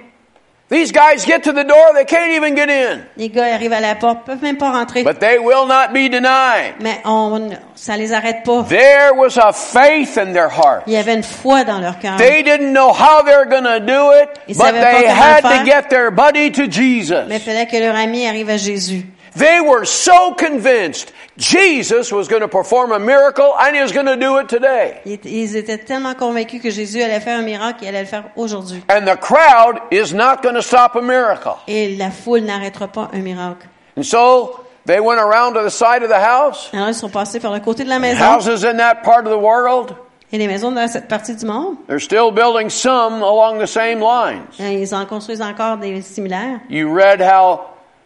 These 0.72 0.92
guys 0.92 1.26
get 1.26 1.40
to 1.40 1.50
the 1.52 1.64
door, 1.66 1.94
they 1.96 2.04
can't 2.04 2.30
even 2.30 2.54
get 2.54 2.70
in. 2.70 3.00
Les 3.16 3.28
gars 3.28 3.52
arrivent 3.54 3.72
à 3.72 3.80
la 3.80 3.96
porte, 3.96 4.24
peuvent 4.24 4.40
même 4.40 4.56
pas 4.56 4.70
rentrer. 4.70 5.02
But 5.02 5.18
they 5.18 5.36
will 5.36 5.66
not 5.66 5.88
be 5.92 6.08
denied. 6.08 6.74
Mais 6.80 7.00
on, 7.04 7.48
ça 7.74 7.96
les 7.96 8.12
arrête 8.12 8.44
pas. 8.44 8.62
There 8.68 9.10
was 9.16 9.36
a 9.36 9.52
faith 9.52 10.16
in 10.16 10.32
their 10.32 10.48
heart. 10.48 10.84
Il 10.86 10.92
y 10.92 10.96
avait 10.96 11.14
une 11.14 11.24
foi 11.24 11.64
dans 11.64 11.80
leur 11.80 11.98
cœur. 11.98 12.18
They 12.18 12.44
didn't 12.44 12.72
know 12.72 12.92
how 12.92 13.24
they're 13.24 13.46
going 13.50 13.64
to 13.64 13.80
do 13.80 14.12
it, 14.12 14.28
Ils 14.46 14.56
but 14.56 14.66
savaient 14.66 14.80
pas 14.80 14.92
they 14.92 15.06
comment 15.08 15.20
had 15.20 15.42
faire. 15.42 15.58
to 15.58 15.64
get 15.64 15.88
their 15.88 16.10
buddy 16.12 16.52
to 16.52 16.70
Jesus. 16.70 17.24
Mais 17.28 17.38
il 17.38 17.40
fallait 17.42 17.66
que 17.66 17.76
leur 17.76 17.96
ami 17.96 18.28
arrive 18.28 18.48
à 18.50 18.56
Jésus. 18.56 19.06
They 19.36 19.60
were 19.60 19.84
so 19.84 20.34
convinced 20.34 21.12
Jesus 21.36 22.12
was 22.12 22.28
going 22.28 22.42
to 22.42 22.48
perform 22.48 22.92
a 22.92 22.98
miracle 22.98 23.54
and 23.58 23.76
he 23.76 23.82
was 23.82 23.92
going 23.92 24.06
to 24.06 24.16
do 24.16 24.38
it 24.38 24.48
today. 24.48 25.00
Ils, 25.06 25.56
étaient 25.56 25.78
tellement 25.78 26.14
convaincus 26.14 26.60
que 26.60 26.70
Jésus 26.70 27.02
allait 27.02 27.20
faire 27.20 27.38
un 27.38 27.42
miracle 27.42 27.84
et 27.84 27.88
allait 27.88 28.02
le 28.02 28.06
faire 28.06 28.24
aujourd'hui. 28.36 28.82
And 28.88 29.06
the 29.06 29.16
crowd 29.16 29.80
is 29.90 30.12
not 30.12 30.42
going 30.42 30.54
to 30.54 30.62
stop 30.62 30.96
a 30.96 31.02
miracle. 31.02 31.56
Et 31.68 31.96
la 31.96 32.10
foule 32.10 32.40
n'arrêtera 32.42 32.88
pas 32.88 33.08
un 33.12 33.20
miracle. 33.20 33.66
And 33.96 34.02
so 34.02 34.64
they 34.86 34.98
went 35.00 35.20
around 35.20 35.54
to 35.54 35.62
the 35.62 35.70
side 35.70 36.02
of 36.02 36.08
the 36.08 36.20
house, 36.20 36.70
Alors 36.72 36.88
ils 36.88 36.94
sont 36.94 37.08
passés 37.10 37.38
par 37.40 37.52
le 37.52 37.60
côté 37.60 37.84
de 37.84 37.88
la 37.88 37.98
maison. 37.98 38.22
houses 38.24 38.64
in 38.64 38.76
that 38.78 39.02
part 39.04 39.26
of 39.26 39.30
the 39.32 39.40
world. 39.40 39.94
Et 40.32 40.38
les 40.38 40.46
maisons 40.46 40.70
dans 40.70 40.86
cette 40.88 41.08
partie 41.08 41.34
du 41.34 41.44
monde, 41.44 41.76
They're 41.88 42.00
still 42.00 42.30
building 42.30 42.68
some 42.70 43.22
along 43.22 43.58
the 43.60 43.66
same 43.66 44.00
lines. 44.00 44.46
ils 44.58 44.94
en 44.94 45.04
construisent 45.06 45.42
encore 45.42 45.76
des 45.76 46.02
similaires. 46.02 46.60
You 46.68 46.92
read 46.92 47.20
how 47.20 47.60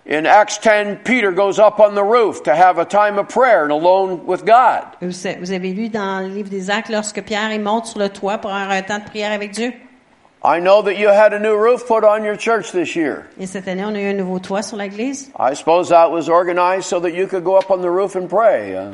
in 0.07 0.27
Acts 0.27 0.59
10, 0.59 0.99
Peter 1.05 1.33
goes 1.33 1.59
up 1.59 1.81
on 1.81 1.95
the 1.95 2.03
roof 2.03 2.43
to 2.45 2.55
have 2.55 2.79
a 2.79 2.85
time 2.85 3.19
of 3.19 3.29
prayer 3.29 3.63
and 3.63 3.73
alone 3.73 4.27
with 4.27 4.45
God. 4.45 4.85
Vous, 5.01 5.09
vous 5.41 5.53
avez 5.53 5.75
lu 5.75 5.89
dans 5.89 6.21
le 6.21 6.29
livre 6.29 6.51
des 6.51 6.71
Actes 6.71 6.91
lorsque 6.91 7.23
Pierre 7.23 7.53
il 7.53 7.61
monte 7.61 7.87
sur 7.87 7.99
le 7.99 8.09
toit 8.09 8.39
pour 8.39 8.51
avoir 8.53 8.71
un 8.71 8.83
temps 8.83 8.99
de 8.99 9.05
prière 9.05 9.33
avec 9.33 9.53
Dieu. 9.53 9.73
I 10.47 10.61
know 10.61 10.83
that 10.83 10.99
you 10.99 11.09
had 11.09 11.33
a 11.33 11.39
new 11.39 11.57
roof 11.57 11.87
put 11.87 12.05
on 12.05 12.23
your 12.23 12.37
church 12.37 12.71
this 12.71 12.95
year. 12.95 13.25
Et 13.41 13.47
cette 13.47 13.67
année, 13.67 13.83
on 13.83 13.95
a 13.95 14.01
eu 14.01 14.11
un 14.11 14.13
nouveau 14.13 14.39
toit 14.39 14.63
sur 14.63 14.77
l'église. 14.77 15.31
I 15.39 15.55
suppose 15.55 15.89
that 15.89 16.11
was 16.11 16.29
organized 16.29 16.85
so 16.85 17.01
that 17.01 17.15
you 17.15 17.27
could 17.27 17.45
go 17.45 17.57
up 17.57 17.71
on 17.71 17.81
the 17.81 17.89
roof 17.89 18.15
and 18.15 18.29
pray. 18.29 18.77
Uh, 18.77 18.93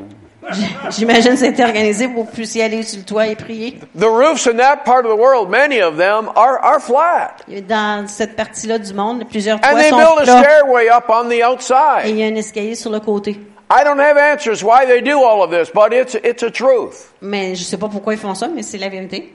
J'imagine 0.89 1.31
que 1.31 1.37
c'était 1.37 1.63
organisé 1.63 2.07
pour 2.07 2.25
que 2.25 2.29
vous 2.31 2.35
puissiez 2.35 2.63
aller 2.63 2.83
sur 2.83 2.97
le 2.99 3.05
toit 3.05 3.27
et 3.27 3.35
prier. 3.35 3.77
the 3.97 4.05
roofs 4.05 4.47
in 4.47 4.57
that 4.57 4.77
part 4.85 5.05
of 5.05 5.11
the 5.11 5.19
world, 5.19 5.49
many 5.49 5.81
of 5.81 5.97
them 5.97 6.29
are, 6.35 6.57
are 6.63 6.79
flat. 6.79 7.35
Dans 7.67 8.07
cette 8.07 8.35
partie-là 8.35 8.79
du 8.79 8.93
monde, 8.93 9.23
plusieurs 9.29 9.59
toits 9.61 9.71
And 9.71 9.77
they 9.77 9.89
sont 9.89 9.97
build 9.97 10.19
a 10.19 10.23
plats. 10.23 10.43
stairway 10.43 10.89
up 10.89 11.05
on 11.09 11.25
the 11.29 11.33
Et 11.33 11.37
il 11.39 11.45
outside. 11.45 12.15
y 12.17 12.23
a 12.23 12.27
un 12.27 12.35
escalier 12.35 12.75
sur 12.75 12.89
le 12.91 12.99
côté. 12.99 13.39
I 13.69 13.83
don't 13.85 13.99
have 14.01 14.17
answers 14.17 14.63
why 14.63 14.85
they 14.85 15.01
do 15.01 15.23
all 15.23 15.41
of 15.43 15.51
this, 15.51 15.71
but 15.73 15.93
it's, 15.93 16.15
it's 16.23 16.43
a 16.43 16.49
truth. 16.51 17.13
Mais 17.21 17.55
je 17.55 17.63
sais 17.63 17.77
pas 17.77 17.87
pourquoi 17.87 18.13
ils 18.13 18.19
font 18.19 18.35
ça, 18.35 18.47
mais 18.53 18.63
c'est 18.63 18.77
la 18.77 18.89
vérité. 18.89 19.33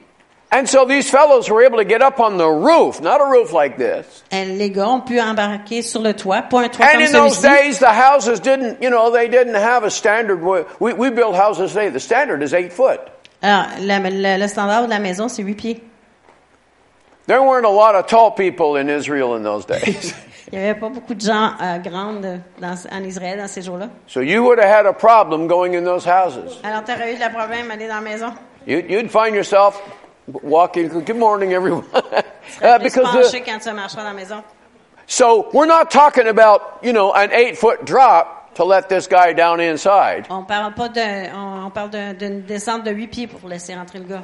And 0.49 0.65
so 0.65 0.85
these 0.85 1.09
fellows 1.09 1.49
were 1.49 1.61
able 1.63 1.77
to 1.79 1.83
get 1.83 2.01
up 2.01 2.21
on 2.21 2.37
the 2.37 2.47
roof, 2.47 3.01
not 3.01 3.19
a 3.19 3.25
roof 3.25 3.51
like 3.51 3.77
this. 3.77 4.23
Les 4.31 4.69
gars 4.69 4.87
ont 4.87 5.01
pu 5.01 5.19
embarquer 5.19 5.81
sur 5.81 5.99
le 5.99 6.13
toit, 6.13 6.43
pas 6.43 6.59
un 6.63 6.69
toit 6.69 6.85
And 6.85 6.91
comme 6.93 7.01
in 7.01 7.11
those 7.11 7.41
days, 7.41 7.79
the 7.79 7.91
houses 7.91 8.39
didn't, 8.39 8.81
you 8.81 8.89
know, 8.89 9.11
they 9.11 9.27
didn't 9.27 9.55
have 9.55 9.83
a 9.83 9.89
standard. 9.91 10.41
We, 10.41 10.93
we 10.93 11.09
build 11.09 11.35
houses 11.35 11.73
today. 11.73 11.89
The 11.89 11.99
standard 11.99 12.41
is 12.41 12.53
eight 12.53 12.71
foot. 12.71 13.01
Ah, 13.43 13.75
la- 13.81 13.97
la- 13.97 14.37
le 14.37 14.47
standard 14.47 14.83
de 14.85 14.89
la 14.89 14.99
maison, 14.99 15.27
c'est 15.27 15.43
huit 15.43 15.57
pieds. 15.57 15.81
There 17.27 17.43
weren't 17.43 17.65
a 17.65 17.69
lot 17.69 17.95
of 17.95 18.07
tall 18.07 18.31
people 18.31 18.77
in 18.77 18.89
Israel 18.89 19.35
in 19.35 19.43
those 19.43 19.65
days. 19.65 20.13
Il 20.53 20.57
n'y 20.57 20.63
avait 20.63 20.79
pas 20.79 20.87
beaucoup 20.87 21.13
de 21.13 21.19
gens 21.19 21.51
euh, 21.61 21.77
grandes 21.79 22.39
dans, 22.61 22.75
en 22.89 23.03
Israël 23.03 23.37
dans 23.37 23.49
ces 23.49 23.61
jours-là. 23.61 23.89
so 24.07 24.21
you 24.21 24.43
would 24.43 24.59
have 24.59 24.69
had 24.69 24.85
a 24.85 24.93
problem 24.93 25.45
going 25.47 25.75
in 25.75 25.83
those 25.83 26.05
houses. 26.05 26.57
Alors, 26.63 26.85
tu 26.85 26.93
aurais 26.93 27.13
eu 27.13 27.17
de 27.17 27.29
problème 27.35 27.69
à 27.69 27.73
aller 27.73 27.89
dans 27.89 27.95
la 27.95 28.01
maison. 28.01 28.33
You'd 28.65 29.11
find 29.11 29.35
yourself 29.35 29.81
walking, 30.27 30.87
good 31.03 31.17
morning, 31.17 31.53
everyone. 31.53 31.85
Uh, 32.61 32.79
because 32.79 33.31
the, 33.31 33.41
quand 33.45 33.59
tu 33.59 33.71
marcheras 33.73 33.97
dans 33.97 34.03
la 34.05 34.13
maison. 34.13 34.41
so 35.05 35.49
we're 35.53 35.65
not 35.67 35.91
talking 35.91 36.27
about, 36.27 36.79
you 36.81 36.93
know, 36.93 37.13
an 37.13 37.29
eight 37.33 37.57
foot 37.57 37.85
drop 37.85 38.55
to 38.55 38.63
let 38.63 38.87
this 38.87 39.05
guy 39.05 39.33
down 39.33 39.59
inside. 39.59 40.25
On 40.29 40.43
parle 40.45 40.73
pas 40.73 40.87
de, 40.87 41.29
on, 41.35 41.65
on 41.65 41.69
parle 41.69 41.89
de- 41.91 42.13
d'une 42.13 42.41
descente 42.43 42.85
de 42.85 42.91
huit 42.91 43.07
pieds 43.07 43.27
pour 43.27 43.49
laisser 43.49 43.75
rentrer 43.75 43.99
le 43.99 44.05
gars. 44.05 44.23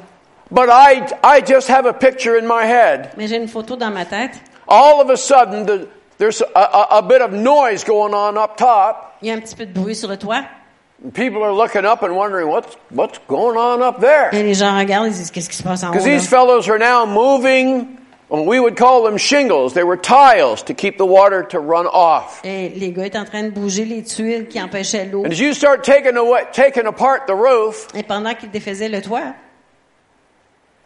But 0.50 0.70
I, 0.70 1.06
I 1.22 1.42
just 1.42 1.68
have 1.68 1.84
a 1.86 1.92
picture 1.92 2.36
in 2.36 2.46
my 2.46 2.64
head. 2.64 3.10
Mais 3.18 3.28
j'ai 3.28 3.36
une 3.36 3.46
photo 3.46 3.76
dans 3.76 3.92
ma 3.92 4.06
tête. 4.06 4.40
All 4.66 5.00
of 5.02 5.10
a 5.10 5.16
sudden, 5.16 5.66
the, 5.66 5.86
there's 6.16 6.40
a, 6.40 6.58
a, 6.58 6.98
a 6.98 7.02
bit 7.02 7.20
of 7.20 7.30
noise 7.32 7.84
going 7.84 8.14
on 8.14 8.38
up 8.38 8.56
top. 8.56 9.16
Il 9.20 9.28
y 9.28 9.30
a 9.30 9.34
un 9.34 9.40
petit 9.40 9.54
peu 9.54 9.66
de 9.66 9.72
bruit 9.72 9.94
sur 9.94 10.08
le 10.08 10.16
toit. 10.16 10.44
People 11.12 11.42
are 11.42 11.52
looking 11.52 11.84
up 11.84 12.02
and 12.02 12.16
wondering 12.16 12.48
what's 12.48 12.76
what's 12.90 13.18
going 13.28 13.58
on 13.58 13.82
up 13.82 14.00
there. 14.00 14.30
Et 14.32 14.42
les 14.42 14.54
gens 14.54 14.74
regardent 14.78 15.08
et 15.08 15.10
disent 15.10 15.30
qu'est-ce 15.30 15.50
qui 15.50 15.56
se 15.56 15.62
passe 15.62 15.82
en 15.82 15.88
haut. 15.88 15.92
Because 15.92 16.06
là? 16.06 16.18
these 16.18 16.26
fellows 16.26 16.68
are 16.68 16.78
now 16.78 17.04
moving. 17.04 17.98
Well, 18.30 18.46
we 18.46 18.58
would 18.58 18.74
call 18.76 19.04
them 19.04 19.18
shingles. 19.18 19.74
They 19.74 19.84
were 19.84 19.98
tiles 19.98 20.62
to 20.64 20.72
keep 20.72 20.96
the 20.96 21.04
water 21.04 21.42
to 21.50 21.60
run 21.60 21.86
off. 21.86 22.40
Et 22.42 22.70
les 22.74 22.90
gars 22.90 23.04
étaient 23.04 23.18
en 23.18 23.26
train 23.26 23.42
de 23.42 23.50
bouger 23.50 23.84
les 23.84 24.02
tuiles 24.02 24.48
qui 24.48 24.58
empêchaient 24.58 25.04
l'eau. 25.04 25.24
And 25.26 25.30
as 25.32 25.38
you 25.38 25.52
start 25.52 25.84
taking 25.84 26.16
away, 26.16 26.44
taking 26.52 26.86
apart 26.86 27.26
the 27.26 27.34
roof, 27.34 27.88
Et 27.94 28.02
pendant 28.02 28.34
qu'ils 28.34 28.50
défaisaient 28.50 28.88
le 28.88 29.02
toit, 29.02 29.34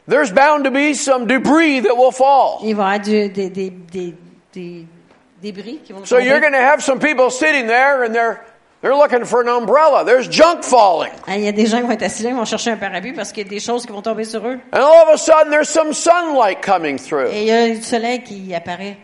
there's 0.08 0.32
bound 0.32 0.64
to 0.64 0.70
be 0.70 0.94
some 0.94 1.26
debris 1.26 1.80
that 1.80 1.96
will 1.96 2.10
fall. 2.10 2.58
il 2.64 2.74
va 2.74 2.82
y 2.82 2.96
avoir 2.96 3.00
du- 3.00 3.28
des, 3.28 3.50
des, 3.50 3.70
des, 3.70 4.14
des 4.52 4.86
débris 5.40 5.78
qui 5.84 5.92
vont 5.92 6.04
So 6.04 6.18
you're 6.18 6.40
going 6.40 6.52
to 6.54 6.58
have 6.58 6.82
some 6.82 6.98
people 6.98 7.30
sitting 7.30 7.68
there 7.68 8.02
and 8.02 8.12
they're 8.12 8.40
they're 8.82 8.94
looking 8.94 9.24
for 9.24 9.40
an 9.42 9.48
umbrella. 9.48 10.04
There's 10.04 10.28
junk 10.30 10.62
falling. 10.62 11.10
Ah, 11.26 11.36
Il 11.36 11.44
y 11.44 11.48
a 11.48 11.52
des 11.52 11.66
gens 11.66 11.78
qui 11.78 11.84
vont 11.86 11.92
être 11.92 12.02
assis 12.02 12.22
là, 12.22 12.30
ils 12.30 12.36
vont 12.36 12.44
chercher 12.44 12.70
un 12.70 12.76
parapluie 12.76 13.12
parce 13.12 13.32
qu'il 13.32 13.44
y 13.44 13.46
a 13.46 13.50
des 13.50 13.60
choses 13.60 13.84
qui 13.86 13.92
vont 13.92 14.02
tomber 14.02 14.24
sur 14.24 14.46
eux. 14.46 14.58
And 14.72 14.78
all 14.80 15.02
of 15.08 15.14
a 15.14 15.18
sudden 15.18 15.50
there's 15.50 15.68
some 15.68 15.92
sunlight 15.92 16.60
coming 16.62 16.98
through. 16.98 17.28
Et 17.32 17.42
il 17.42 17.46
y 17.48 17.50
a 17.52 17.68
du 17.70 17.82
soleil 17.82 18.22
qui 18.22 18.54
apparaît. 18.54 18.96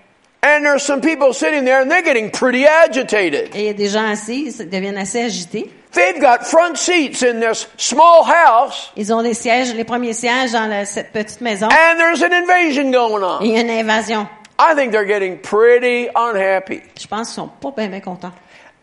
And 0.42 0.62
there's 0.62 0.82
some 0.82 1.00
people 1.00 1.32
sitting 1.32 1.64
there 1.64 1.80
and 1.80 1.88
they're 1.90 2.02
getting 2.04 2.30
pretty 2.30 2.66
agitated. 2.66 3.54
Et 3.54 3.60
il 3.60 3.64
y 3.64 3.68
a 3.70 3.72
des 3.72 3.88
gens 3.88 4.04
assis, 4.06 4.52
ils 4.60 4.68
deviennent 4.68 4.98
assez 4.98 5.22
agités. 5.22 5.70
They've 5.92 6.20
got 6.20 6.44
front 6.44 6.76
seats 6.76 7.22
in 7.22 7.40
this 7.40 7.68
small 7.78 8.24
house 8.24 8.92
Ils 8.96 9.12
ont 9.14 9.20
les 9.20 9.32
sièges, 9.32 9.72
les 9.74 9.84
premiers 9.84 10.12
sièges 10.12 10.50
dans 10.52 10.66
la- 10.68 10.84
cette 10.84 11.12
petite 11.12 11.40
maison. 11.40 11.68
and 11.68 11.98
there's 11.98 12.22
an 12.22 12.32
invasion 12.32 12.90
going 12.90 13.22
Et 13.22 13.24
on. 13.24 13.40
il 13.42 13.50
y 13.52 13.56
a 13.56 13.60
une 13.62 13.70
invasion. 13.70 14.26
I 14.58 14.74
think 14.76 14.92
they're 14.92 15.06
getting 15.06 15.38
pretty 15.38 16.08
unhappy. 16.14 16.82
Je 17.00 17.06
pense 17.06 17.28
qu'ils 17.28 17.36
sont 17.36 17.48
pas 17.60 17.72
bien, 17.76 17.88
bien 17.88 18.00
contents. 18.00 18.32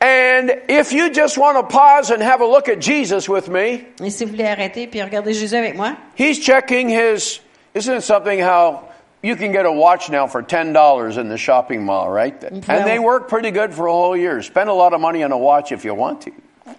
And 0.02 0.52
if 0.68 0.92
you 0.92 1.12
just 1.12 1.38
want 1.38 1.58
to 1.58 1.64
pause 1.72 2.10
and 2.10 2.24
have 2.24 2.42
a 2.42 2.46
look 2.46 2.68
at 2.68 2.80
Jesus 2.80 3.30
with 3.30 3.48
me, 3.48 3.86
Et 4.04 4.10
si 4.10 4.26
vous 4.26 4.32
voulez 4.32 4.48
arrêter 4.48 4.88
puis 4.90 5.02
regarder 5.04 5.34
Jésus 5.34 5.56
avec 5.56 5.76
moi, 5.76 5.96
he's 6.16 6.40
checking 6.40 6.90
his. 6.90 7.40
Isn't 7.76 7.98
it 7.98 8.02
something 8.02 8.40
how 8.40 8.90
you 9.22 9.36
can 9.36 9.52
get 9.52 9.66
a 9.68 9.72
watch 9.72 10.10
now 10.10 10.26
for 10.26 10.42
ten 10.42 10.74
dollars 10.74 11.18
in 11.18 11.30
the 11.30 11.38
shopping 11.38 11.86
mall, 11.86 12.10
right? 12.10 12.42
Mm, 12.42 12.68
and 12.68 12.88
they 12.88 12.98
work 12.98 13.30
pretty 13.30 13.52
good 13.52 13.74
for 13.76 13.86
a 13.86 13.92
whole 13.92 14.18
year. 14.18 14.42
Spend 14.42 14.70
a 14.70 14.74
lot 14.74 14.94
of 14.94 15.00
money 15.00 15.24
on 15.24 15.32
a 15.32 15.38
watch 15.38 15.72
if 15.72 15.86
you 15.86 15.94
want 15.94 16.22
to. 16.22 16.32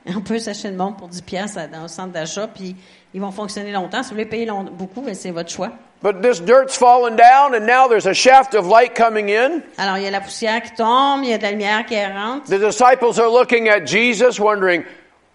on 0.06 0.20
peut 0.22 0.38
s'acheter 0.40 0.68
une 0.68 0.76
montre 0.76 0.98
pour 0.98 1.08
10 1.08 1.22
pièces 1.22 1.54
dans 1.70 1.82
le 1.82 1.88
centre 1.88 2.12
d'achat 2.12 2.48
puis 2.48 2.74
ils 3.14 3.20
vont 3.20 3.30
fonctionner 3.32 3.72
longtemps. 3.72 4.02
Si 4.02 4.10
vous 4.10 4.14
voulez 4.16 4.26
payer 4.26 4.46
long- 4.46 4.64
beaucoup, 4.64 5.00
ben, 5.02 5.14
c'est 5.14 5.30
votre 5.30 5.50
choix. 5.50 5.70
But 6.02 6.20
this 6.20 6.40
dirt's 6.40 6.76
fallen 6.76 7.14
down, 7.14 7.54
and 7.54 7.64
now 7.66 7.86
there's 7.88 8.06
a 8.06 8.14
shaft 8.14 8.54
of 8.54 8.66
light 8.66 8.94
coming 8.96 9.28
in. 9.30 9.62
Alors, 9.78 9.98
il 9.98 10.02
y 10.02 10.06
a 10.06 10.10
la 10.10 10.20
poussière 10.20 10.60
qui 10.62 10.72
tombe, 10.74 11.22
il 11.22 11.30
y 11.30 11.32
a 11.32 11.38
de 11.38 11.42
la 11.44 11.52
lumière 11.52 11.86
qui 11.86 11.94
rentre. 12.04 12.46
The 12.46 12.58
disciples 12.58 13.20
are 13.20 13.30
looking 13.30 13.68
at 13.68 13.86
Jesus, 13.86 14.40
wondering, 14.40 14.82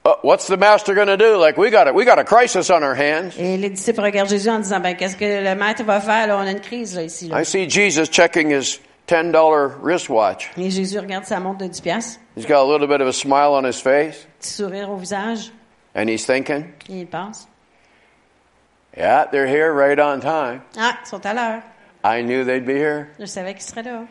uh, 0.06 0.10
"What's 0.24 0.48
the 0.48 0.58
master 0.58 0.94
going 0.94 1.06
to 1.08 1.16
do? 1.16 1.38
Like 1.38 1.58
we 1.58 1.70
got 1.72 1.88
a, 1.88 1.94
we 1.94 2.04
got 2.04 2.20
a 2.20 2.26
crisis 2.26 2.70
on 2.70 2.84
our 2.84 2.96
hands." 2.96 3.38
Et 3.40 3.56
les 3.56 3.70
disciples 3.70 4.02
regardent 4.02 4.30
Jésus 4.30 4.50
en 4.50 4.60
disant, 4.60 4.82
ben, 4.82 4.94
qu'est-ce 4.98 5.16
que 5.16 5.24
le 5.24 5.56
maître 5.56 5.84
va 5.86 6.02
faire? 6.02 6.28
Là, 6.28 6.36
on 6.38 6.42
a 6.46 6.52
une 6.52 6.60
crise, 6.60 6.96
là, 6.98 7.04
ici, 7.04 7.30
là. 7.30 7.40
I 7.42 7.46
see 7.46 7.70
Jesus 7.70 8.08
checking 8.12 8.52
his 8.52 8.82
ten 9.06 9.32
dollar 9.32 9.70
wristwatch. 9.82 10.52
Et 10.58 10.70
Jésus 10.70 11.00
regarde 11.00 11.24
sa 11.24 11.40
montre 11.40 11.60
de 11.60 11.68
10 11.68 11.80
pièces, 11.80 12.20
He's 12.36 12.46
got 12.46 12.58
a 12.58 12.66
little 12.70 12.88
bit 12.88 13.00
of 13.00 13.08
a 13.08 13.14
smile 13.14 13.54
on 13.54 13.64
his 13.64 13.80
face, 13.82 14.28
petit 14.42 14.50
sourire 14.52 14.90
au 14.92 14.98
visage, 14.98 15.54
and 15.96 16.10
he's 16.10 16.26
thinking, 16.26 16.66
et 16.90 17.00
il 17.00 17.08
pense, 17.08 17.48
"Yeah, 18.98 19.26
they're 19.32 19.48
here 19.48 19.72
right 19.72 20.00
on 20.00 20.20
time. 20.20 20.62
ah, 20.78 20.98
ils 21.02 21.08
sont 21.08 21.24
à 21.26 21.34
l'heure. 21.34 21.62
I 22.04 22.22
knew 22.24 22.44
they'd 22.44 22.66
be 22.66 22.74
here." 22.78 23.10
Je 23.20 23.26
savais 23.26 23.54
qu'ils 23.54 23.64
seraient 23.64 23.84
là. 23.84 24.08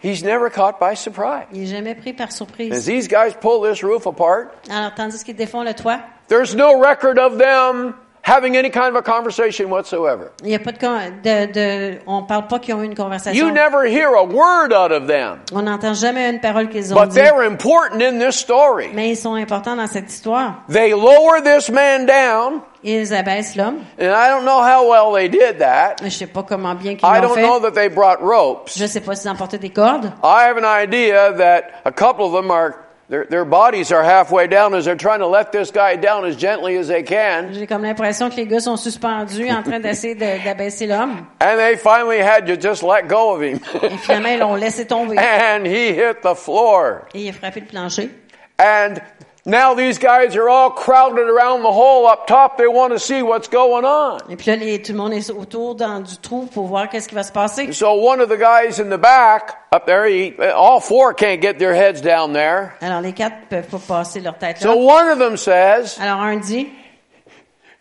He's 0.00 0.22
never 0.22 0.48
caught 0.48 0.78
by 0.78 0.94
surprise. 0.94 1.46
Il 1.52 1.60
n'est 1.60 1.66
jamais 1.66 1.94
pris 1.96 2.12
par 2.12 2.28
As 2.28 2.84
these 2.86 3.08
guys 3.08 3.34
pull 3.34 3.60
this 3.62 3.82
roof 3.82 4.06
apart, 4.06 4.50
Alors, 4.70 4.94
tandis 4.94 5.24
qu'ils 5.24 5.34
défont 5.34 5.64
le 5.64 5.74
toit, 5.74 6.00
there's 6.28 6.54
no 6.54 6.80
record 6.80 7.18
of 7.18 7.36
them 7.38 7.94
having 8.28 8.56
any 8.56 8.70
kind 8.70 8.88
of 8.88 8.96
a 8.96 9.02
conversation 9.02 9.70
whatsoever. 9.70 10.30
il 10.42 10.48
n'y 10.48 10.54
a 10.54 10.58
pas 10.58 10.72
de, 10.72 10.76
de, 11.22 11.52
de 11.52 11.98
on 12.06 12.22
parle 12.24 12.46
pas 12.46 12.58
qu'ils 12.58 12.74
ont 12.74 12.82
eu 12.82 12.86
une 12.86 12.94
You 13.34 13.50
never 13.50 13.86
hear 13.86 14.14
a 14.14 14.22
word 14.24 14.72
out 14.72 14.92
of 14.92 15.06
them. 15.06 15.40
On 15.52 15.62
n'entend 15.62 15.94
jamais 15.94 16.28
une 16.30 16.40
parole 16.40 16.68
qu'ils 16.68 16.92
ont 16.92 16.96
But 16.96 17.10
dit. 17.10 17.14
they're 17.14 17.42
important 17.42 18.00
in 18.02 18.18
this 18.18 18.36
story. 18.36 18.90
Mais 18.94 19.10
ils 19.10 19.16
sont 19.16 19.34
importants 19.34 19.76
dans 19.76 19.86
cette 19.86 20.10
histoire. 20.10 20.62
They 20.68 20.92
lower 20.92 21.40
this 21.42 21.70
man 21.70 22.06
down, 22.06 22.60
Ils 22.82 23.12
abaissent 23.14 23.56
l'homme. 23.56 23.78
and 23.98 24.12
I 24.12 24.28
don't 24.28 24.44
know 24.44 24.60
how 24.62 24.88
well 24.88 25.12
they 25.14 25.28
did 25.28 25.58
that. 25.58 25.96
Je 26.02 26.10
sais 26.10 26.26
pas 26.26 26.42
comment 26.42 26.74
bien 26.74 26.94
qu'ils 26.96 27.08
I 27.08 27.20
don't 27.20 27.34
fait. 27.34 27.42
know 27.42 27.58
that 27.60 27.72
they 27.72 27.88
brought 27.88 28.20
ropes. 28.20 28.76
Je 28.76 28.86
sais 28.86 29.00
pas 29.00 29.14
s'ils 29.14 29.30
ont 29.30 29.36
porté 29.36 29.58
des 29.58 29.70
cordes. 29.70 30.12
I 30.22 30.44
have 30.48 30.56
an 30.58 30.64
idea 30.66 31.32
that 31.32 31.62
a 31.84 31.90
couple 31.92 32.24
of 32.26 32.32
them 32.32 32.50
are, 32.50 32.74
their, 33.08 33.24
their 33.24 33.44
bodies 33.46 33.90
are 33.90 34.02
halfway 34.02 34.46
down 34.48 34.74
as 34.74 34.84
they're 34.84 34.94
trying 34.94 35.20
to 35.20 35.26
let 35.26 35.50
this 35.50 35.70
guy 35.70 35.96
down 35.96 36.26
as 36.26 36.36
gently 36.36 36.76
as 36.76 36.88
they 36.88 37.02
can. 37.02 37.54
J'ai 37.54 37.66
comme 37.66 37.82
l'impression 37.82 38.28
que 38.28 38.36
les 38.36 38.46
gars 38.46 38.60
sont 38.60 38.76
suspendus 38.76 39.50
en 39.50 39.62
train 39.62 39.80
d'essayer 39.80 40.14
d'abaisser 40.14 40.86
l'homme. 40.86 41.26
And 41.40 41.58
they 41.58 41.76
finally 41.76 42.18
had 42.18 42.46
to 42.46 42.56
just 42.56 42.82
let 42.82 43.08
go 43.08 43.34
of 43.34 43.42
him. 43.42 43.60
Et 43.82 43.96
finalement, 43.96 44.28
ils 44.28 44.38
l'ont 44.38 44.54
laissé 44.56 44.86
tomber. 44.86 45.16
and 45.18 45.66
he 45.66 45.94
hit 45.94 46.20
the 46.22 46.34
floor. 46.34 47.06
Et 47.14 47.22
il 47.22 47.28
a 47.30 47.32
frappé 47.32 47.60
le 47.60 47.66
plancher. 47.66 48.10
And 48.58 49.00
Now 49.48 49.74
these 49.74 49.98
guys 49.98 50.36
are 50.36 50.50
all 50.50 50.68
crowded 50.70 51.26
around 51.26 51.62
the 51.62 51.72
hole 51.72 52.06
up 52.06 52.26
top. 52.26 52.58
They 52.58 52.66
want 52.66 52.90
to 52.92 52.98
see 52.98 53.22
what's 53.22 53.48
going 53.48 53.86
on. 53.86 54.18
Et 54.28 54.36
puis 54.36 54.50
là, 54.50 54.56
les- 54.56 54.82
tout 54.82 54.92
le 54.92 54.98
monde 54.98 55.14
est 55.14 55.30
autour 55.30 55.74
dans 55.74 56.00
du 56.00 56.18
trou 56.18 56.46
pour 56.52 56.66
voir 56.66 56.90
qu'est-ce 56.90 57.08
qui 57.08 57.14
va 57.14 57.22
se 57.22 57.32
passer. 57.32 57.72
So 57.72 57.94
one 57.94 58.20
of 58.20 58.28
the 58.28 58.36
guys 58.36 58.78
in 58.78 58.90
the 58.90 59.00
back 59.00 59.56
up 59.74 59.86
there, 59.86 60.04
he, 60.06 60.34
all 60.54 60.80
four 60.80 61.14
can't 61.14 61.40
get 61.40 61.54
their 61.54 61.72
heads 61.74 62.02
down 62.02 62.34
there. 62.34 62.74
Alors, 62.82 63.00
les 63.00 63.14
quatre 63.14 63.36
peuvent 63.48 63.66
pas 63.66 63.78
passer 63.78 64.20
leur 64.20 64.36
tête 64.36 64.60
là. 64.60 64.70
So 64.70 64.76
one 64.76 65.08
of 65.08 65.18
them 65.18 65.38
says, 65.38 65.96
Alors, 65.98 66.20
un 66.20 66.36
dit, 66.36 66.68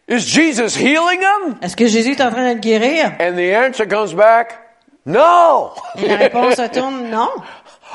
is 0.08 0.20
Jesus 0.20 0.78
healing 0.78 1.20
them? 1.20 1.58
est-ce 1.62 1.76
que 1.76 1.88
Jésus 1.88 2.12
est 2.12 2.22
en 2.22 2.32
train 2.32 2.48
de 2.48 2.54
le 2.54 2.60
guérir? 2.62 3.12
And 3.20 3.34
the 3.36 3.54
answer 3.54 3.86
comes 3.86 4.14
back, 4.14 4.58
no. 5.06 5.72
Et 5.98 6.08
la 6.08 6.16
réponse 6.16 6.56
retourne, 6.62 7.10
non. 7.10 7.28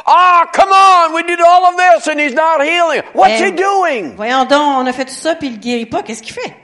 Ah, 0.07 0.47
come 0.53 0.71
on, 0.71 1.15
we 1.15 1.23
did 1.23 1.41
all 1.41 1.67
of 1.67 1.77
this 1.77 2.07
and 2.09 2.19
he's 2.21 2.35
not 2.35 2.61
healing. 2.63 3.03
What's 3.15 3.41
Eh, 3.41 3.47
he 3.47 3.53
doing? 3.53 4.17
Voyons 4.17 4.45
donc, 4.47 4.79
on 4.83 4.87
a 4.87 4.93
fait 4.93 5.05
tout 5.05 5.15
ça 5.15 5.35
puis 5.35 5.49
il 5.49 5.59
guérit 5.61 5.87
pas. 5.87 6.03
Qu'est-ce 6.03 6.23
qu'il 6.23 6.33
fait? 6.35 6.55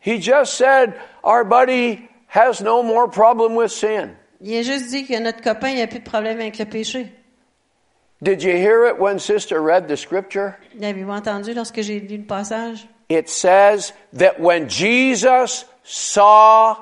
He 0.00 0.20
just 0.20 0.54
said 0.54 0.94
our 1.22 1.44
buddy 1.44 2.08
has 2.28 2.60
no 2.62 2.82
more 2.82 3.08
problem 3.08 3.54
with 3.54 3.70
sin. 3.70 4.16
Il 4.40 4.56
a 4.56 4.62
juste 4.62 4.88
dit 4.90 5.06
que 5.06 5.18
notre 5.20 5.40
copain, 5.42 5.68
il 5.70 5.80
a 5.82 5.86
plus 5.86 6.00
de 6.00 6.04
problème 6.08 6.40
avec 6.40 6.58
le 6.58 6.64
péché. 6.64 7.12
Did 8.22 8.42
you 8.42 8.52
hear 8.52 8.86
it 8.86 8.98
when 9.00 9.18
sister 9.18 9.60
read 9.60 9.86
the 9.88 9.96
scripture? 9.96 10.54
L'avez-vous 10.78 11.10
entendu 11.12 11.54
lorsque 11.54 11.80
j'ai 11.82 12.00
lu 12.00 12.18
le 12.18 12.24
passage? 12.24 12.86
It 13.08 13.28
says 13.28 13.92
that 14.16 14.40
when 14.40 14.68
Jesus 14.68 15.66
saw 15.84 16.76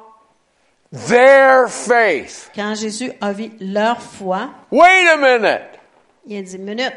their 0.93 1.69
faith, 1.69 2.51
Quand 2.55 2.75
Jésus 2.75 3.13
a 3.21 3.33
vu 3.33 3.51
leur 3.61 4.01
foi, 4.01 4.51
wait 4.71 5.09
a 5.09 5.17
minute. 5.17 5.80
Il 6.27 6.43
dit, 6.43 6.59
minute, 6.59 6.93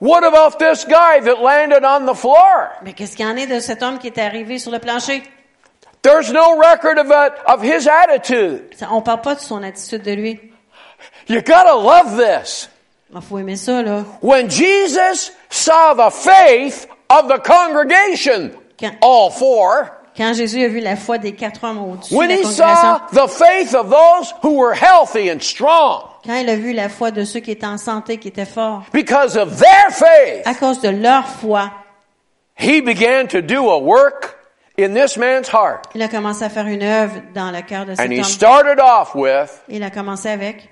What 0.00 0.24
about 0.24 0.58
this 0.58 0.84
guy 0.84 1.20
that 1.24 1.40
landed 1.40 1.84
on 1.84 2.04
the 2.12 2.16
floor? 2.16 2.70
mais 2.82 2.92
qu'est-ce 2.92 3.16
qu'il 3.16 3.24
y 3.24 3.28
en 3.28 3.36
est 3.36 3.46
de 3.46 3.60
cet 3.60 3.82
homme 3.82 3.98
qui 3.98 4.08
est 4.08 4.18
arrivé 4.18 4.58
sur 4.58 4.70
le 4.72 4.78
plancher? 4.80 5.22
There's 6.02 6.30
no 6.32 6.56
record 6.58 6.98
of 6.98 7.06
it, 7.06 7.32
of 7.46 7.62
his 7.62 7.88
attitude. 7.88 8.74
Ça, 8.76 8.88
on 8.90 9.00
parle 9.00 9.22
pas 9.22 9.36
de 9.36 9.40
son 9.40 9.62
attitude 9.62 10.02
de 10.02 10.12
lui. 10.12 10.40
You 11.28 11.40
gotta 11.40 11.74
love 11.74 12.18
this. 12.18 12.68
Faut 13.28 13.38
aimer 13.38 13.56
ça, 13.56 13.82
là. 13.82 14.04
When 14.20 14.50
Jesus 14.50 15.30
saw 15.48 15.94
the 15.94 16.10
faith 16.10 16.86
of 17.08 17.28
the 17.28 17.38
congregation, 17.38 18.50
Quand- 18.78 18.96
all 19.00 19.30
four, 19.30 19.90
Quand 20.16 20.32
Jésus 20.32 20.62
a 20.64 20.68
vu 20.68 20.80
la 20.80 20.94
foi 20.96 21.18
des 21.18 21.32
quatre 21.34 21.64
hommes 21.64 21.78
au-dessus 21.78 22.14
when 22.14 22.28
de 22.28 22.34
la 22.34 22.40
he 22.40 22.42
congrégation, 22.44 23.00
saw 23.12 23.26
the 23.26 23.28
faith 23.28 23.74
of 23.74 23.90
those 23.90 24.32
who 24.42 24.54
were 24.56 24.72
healthy 24.74 25.28
and 25.30 25.40
strong, 25.40 26.02
quand 26.24 26.36
il 26.36 26.48
a 26.48 26.54
vu 26.56 26.72
la 26.72 26.88
foi 26.88 27.10
de 27.10 27.24
ceux 27.24 27.40
qui 27.40 27.50
étaient 27.50 27.66
en 27.66 27.78
santé, 27.78 28.18
qui 28.18 28.28
étaient 28.28 28.44
forts, 28.46 28.84
because 28.92 29.36
of 29.36 29.58
their 29.58 29.90
faith, 29.90 30.46
à 30.46 30.54
cause 30.54 30.80
de 30.80 30.88
leur 30.90 31.26
foi, 31.26 31.70
he 32.56 32.80
began 32.80 33.26
to 33.26 33.40
do 33.42 33.68
a 33.70 33.78
work 33.78 34.36
in 34.78 34.94
this 34.94 35.16
man's 35.16 35.48
heart. 35.48 35.86
il 35.96 36.02
a 36.02 36.08
commencé 36.08 36.44
à 36.44 36.48
faire 36.48 36.66
une 36.68 36.82
œuvre 36.84 37.14
dans 37.34 37.50
le 37.50 37.62
cœur 37.62 37.84
de 37.84 37.94
cet 37.96 38.06
And 38.06 38.12
he 38.12 38.18
homme. 38.20 38.24
started 38.24 38.78
off 38.80 39.14
with, 39.16 39.62
Il 39.68 39.82
a 39.82 39.90
commencé 39.90 40.28
avec 40.28 40.68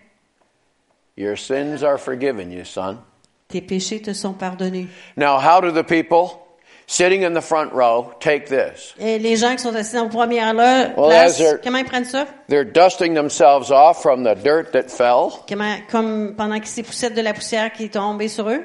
Your 1.16 1.36
sins 1.36 1.82
are 1.82 1.98
forgiven 1.98 2.50
you, 2.52 2.64
son. 2.64 2.98
Tes 3.48 3.60
péchés 3.60 4.00
te 4.00 4.12
sont 4.14 4.32
pardonnés. 4.34 4.86
Now, 5.16 5.36
how 5.38 5.60
do 5.60 5.70
the 5.72 5.84
people 5.84 6.38
sitting 6.86 7.22
in 7.22 7.34
the 7.34 7.40
front 7.40 7.72
row 7.72 8.12
take 8.20 8.46
this? 8.46 8.94
Et 8.98 9.18
les 9.18 9.36
gens 9.36 9.52
qui 9.56 9.62
sont 9.62 9.74
assis 9.74 9.98
en 9.98 10.08
première 10.08 10.54
là, 10.54 10.88
Well, 10.96 11.08
place, 11.08 11.38
they're- 11.38 11.60
comment 11.62 11.78
ils 11.78 11.84
prennent 11.84 12.04
ça? 12.04 12.26
They're 12.48 12.64
dusting 12.64 13.14
themselves 13.14 13.70
off 13.70 14.02
from 14.02 14.24
the 14.24 14.34
dirt 14.34 14.72
that 14.72 14.88
fell. 14.90 15.32
Comment, 15.48 15.76
comme 15.90 16.34
pendant 16.36 16.56
qu'ils 16.58 16.66
s'époussettent 16.68 17.14
de 17.14 17.22
la 17.22 17.32
poussière 17.34 17.72
qui 17.72 17.84
est 17.84 17.94
tombée 17.94 18.28
sur 18.28 18.48
eux, 18.48 18.62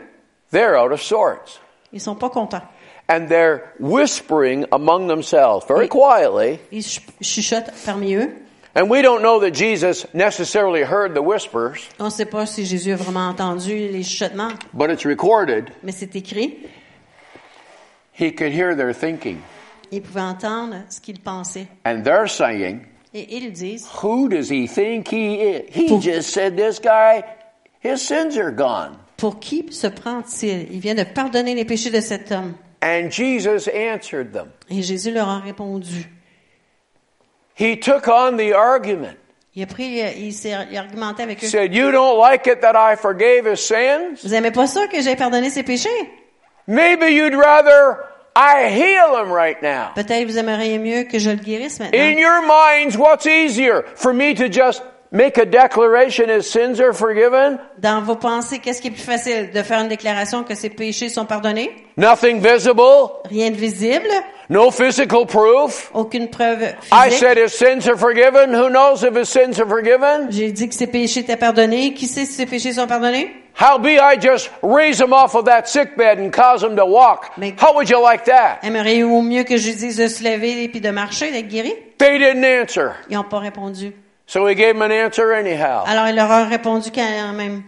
They're 0.52 0.76
out 0.78 0.92
of 0.92 1.02
sorts. 1.02 1.60
ils 1.94 2.02
sont 2.02 2.16
pas 2.16 2.30
contents. 2.30 2.64
And 3.10 3.28
they're 3.30 3.74
whispering 3.80 4.66
among 4.74 5.08
themselves 5.08 5.66
very 5.68 5.88
quietly. 5.88 6.60
Ils 6.74 6.84
ch- 6.86 7.02
chuchotent 7.22 7.72
parmi 7.86 8.16
eux. 8.16 8.30
And 8.76 8.90
we 8.92 9.02
don't 9.02 9.22
know 9.24 9.40
that 9.40 9.52
Jesus 9.56 10.06
necessarily 10.14 10.84
heard 10.84 11.16
the 11.16 11.22
whispers, 11.24 11.88
On 12.00 12.10
sait 12.12 12.26
pas 12.26 12.46
si 12.46 12.64
Jésus 12.66 12.92
a 12.92 12.96
vraiment 12.96 13.28
entendu 13.30 13.88
les 13.90 14.04
chuchotements, 14.04 14.52
but 14.74 14.92
it's 14.92 15.06
recorded. 15.06 15.70
mais 15.84 15.92
c'est 15.94 16.16
écrit. 16.16 16.58
He 18.20 18.32
could 18.34 18.52
hear 18.52 18.76
their 18.76 18.94
thinking. 18.94 19.38
Ils 19.92 20.02
pouvaient 20.02 20.22
entendre 20.22 20.76
ce 20.90 21.00
qu'ils 21.00 21.20
pensaient. 21.20 21.68
And 21.86 22.02
they're 22.04 22.28
saying, 22.30 22.82
Et 23.14 23.38
ils 23.38 23.52
disent, 23.54 23.88
Who 24.04 24.28
does 24.28 24.50
he 24.50 24.68
think 24.68 25.08
he 25.12 25.36
is? 25.36 25.64
He 25.70 25.88
Pour- 25.88 26.02
just 26.02 26.30
said 26.32 26.56
this 26.58 26.80
guy, 26.80 27.24
his 27.84 27.98
sins 28.02 28.38
are 28.38 28.52
gone. 28.52 28.98
pour 29.18 29.40
qui 29.40 29.66
se 29.72 29.88
prend-il? 29.88 30.68
Il 30.72 30.80
vient 30.80 30.96
de 30.96 31.04
pardonner 31.04 31.56
les 31.56 31.66
péchés 31.66 31.90
de 31.90 32.02
cet 32.02 32.32
homme. 32.32 32.54
And 32.82 33.10
Jesus 33.10 33.68
answered 33.70 34.34
them. 34.34 34.52
Et 34.70 34.82
Jésus 34.84 35.12
leur 35.12 35.28
a 35.30 35.40
répondu. 35.40 36.10
He 37.56 37.76
took 37.80 38.08
on 38.08 38.38
the 38.38 38.54
argument. 38.54 39.16
Il 39.56 39.64
a 39.64 39.66
pris, 39.66 40.02
euh, 40.02 40.12
il 40.18 40.34
s'est 40.34 40.54
il 40.70 40.78
a 40.78 40.82
argumenté 40.82 41.24
avec 41.24 41.42
He 41.42 41.46
eux. 41.48 41.50
said, 41.50 41.74
You 41.74 41.92
don't 41.92 42.20
like 42.20 42.46
it 42.46 42.62
that 42.62 42.76
I 42.76 42.96
forgave 42.96 43.48
his 43.52 43.58
sins? 43.58 44.22
Vous 44.24 44.34
aimez 44.36 44.52
pas 44.52 44.68
ça 44.68 44.88
que 44.88 45.02
j'ai 45.02 45.16
pardonné 45.16 45.50
ses 45.50 45.64
péchés? 45.64 45.90
Maybe 46.68 47.08
you'd 47.14 47.34
rather 47.34 48.04
I 48.36 48.70
heal 48.70 49.16
him 49.18 49.32
right 49.32 49.60
now. 49.64 49.92
Peut-être 49.96 50.28
vous 50.28 50.38
aimeriez 50.38 50.78
mieux 50.78 51.04
que 51.06 51.18
je 51.18 51.30
le 51.32 51.38
guérisse 51.38 51.80
maintenant. 51.80 51.98
In 51.98 52.18
your 52.18 52.42
minds, 52.46 52.98
what's 52.98 53.26
easier? 53.26 53.84
For 53.96 54.14
me 54.14 54.34
to 54.36 54.50
just 54.50 54.84
make 55.12 55.38
a 55.38 55.46
declaration 55.46 56.30
his 56.30 56.44
sins 56.44 56.80
are 56.82 56.92
forgiven? 56.94 57.58
Dans 57.80 58.02
vos 58.04 58.16
pensées, 58.18 58.60
qu'est-ce 58.60 58.82
qui 58.82 58.90
est 58.90 58.92
plus 58.92 59.02
facile? 59.02 59.52
De 59.54 59.64
faire 59.64 59.80
une 59.80 59.88
déclaration 59.88 60.44
que 60.44 60.54
ses 60.56 60.70
péchés 60.70 61.10
sont 61.10 61.26
pardonnés? 61.26 61.72
Nothing 61.96 62.42
visible? 62.42 63.22
Rien 63.30 63.50
de 63.52 63.56
visible? 63.56 64.12
No 64.50 64.70
physical 64.70 65.26
proof? 65.26 65.90
Aucune 65.94 66.28
preuve 66.30 66.76
I 66.92 67.10
physique? 67.10 67.20
said 67.20 67.38
his 67.38 67.54
sins 67.54 67.88
are 67.88 67.98
forgiven. 67.98 68.54
Who 68.54 68.70
knows 68.70 69.04
if 69.04 69.16
his 69.16 69.30
sins 69.30 69.60
are 69.60 69.68
forgiven? 69.68 70.30
J'ai 70.32 70.52
dit 70.52 70.68
que 70.68 70.76
ses 70.76 70.88
péchés 70.88 71.22
étaient 71.22 71.38
pardonnés. 71.38 71.94
Qui 71.94 72.08
sait 72.08 72.26
si 72.26 72.34
ses 72.34 72.46
péchés 72.46 72.74
sont 72.74 72.88
pardonnés? 72.88 73.34
How 73.58 73.80
be 73.80 73.98
I 73.98 74.18
just 74.18 74.52
raise 74.62 75.02
him 75.02 75.14
off 75.14 75.34
of 75.34 75.46
that 75.46 75.68
sick 75.68 75.98
bed 75.98 76.20
and 76.20 76.32
cause 76.32 76.64
him 76.64 76.76
to 76.76 76.86
walk? 76.86 77.34
How 77.58 77.74
would 77.74 77.90
you 77.90 78.00
like 78.00 78.26
that? 78.26 78.60
Aimeriez-vous 78.62 79.24
mieux 79.24 79.44
que 79.46 79.58
je 79.58 79.72
dise 79.72 79.98
de 79.98 80.08
se 80.08 80.24
lever 80.24 80.64
et 80.64 80.68
puis 80.70 80.80
de 80.80 80.92
marcher, 80.92 81.32
d'être 81.32 81.48
guéri? 81.50 81.74
They 81.98 82.20
didn't 82.20 82.46
answer. 82.46 82.92
Ils 83.10 83.16
n'ont 83.16 83.24
pas 83.24 83.40
répondu. 83.40 83.94
So 84.28 84.46
he 84.46 84.54
gave 84.54 84.76
him 84.76 84.84
an 84.84 84.92
answer 84.92 85.34
anyhow. 85.34 85.86
Alors 85.88 86.08
il 86.08 86.16
leur 86.16 86.30
a 86.30 86.46
répondu 86.46 86.92
quand 86.92 87.34
même. 87.34 87.64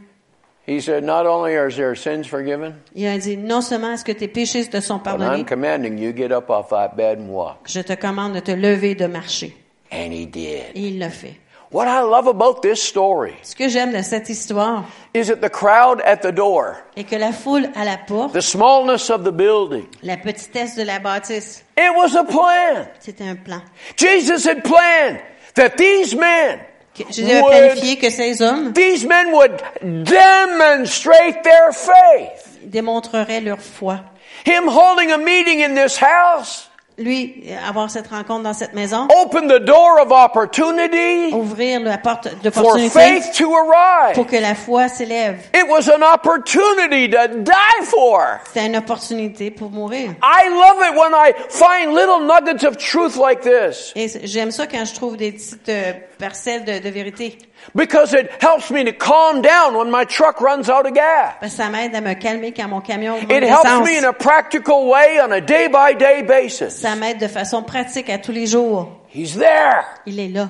He 0.67 0.79
said, 0.79 1.03
Not 1.03 1.25
only 1.25 1.55
are 1.55 1.71
their 1.71 1.95
sins 1.95 2.27
forgiven, 2.27 2.75
Il 2.93 3.07
a 3.07 3.17
dit, 3.17 3.37
non 3.37 3.61
seulement 3.61 3.93
est-ce 3.93 4.05
que 4.05 4.11
tes 4.11 4.27
péchés 4.27 4.67
te 4.67 4.79
sont 4.81 4.99
pardonnés, 4.99 5.39
I'm 5.39 5.45
commanding 5.45 5.97
you 5.97 6.13
get 6.15 6.31
up 6.31 6.51
off 6.51 6.69
that 6.69 6.89
bed 6.95 7.17
and 7.17 7.29
walk. 7.29 7.61
je 7.65 7.81
te 7.81 7.93
commande 7.93 8.33
de 8.33 8.41
te 8.41 8.51
lever 8.51 8.91
et 8.91 8.95
de 8.95 9.07
marcher. 9.07 9.57
And 9.91 10.11
he 10.11 10.27
did. 10.27 10.65
Et 10.75 10.89
il 10.89 10.99
l'a 10.99 11.09
fait. 11.09 11.39
What 11.71 11.87
I 11.87 12.01
love 12.01 12.27
about 12.27 12.63
this 12.63 12.81
story 12.81 13.35
Ce 13.43 13.53
que 13.53 13.69
j'aime 13.69 13.91
de 13.91 14.01
cette 14.01 14.27
histoire 14.29 14.85
is 15.13 15.27
that 15.27 15.41
the 15.41 15.51
crowd 15.51 16.01
at 16.01 16.23
the 16.23 16.31
door, 16.31 16.77
est 16.95 17.03
que 17.03 17.15
la 17.15 17.31
foule 17.31 17.69
à 17.75 17.85
la 17.85 17.97
porte, 17.97 18.33
the 18.33 18.41
smallness 18.41 19.11
of 19.11 19.23
the 19.23 19.31
building, 19.31 19.87
la 20.01 20.17
petitesse 20.17 20.75
de 20.75 20.83
la 20.83 20.97
bâtisse, 20.99 21.63
it 21.77 21.95
was 21.95 22.15
a 22.15 22.23
plan. 22.23 22.87
c'était 22.99 23.29
un 23.29 23.35
plan. 23.35 23.61
Jesus 23.95 24.45
had 24.45 24.63
planned 24.63 25.21
that 25.53 25.77
these 25.77 26.15
men, 26.15 26.59
Jésus 26.95 27.29
a 27.29 27.43
would, 27.43 27.51
planifié 27.51 27.99
que 27.99 28.09
ces 28.09 28.41
hommes 28.41 28.73
these 28.73 29.05
men 29.05 29.31
would 29.31 29.61
demonstrate 30.05 31.43
their 31.43 31.71
faith. 31.71 32.59
démontreraient 32.65 33.41
leur 33.41 33.59
foi. 33.59 33.99
Him 34.43 34.67
holding 34.67 35.11
a 35.11 35.17
meeting 35.19 35.59
in 35.59 35.75
this 35.75 35.97
house 35.97 36.68
Lui, 36.99 37.43
avoir 37.67 37.89
cette 37.89 38.07
rencontre 38.07 38.43
dans 38.43 38.53
cette 38.53 38.73
maison, 38.73 39.07
opened 39.23 39.49
the 39.49 39.63
door 39.63 39.99
of 40.01 40.11
opportunity 40.11 41.33
ouvrir 41.33 41.79
la 41.81 41.97
porte 41.97 42.27
for 42.29 42.37
d'opportunité 42.43 42.89
faith 42.89 43.31
to 43.37 43.53
arrive. 43.55 44.15
pour 44.15 44.27
que 44.27 44.35
la 44.35 44.53
foi 44.55 44.87
s'élève. 44.89 45.39
It 45.53 45.65
was 45.69 45.89
an 45.89 46.01
opportunity 46.03 47.09
to 47.09 47.39
die 47.39 47.85
for. 47.85 48.39
C'est 48.53 48.65
une 48.65 48.75
opportunité 48.77 49.51
pour 49.51 49.69
mourir. 49.69 50.11
I 50.21 50.49
love 50.49 50.81
it 50.81 50.97
when 50.97 51.13
I 51.13 51.33
find 51.49 51.93
little 51.93 52.25
nuggets 52.25 52.65
of 52.65 52.77
truth 52.77 53.15
like 53.15 53.41
this 53.41 53.93
Et 53.95 54.07
j'aime 54.27 54.51
ça 54.51 54.67
quand 54.67 54.83
je 54.85 54.93
trouve 54.93 55.17
des 55.17 55.31
petites 55.31 55.69
euh, 55.69 55.93
parcelles 56.17 56.65
de, 56.65 56.79
de 56.79 56.89
vérité. 56.89 57.37
Because 57.75 58.13
it 58.13 58.29
helps 58.41 58.69
me 58.71 58.83
to 58.83 58.91
calm 58.91 59.41
down 59.41 59.75
when 59.75 59.89
my 59.91 60.05
truck 60.05 60.41
runs 60.41 60.69
out 60.69 60.85
of 60.85 60.93
gas. 60.93 61.35
Parce 61.39 61.53
que 61.53 61.57
ça 61.63 61.69
m'aide 61.69 61.93
à 61.95 62.01
me 62.01 62.13
calmer 62.15 62.51
quand 62.51 62.67
mon 62.67 62.81
camion 62.81 63.15
manque 63.19 63.31
It 63.31 63.43
helps 63.43 63.87
me 63.87 63.97
in 63.97 64.03
a 64.05 64.13
practical 64.13 64.87
way 64.89 65.19
on 65.19 65.31
a 65.31 65.41
day 65.41 65.67
by 65.67 65.93
day 65.95 66.23
basis. 66.23 66.75
Ça 66.81 66.95
m'aide 66.95 67.19
de 67.19 67.27
façon 67.27 67.63
pratique 67.63 68.09
à 68.09 68.17
tous 68.17 68.31
les 68.31 68.47
jours. 68.47 68.89
He's 69.13 69.35
there 69.37 69.83
Il 70.05 70.19
est 70.19 70.29
là. 70.29 70.49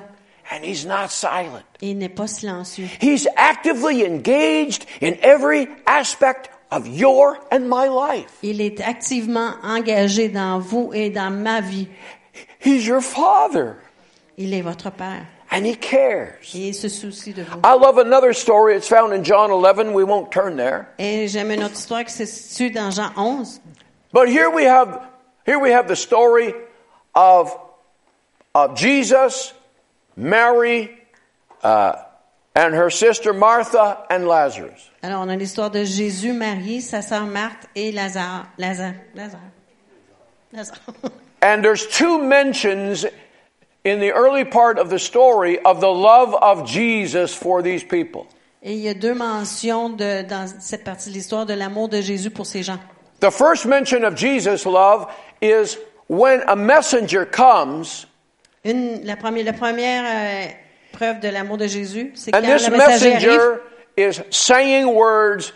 and 0.52 0.64
he's 0.64 0.86
not 0.86 1.10
silent. 1.12 1.64
Et 1.82 1.92
il 1.92 1.98
n'est 1.98 2.10
pas 2.10 2.28
silencieux. 2.28 2.88
He's 3.02 3.28
actively 3.38 4.04
engaged 4.06 4.86
in 5.02 5.14
every 5.22 5.68
aspect 5.86 6.50
of 6.72 6.88
your 6.88 7.38
and 7.52 7.68
my 7.70 7.88
life. 7.88 8.30
Il 8.44 8.60
est 8.62 8.82
activement 8.82 9.52
engagé 9.64 10.28
dans 10.30 10.60
vous 10.60 10.92
et 10.94 11.10
dans 11.10 11.32
ma 11.32 11.62
vie. 11.62 11.88
He's 12.66 12.86
your 12.86 13.02
father 13.02 13.76
Il 14.38 14.54
est 14.54 14.62
votre 14.62 14.90
Père. 14.92 15.26
And 15.52 15.66
he 15.66 15.76
cares. 15.76 16.54
Et 16.54 16.70
il 16.70 16.74
se 16.74 16.88
soucie 16.88 17.34
de 17.34 17.44
vous. 17.44 17.60
I 17.64 17.74
love 17.74 17.98
another 17.98 18.34
story. 18.34 18.76
It's 18.76 18.88
found 18.88 19.14
in 19.14 19.24
John 19.24 19.52
11. 19.52 19.94
We 19.94 20.04
won't 20.04 20.32
turn 20.32 20.58
there. 20.58 20.90
Et 21.00 21.28
j'aime 21.28 21.52
une 21.52 21.64
autre 21.64 21.76
histoire 21.76 22.04
qui 22.06 22.14
se 22.14 22.26
situe 22.26 22.72
dans 22.72 22.92
Jean 22.92 23.12
11. 23.16 23.60
But 24.12 24.30
here 24.30 24.50
we 24.50 24.66
have 24.66 25.08
here 25.46 25.60
we 25.60 25.72
have 25.72 25.88
the 25.88 25.96
story 25.96 26.54
of 27.16 27.56
of 28.56 28.76
Jesus, 28.76 29.54
Mary, 30.16 30.90
uh, 31.64 31.94
and 32.56 32.74
her 32.74 32.90
sister 32.90 33.34
Martha 33.34 34.06
and 34.10 34.28
Lazarus. 34.28 34.90
Alors, 35.02 35.22
on 35.22 35.30
a 35.30 35.36
l'histoire 35.36 35.70
de 35.70 35.86
Jésus, 35.86 36.34
Marie, 36.34 36.82
sa 36.82 37.02
sœur 37.02 37.26
Marthe 37.26 37.68
et 37.76 37.92
Lazare. 37.92 38.48
Lazare. 38.58 38.96
Lazare. 39.16 39.52
Lazare. 40.54 40.80
And 41.42 41.64
there's 41.64 41.88
two 41.88 42.22
mentions 42.22 43.06
in 43.84 44.00
the 44.00 44.12
early 44.12 44.46
part 44.46 44.78
of 44.78 44.90
the 44.90 45.00
story 45.00 45.60
of 45.60 45.80
the 45.80 45.92
love 45.92 46.36
of 46.36 46.66
Jesus 46.66 47.34
for 47.34 47.62
these 47.62 47.84
people. 47.84 48.28
Et 48.62 48.74
il 48.74 48.80
y 48.80 48.90
a 48.90 48.94
deux 48.94 49.14
mentions 49.14 49.90
de, 49.90 50.22
dans 50.24 50.48
cette 50.60 50.84
partie 50.84 51.10
de 51.10 51.16
l'histoire 51.16 51.46
de 51.46 51.54
l'amour 51.54 51.88
de 51.88 52.02
Jésus 52.02 52.30
pour 52.30 52.46
ces 52.46 52.62
gens. 52.62 52.80
The 53.22 53.32
first 53.32 53.66
mention 53.66 54.04
of 54.04 54.16
Jesus' 54.16 54.66
love 54.66 55.08
is 55.42 55.78
when 56.08 56.42
a 56.48 56.56
messenger 56.56 57.26
comes, 57.26 58.06
Une, 58.66 59.06
la 59.06 59.16
première, 59.16 59.46
la 59.46 59.54
première 59.54 60.04
euh, 60.06 60.48
preuve 60.92 61.22
de 61.22 61.30
l'amour 61.30 61.58
de 61.58 61.68
Jésus, 61.68 62.12
c'est 62.16 62.32
quand 62.32 62.42
this 62.42 62.68
le 62.68 62.76
messager 62.76 63.14
arrive 63.14 63.30
messenger 63.30 63.62
is 63.98 64.22
saying 64.30 64.86
words 64.88 65.54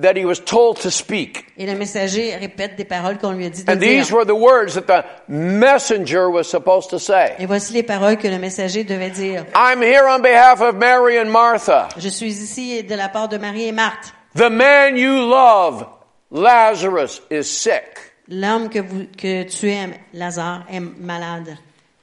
that 0.00 0.16
he 0.16 0.24
was 0.24 0.40
told 0.44 0.80
to 0.80 0.90
speak. 0.90 1.44
et 1.56 1.66
le 1.66 1.74
messager 1.76 2.34
répète 2.36 2.76
des 2.76 2.84
paroles 2.84 3.18
qu'on 3.18 3.32
lui 3.32 3.46
a 3.46 3.50
dit 3.50 3.64
de 3.64 3.70
And 3.70 3.78
these 3.78 4.08
dire. 4.08 4.16
were 4.16 4.24
the 4.24 4.34
words 4.34 4.74
that 4.74 4.82
the 4.86 5.04
messenger 5.28 6.28
was 6.30 6.44
supposed 6.44 6.90
to 6.90 6.98
say. 6.98 7.34
Et 7.38 7.46
voici 7.46 7.72
les 7.72 7.82
paroles 7.84 8.16
que 8.16 8.28
le 8.28 8.38
messager 8.38 8.82
devait 8.84 9.10
dire. 9.10 9.44
I'm 9.54 9.82
here 9.82 10.06
on 10.08 10.20
behalf 10.20 10.60
of 10.60 10.74
Mary 10.76 11.18
and 11.18 11.30
Martha. 11.30 11.88
Je 11.96 12.08
suis 12.08 12.32
ici 12.42 12.82
de 12.82 12.94
la 12.96 13.08
part 13.08 13.28
de 13.28 13.38
Marie 13.38 13.68
et 13.68 13.72
Marthe. 13.72 14.12
The 14.34 14.50
man 14.50 14.96
you 14.96 15.12
love, 15.28 15.86
Lazarus, 16.32 17.22
is 17.30 17.44
sick. 17.44 18.12
L'homme 18.28 18.68
que, 18.70 18.80
vous, 18.80 19.06
que 19.16 19.44
tu 19.44 19.70
aimes, 19.70 19.94
Lazare, 20.12 20.64
est 20.70 20.80
malade. 20.80 21.56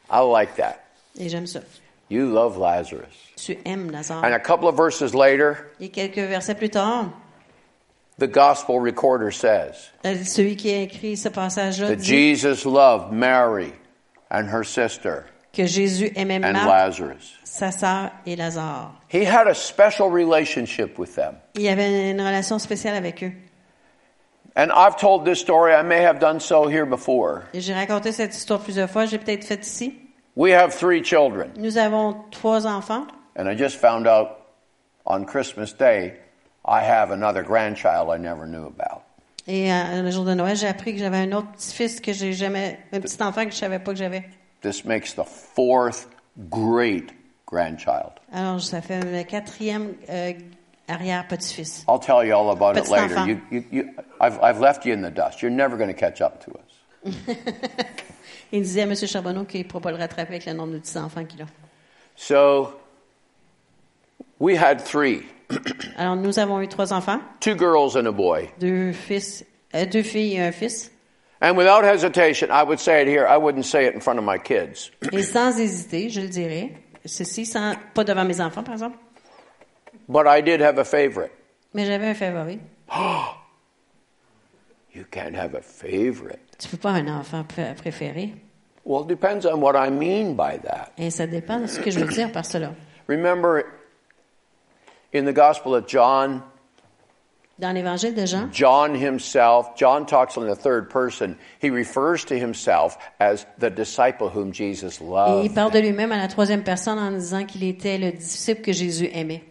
I 0.10 0.20
like 0.22 0.56
that. 0.56 0.78
Et 1.20 1.28
j'aime 1.30 1.48
ça. 1.48 1.60
You 2.10 2.26
love 2.32 2.58
Lazarus. 2.58 3.16
Tu 3.36 3.58
aimes 3.66 3.90
Lazare. 3.92 4.24
And 4.24 4.34
a 4.34 4.40
couple 4.40 4.68
of 4.70 4.78
verses 4.78 5.14
later, 5.14 5.58
Et 5.82 5.90
quelques 5.90 6.20
versets 6.20 6.56
plus 6.56 6.70
tard, 6.70 7.06
the 8.18 8.28
gospel 8.28 8.80
recorder 8.80 9.32
says 9.32 9.90
euh, 10.06 10.16
celui 10.24 10.56
qui 10.56 10.72
a 10.72 10.82
écrit 10.82 11.18
ce 11.18 11.30
passage-là 11.30 11.88
that 11.90 11.96
dit 11.98 12.36
Jesus 12.36 12.66
loved 12.66 13.12
Mary 13.12 13.74
and 14.30 14.48
her 14.48 14.64
sister 14.64 15.26
que 15.54 15.66
Jésus 15.66 16.12
aimait 16.16 16.36
and 16.44 16.54
Marthe, 16.54 16.68
Lazarus. 16.68 17.38
sa 17.44 17.72
sœur 17.72 18.12
et 18.26 18.36
Lazare. 18.38 18.92
He 19.10 19.26
had 19.26 19.48
a 19.48 19.54
special 19.54 20.10
relationship 20.10 20.98
with 20.98 21.16
them. 21.16 21.36
Il 21.56 21.68
avait 21.68 22.12
une 22.12 22.22
relation 22.22 22.58
spéciale 22.60 22.96
avec 22.96 23.22
eux. 23.24 23.34
And 24.56 24.72
I've 24.72 24.98
told 24.98 25.26
this 25.26 25.40
story, 25.40 25.74
I 25.74 25.82
may 25.82 26.02
have 26.04 26.20
done 26.20 26.40
so 26.40 26.68
here 26.68 26.86
before. 26.86 27.44
Et 27.54 27.62
j'ai 27.62 27.74
raconté 27.74 28.12
cette 28.12 28.34
histoire 28.36 28.60
plusieurs 28.62 28.90
fois, 28.90 29.06
j'ai 29.06 29.18
peut-être 29.18 29.46
fait 29.46 29.66
ici. 29.66 29.94
We 30.36 30.54
have 30.54 30.74
three 30.74 31.04
children, 31.04 31.52
Nous 31.58 31.78
avons 31.78 32.16
trois 32.32 32.66
enfants. 32.66 33.08
and 33.36 33.50
I 33.50 33.56
just 33.56 33.78
found 33.78 34.08
out 34.08 34.38
on 35.06 35.26
Christmas 35.26 35.74
Day 35.74 36.14
I 36.66 36.82
have 36.82 37.12
another 37.12 37.44
grandchild 37.44 38.10
I 38.10 38.18
never 38.18 38.46
knew 38.46 38.68
about. 38.68 39.04
Et 39.48 39.72
euh, 39.72 40.04
le 40.04 40.12
jour 40.12 40.24
de 40.24 40.34
Noël, 40.36 40.56
j'ai 40.56 40.68
appris 40.68 40.94
que 40.94 41.00
j'avais 41.00 41.18
un 41.18 41.32
autre 41.32 41.52
petit-fils 41.54 42.00
que 42.00 42.14
j'ai 42.14 42.34
jamais, 42.34 42.80
un 42.94 43.00
petit 43.00 43.22
enfant 43.22 43.46
que 43.46 43.52
je 43.52 43.58
savais 43.58 43.80
pas 43.80 43.92
que 43.92 43.98
j'avais. 43.98 44.24
This 44.62 44.86
makes 44.86 45.16
the 45.16 45.26
fourth 45.26 46.08
great 46.50 47.12
grandchild. 47.48 48.14
Alors, 48.32 48.62
ça 48.62 48.82
fait 48.82 49.04
le 49.04 49.24
quatrième 49.24 49.96
euh, 50.10 50.34
arrière-petit-fils. 50.88 51.86
I'll 51.88 52.00
tell 52.00 52.24
you 52.24 52.34
all 52.34 52.52
about 52.52 52.78
it 52.78 52.88
later. 52.90 53.26
You, 53.26 53.42
you, 53.50 53.64
you, 53.72 53.90
I've, 54.20 54.40
I've 54.44 54.60
left 54.60 54.86
you 54.86 54.94
in 54.94 55.02
the 55.02 55.12
dust. 55.12 55.42
You're 55.42 55.50
never 55.50 55.76
going 55.76 55.90
to 55.90 56.00
catch 56.00 56.22
up 56.22 56.44
to 56.46 56.52
us. 56.52 57.16
Il 58.52 58.62
disait 58.62 58.82
à 58.82 58.84
M. 58.84 58.96
Charbonneau 58.96 59.46
qu'il 59.46 59.62
ne 59.62 59.66
pourra 59.66 59.82
pas 59.82 59.92
le 59.92 59.98
rattraper 59.98 60.34
avec 60.34 60.46
le 60.46 60.54
nombre 60.54 60.74
de 60.74 60.80
petits 60.80 60.98
enfants 60.98 61.26
qu'il 61.26 61.42
a. 61.42 61.46
So 62.16 62.74
we 64.40 64.56
had 64.56 64.80
three 64.80 65.24
Alors, 65.98 66.16
nous 66.16 66.40
avons 66.40 66.62
eu 66.62 66.68
trois 66.68 66.94
enfants, 66.94 67.20
two 67.40 67.58
girls 67.58 67.96
and 67.98 68.06
a 68.08 68.12
boy. 68.12 68.50
deux 68.60 68.92
fils, 68.94 69.46
euh, 69.76 69.86
deux 69.86 70.04
filles 70.04 70.36
et 70.36 70.42
un 70.42 70.52
fils. 70.52 70.92
And 71.42 71.56
without 71.58 71.84
hesitation, 71.84 72.50
I 72.52 72.64
would 72.64 72.80
say 72.80 73.02
it 73.02 73.08
here. 73.08 73.26
I 73.28 73.38
wouldn't 73.38 73.66
say 73.66 73.88
it 73.88 73.96
in 73.96 74.00
front 74.00 74.20
of 74.20 74.24
my 74.26 74.38
kids. 74.38 74.92
Et 75.12 75.24
sans 75.24 75.58
hésiter, 75.60 76.10
je 76.10 76.22
le 76.22 76.28
dirais, 76.28 76.72
ceci, 77.06 77.46
sans, 77.46 77.74
pas 77.94 78.04
devant 78.04 78.26
mes 78.26 78.40
enfants, 78.42 78.64
par 78.64 78.74
exemple, 78.76 78.98
But 80.08 80.28
I 80.28 80.42
did 80.42 80.62
have 80.62 80.78
a 80.78 80.84
favorite. 80.84 81.32
mais 81.74 81.86
j'avais 81.86 82.08
un 82.10 82.14
favori. 82.14 82.60
You 84.94 85.06
can't 85.10 85.36
have 85.36 85.56
a 85.56 85.62
favorite. 85.62 86.40
Tu 86.60 86.68
peux 86.68 86.78
pas 86.78 86.90
avoir 86.92 87.04
un 87.16 87.20
enfant 87.20 87.44
pr- 87.44 87.76
préféré. 87.76 88.34
Well, 88.84 89.04
it 89.04 89.08
depends 89.08 89.46
on 89.46 89.62
what 89.62 89.76
I 89.76 89.90
mean 89.90 90.34
by 90.36 90.58
that. 90.64 90.92
Et 90.98 91.10
ça 91.12 91.28
dépend 91.28 91.60
de 91.62 91.68
ce 91.68 91.80
que 91.80 91.90
je 91.92 92.00
veux 92.00 92.08
dire 92.14 92.32
par 92.32 92.46
cela. 92.46 92.72
Remember 93.08 93.64
in 95.14 95.26
the 95.26 95.34
Gospel 95.34 95.76
of 95.76 95.88
John, 95.88 96.42
Dans 97.60 97.74
l'évangile 97.76 98.16
de 98.16 98.26
Jean, 98.26 98.50
John 98.52 98.96
himself, 98.96 99.76
John 99.76 100.06
talks 100.08 100.36
in 100.36 100.48
the 100.48 100.56
third 100.56 100.90
person. 100.90 101.38
He 101.62 101.70
refers 101.70 102.26
to 102.26 102.36
himself 102.36 102.98
as 103.20 103.46
the 103.60 103.70
disciple 103.70 104.30
whom 104.30 104.52
Jesus 104.52 105.00
et 105.00 105.04
il 105.04 105.10
loved. 105.10 105.54
parle 105.54 105.72
de 105.72 105.80
lui-même 105.80 106.12
à 106.12 106.18
la 106.18 106.28
troisième 106.28 106.64
personne 106.64 106.98
en 106.98 107.12
disant 107.12 107.46
qu'il 107.46 107.64
était 107.64 108.00
le 108.00 108.14
disciple 108.14 108.62
que 108.62 108.72
Jésus 108.74 109.10
aimait. 109.14 109.44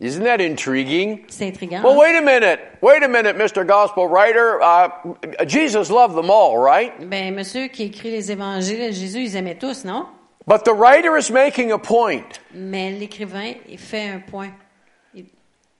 Isn't 0.00 0.24
that 0.24 0.40
intriguing? 0.40 1.24
C'est 1.28 1.48
intriguant. 1.48 1.82
Well, 1.82 1.96
wait 1.96 2.14
a 2.16 2.20
minute. 2.20 2.60
Wait 2.82 3.02
a 3.02 3.08
minute, 3.08 3.36
Mr. 3.36 3.64
Gospel 3.66 4.06
writer. 4.06 4.60
Uh, 4.62 5.44
Jesus 5.46 5.90
loved 5.90 6.14
them 6.14 6.30
all, 6.30 6.58
right? 6.58 6.92
Ben, 7.08 7.34
monsieur 7.34 7.66
qui 7.68 7.84
écrit 7.84 8.10
les 8.10 8.30
évangiles, 8.30 8.92
Jésus, 8.92 9.22
ils 9.22 9.36
aimaient 9.36 9.58
tous, 9.58 9.84
non? 9.84 10.06
But 10.46 10.64
the 10.64 10.72
writer 10.72 11.16
is 11.16 11.30
making 11.32 11.72
a 11.72 11.78
point. 11.78 12.40
Mais 12.54 12.92
l'écrivain, 12.92 13.54
il 13.68 13.78
fait 13.78 14.08
un 14.08 14.20
point. 14.20 14.50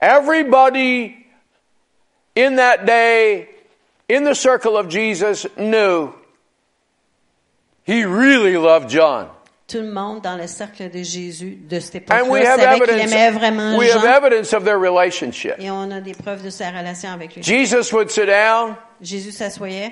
Everybody 0.01 1.25
in 2.35 2.55
that 2.55 2.85
day, 2.85 3.49
in 4.07 4.23
the 4.23 4.33
circle 4.35 4.77
of 4.77 4.87
Jesus, 4.87 5.45
knew 5.57 6.13
he 7.83 8.05
really 8.05 8.57
loved 8.57 8.89
John. 8.89 9.29
Tout 9.67 9.81
le 9.81 9.91
monde 9.91 10.23
dans 10.23 10.35
le 10.35 10.47
cercle 10.47 10.89
de 10.89 11.03
Jésus 11.03 11.55
de 11.69 11.79
cette 11.79 12.09
And 12.09 12.27
we 12.29 12.41
époque-là 12.41 12.53
have 12.53 12.59
savait 12.59 12.79
qu'il 12.79 12.89
evidence, 12.89 13.11
aimait 13.11 13.31
vraiment 13.31 13.77
we 13.77 13.91
have 13.91 14.03
evidence 14.03 14.53
of 14.53 14.63
their 14.63 14.79
relationship. 14.79 15.55
Et 15.59 15.69
on 15.69 15.91
a 15.91 16.01
des 16.01 16.13
preuves 16.13 16.43
de 16.43 16.49
sa 16.49 16.71
relation 16.71 17.11
avec 17.11 17.35
lui. 17.35 17.43
Jesus 17.43 17.93
would 17.93 18.09
sit 18.09 18.25
down. 18.25 18.75
Jésus 18.99 19.31
s'assoyait. 19.31 19.91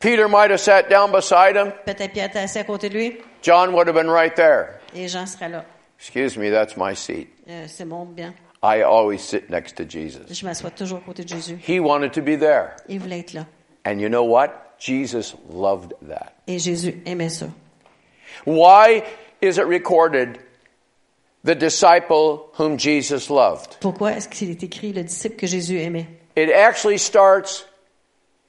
Peter 0.00 0.28
might 0.28 0.50
have 0.50 0.60
sat 0.60 0.88
down 0.88 1.10
beside 1.10 1.56
him. 1.56 1.72
Peut-être 1.84 2.12
Pierre 2.12 2.28
était 2.28 2.38
assis 2.38 2.58
à 2.58 2.64
côté 2.64 2.88
de 2.88 2.94
lui. 2.94 3.18
John 3.42 3.74
would 3.74 3.86
have 3.88 3.96
been 3.96 4.08
right 4.08 4.34
there. 4.34 4.78
Et 4.94 5.08
Jean 5.08 5.26
serait 5.26 5.50
là. 5.50 5.64
Excuse 5.98 6.38
me, 6.38 6.50
that's 6.50 6.76
my 6.76 6.94
seat. 6.94 7.28
Euh, 7.50 7.66
c'est 7.66 7.84
bon, 7.84 8.04
bien. 8.06 8.32
I 8.62 8.82
always 8.82 9.22
sit 9.22 9.50
next 9.50 9.76
to 9.76 9.84
Jesus. 9.84 10.26
Je 10.30 10.44
m'assois 10.44 10.70
toujours 10.70 10.98
à 10.98 11.02
côté 11.02 11.22
de 11.24 11.28
Jésus. 11.28 11.58
He 11.66 11.78
wanted 11.78 12.12
to 12.12 12.22
be 12.22 12.36
there. 12.36 12.74
Il 12.88 13.00
voulait 13.00 13.20
être 13.20 13.32
là. 13.32 13.46
And 13.84 14.00
you 14.00 14.08
know 14.08 14.24
what? 14.24 14.76
Jesus 14.78 15.34
loved 15.48 15.94
that. 16.08 16.32
Et 16.46 16.58
Jésus 16.58 17.00
aimait 17.06 17.30
ça. 17.30 17.46
Why 18.44 19.02
is 19.40 19.58
it 19.58 19.66
recorded 19.66 20.38
the 21.44 21.54
disciple 21.54 22.50
whom 22.58 22.78
Jesus 22.78 23.30
loved? 23.30 23.76
Pourquoi 23.80 24.12
est-ce 24.12 24.28
qu'il 24.28 24.50
est 24.50 24.62
écrit 24.62 24.92
le 24.92 25.04
disciple 25.04 25.36
que 25.36 25.46
Jésus 25.46 25.78
aimait? 25.80 26.06
It 26.36 26.50
actually 26.50 26.98
starts 26.98 27.64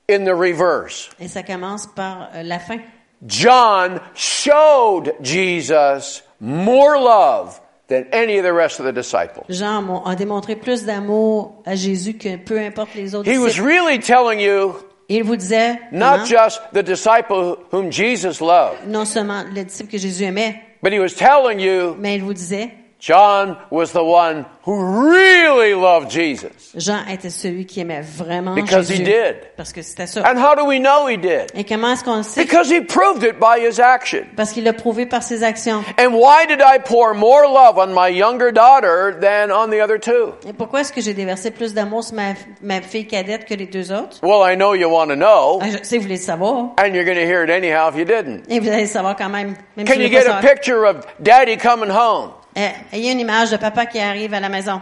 in 0.09 0.25
the 0.25 0.33
reverse. 0.33 1.09
Et 1.19 1.27
ça 1.27 1.43
commence 1.43 1.87
par 1.87 2.29
euh, 2.33 2.43
la 2.43 2.59
fin. 2.59 2.79
John 3.27 3.99
showed 4.15 5.13
Jesus 5.21 6.21
more 6.39 6.97
love 6.97 7.59
than 7.89 8.05
any 8.11 8.37
of 8.37 8.43
the 8.43 8.53
rest 8.53 8.79
of 8.79 8.85
the 8.85 8.93
disciples. 8.93 9.45
Jean 9.49 10.03
a 10.05 10.15
démontré 10.15 10.55
plus 10.55 10.85
d'amour 10.85 11.61
à 11.65 11.75
Jésus 11.75 12.13
que 12.13 12.37
peu 12.37 12.59
importe 12.59 12.95
les 12.95 13.15
autres 13.15 13.29
He 13.29 13.37
was 13.37 13.59
really 13.59 13.99
telling 13.99 14.39
you 14.39 14.75
Il 15.11 15.23
vous 15.23 15.35
disait 15.35 15.79
not 15.91 16.25
just 16.25 16.61
the 16.71 16.83
disciple 16.83 17.57
whom 17.71 17.91
Jesus 17.91 18.39
loved, 18.41 18.87
non 18.87 19.05
seulement 19.05 19.43
le 19.43 19.63
disciple 19.63 19.89
que 19.89 19.97
Jésus 19.97 20.23
aimait, 20.23 20.61
but 20.83 20.93
he 20.93 20.99
was 20.99 21.15
telling 21.15 21.59
you 21.59 21.95
mais 21.99 22.15
il 22.15 22.23
vous 22.23 22.33
disait 22.33 22.69
John 22.99 23.55
was 23.71 23.93
the 23.93 24.03
one 24.03 24.45
who 24.65 24.75
really 25.09 25.73
loved 25.73 26.11
Jesus. 26.11 26.73
Jean 26.75 27.05
était 27.09 27.29
celui 27.29 27.65
qui 27.65 27.79
aimait 27.79 28.01
vraiment 28.01 28.55
Because 28.55 28.89
he 28.89 28.99
did. 28.99 29.37
Parce 29.55 29.71
que 29.71 29.81
c'était 29.81 30.05
ça. 30.05 30.21
And 30.29 30.37
how 30.37 30.53
do 30.53 30.65
we 30.65 30.79
know 30.81 31.07
he 31.07 31.15
did? 31.17 31.49
Et 31.55 31.63
comment 31.63 31.93
est-ce 31.93 32.03
qu'on 32.03 32.17
le 32.17 32.23
sait? 32.23 32.43
Because 32.43 32.69
he 32.69 32.81
proved 32.81 33.23
it 33.23 33.39
by 33.39 33.59
his 33.65 33.79
action. 33.79 34.25
Parce 34.35 34.51
qu'il 34.51 34.65
l'a 34.65 34.73
prouvé 34.73 35.05
par 35.05 35.23
ses 35.23 35.43
actions. 35.43 35.81
And 35.97 36.13
why 36.13 36.45
did 36.45 36.59
I 36.61 36.77
pour 36.77 37.13
more 37.13 37.43
love 37.47 37.77
on 37.77 37.93
my 37.93 38.09
younger 38.09 38.51
daughter 38.51 39.17
than 39.21 39.49
on 39.49 39.69
the 39.69 39.81
other 39.81 39.97
two? 39.97 40.33
Et 40.45 40.51
pourquoi 40.51 40.81
est-ce 40.81 40.91
que 40.91 40.99
j'ai 41.01 41.13
déversé 41.13 41.51
plus 41.51 41.73
d'amour 41.73 42.03
sur 42.03 42.15
ma, 42.17 42.33
ma 42.61 42.81
fille 42.81 43.07
cadette 43.07 43.45
que 43.45 43.53
les 43.53 43.67
deux 43.67 43.93
autres? 43.93 44.19
Well, 44.21 44.43
I 44.43 44.57
know 44.57 44.73
you 44.73 44.89
want 44.89 45.07
to 45.07 45.15
know, 45.15 45.59
Ah, 45.61 45.67
je 45.71 45.77
sais, 45.83 45.95
vous 45.97 46.03
voulez 46.03 46.17
savoir. 46.17 46.73
and 46.77 46.93
you're 46.93 47.05
going 47.05 47.15
to 47.17 47.25
hear 47.25 47.45
it 47.45 47.49
anyhow 47.49 47.89
if 47.89 47.95
you 47.97 48.03
didn't. 48.03 48.43
Et 48.49 48.59
vous 48.59 48.67
allez 48.67 48.87
savoir 48.87 49.15
quand 49.15 49.29
même. 49.29 49.55
même 49.77 49.87
Can 49.87 49.93
si 49.93 50.01
you 50.01 50.09
get 50.09 50.27
a 50.27 50.41
picture 50.41 50.83
of 50.85 50.97
daddy 51.21 51.55
coming 51.55 51.89
home? 51.89 52.31
Eh, 52.55 52.69
ayez 52.93 53.11
une 53.11 53.19
image 53.19 53.51
de 53.51 53.57
papa 53.57 53.85
qui 53.85 53.99
arrive 53.99 54.33
à 54.33 54.39
la 54.39 54.49
maison. 54.49 54.81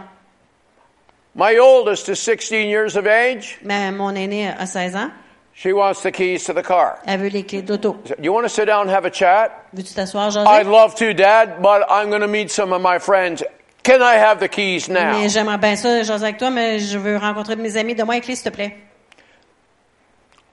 My 1.34 1.58
oldest 1.58 2.08
is 2.08 2.16
16 2.16 2.68
years 2.68 2.96
of 2.96 3.06
age. 3.06 3.58
Ma- 3.62 3.90
mon 3.92 4.14
aîné 4.14 4.48
a 4.48 4.66
16 4.66 4.96
ans. 4.96 5.10
She 5.54 5.72
wants 5.72 6.02
the 6.02 6.10
keys 6.12 6.44
to 6.44 6.52
the 6.52 6.62
car. 6.62 6.98
Elle 7.06 7.18
veut 7.20 7.28
les 7.30 7.44
clés 7.44 7.62
d'auto. 7.62 7.96
You 8.20 8.32
want 8.32 8.42
to 8.44 8.48
sit 8.48 8.66
down 8.66 8.88
and 8.88 8.90
have 8.94 9.04
a 9.04 9.10
chat? 9.10 9.50
Veux-tu 9.72 9.92
t'asseoir, 9.92 10.30
José? 10.30 10.46
I'd 10.48 10.66
love 10.66 10.94
to, 10.96 11.12
Dad, 11.12 11.60
but 11.60 11.82
I'm 11.90 12.10
going 12.10 12.20
to 12.22 12.28
meet 12.28 12.50
some 12.50 12.72
of 12.72 12.80
my 12.80 12.98
friends. 12.98 13.42
Can 13.82 14.00
I 14.00 14.16
have 14.18 14.38
the 14.38 14.48
keys 14.48 14.88
now? 14.88 15.18
Mais 15.18 15.28
j'aimerais 15.28 15.58
bien 15.58 15.74
ça, 15.76 16.02
José, 16.04 16.24
avec 16.24 16.38
toi, 16.38 16.50
mais 16.50 16.78
je 16.78 16.96
veux 16.98 17.16
rencontrer 17.16 17.56
mes 17.56 17.76
amis. 17.76 17.94
Donne-moi 17.94 18.16
les 18.16 18.20
clés, 18.20 18.36
s'il 18.36 18.50
te 18.50 18.54
plaît. 18.54 18.76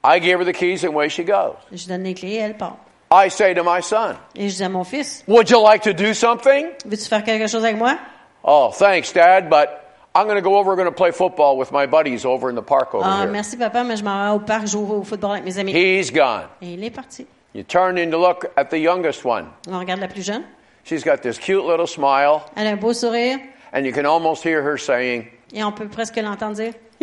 I 0.04 0.20
give 0.20 0.40
her 0.40 0.46
the 0.46 0.54
keys 0.56 0.84
and 0.84 0.90
away 0.94 1.10
she 1.10 1.24
goes. 1.24 1.56
Je 1.72 1.88
donne 1.88 2.04
les 2.04 2.14
clés 2.14 2.34
et 2.34 2.38
elle 2.38 2.58
part. 2.58 2.78
I 3.12 3.30
say 3.30 3.54
to 3.54 3.64
my 3.64 3.82
son, 3.82 4.16
Et 4.36 4.50
je 4.50 4.56
dis 4.56 4.64
à 4.64 4.70
mon 4.70 4.84
fils, 4.84 5.24
Would 5.28 5.50
you 5.50 5.60
like 5.62 5.84
to 5.84 5.94
do 5.94 6.14
something? 6.14 6.68
veux-tu 6.86 7.06
faire 7.08 7.24
quelque 7.24 7.48
chose 7.48 7.64
avec 7.64 7.78
moi? 7.78 7.98
Oh, 8.44 8.72
thanks, 8.74 9.14
Dad, 9.14 9.50
but 9.50 9.70
I'm 10.16 10.26
going 10.28 10.36
to 10.38 10.42
go 10.42 10.56
over, 10.58 10.70
we're 10.72 10.76
going 10.76 10.86
to 10.88 10.92
play 10.96 11.12
football 11.12 11.58
with 11.58 11.72
my 11.72 11.86
buddies 11.86 12.26
over 12.26 12.50
in 12.50 12.56
the 12.56 12.62
park 12.64 12.94
over 12.96 13.04
Ah, 13.06 13.22
here. 13.24 13.32
merci 13.32 13.58
papa, 13.58 13.84
mais 13.84 13.98
je 13.98 14.04
m'en 14.04 14.26
vais 14.26 14.36
au 14.36 14.40
parc 14.40 14.66
jouer 14.68 14.96
au 14.96 15.04
football 15.04 15.32
avec 15.34 15.44
mes 15.46 15.58
amis. 15.60 15.72
He's 15.74 16.12
gone. 16.12 16.44
Et 16.62 16.74
il 16.74 16.84
est 16.84 16.90
parti. 16.90 17.28
You 17.54 17.64
turn 17.64 17.98
in 17.98 18.10
to 18.12 18.18
look 18.18 18.48
at 18.58 18.66
the 18.66 18.78
youngest 18.80 19.24
one. 19.26 19.46
On 19.70 19.80
regarde 19.80 20.00
la 20.02 20.08
plus 20.08 20.24
jeune. 20.26 20.44
She's 20.84 21.04
got 21.04 21.18
this 21.22 21.38
cute 21.40 21.64
little 21.66 21.88
smile, 21.88 22.42
Elle 22.56 22.68
a 22.68 22.72
un 22.72 22.76
beau 22.76 22.94
sourire 22.94 23.40
and 23.74 23.86
you 23.86 23.92
can 23.94 24.06
almost 24.06 24.44
hear 24.46 24.62
her 24.62 24.78
saying, 24.78 25.26
et 25.54 25.64
on 25.64 25.72
peut 25.72 25.88
presque 25.88 26.16
l'entendre 26.18 26.56
dire. 26.56 26.74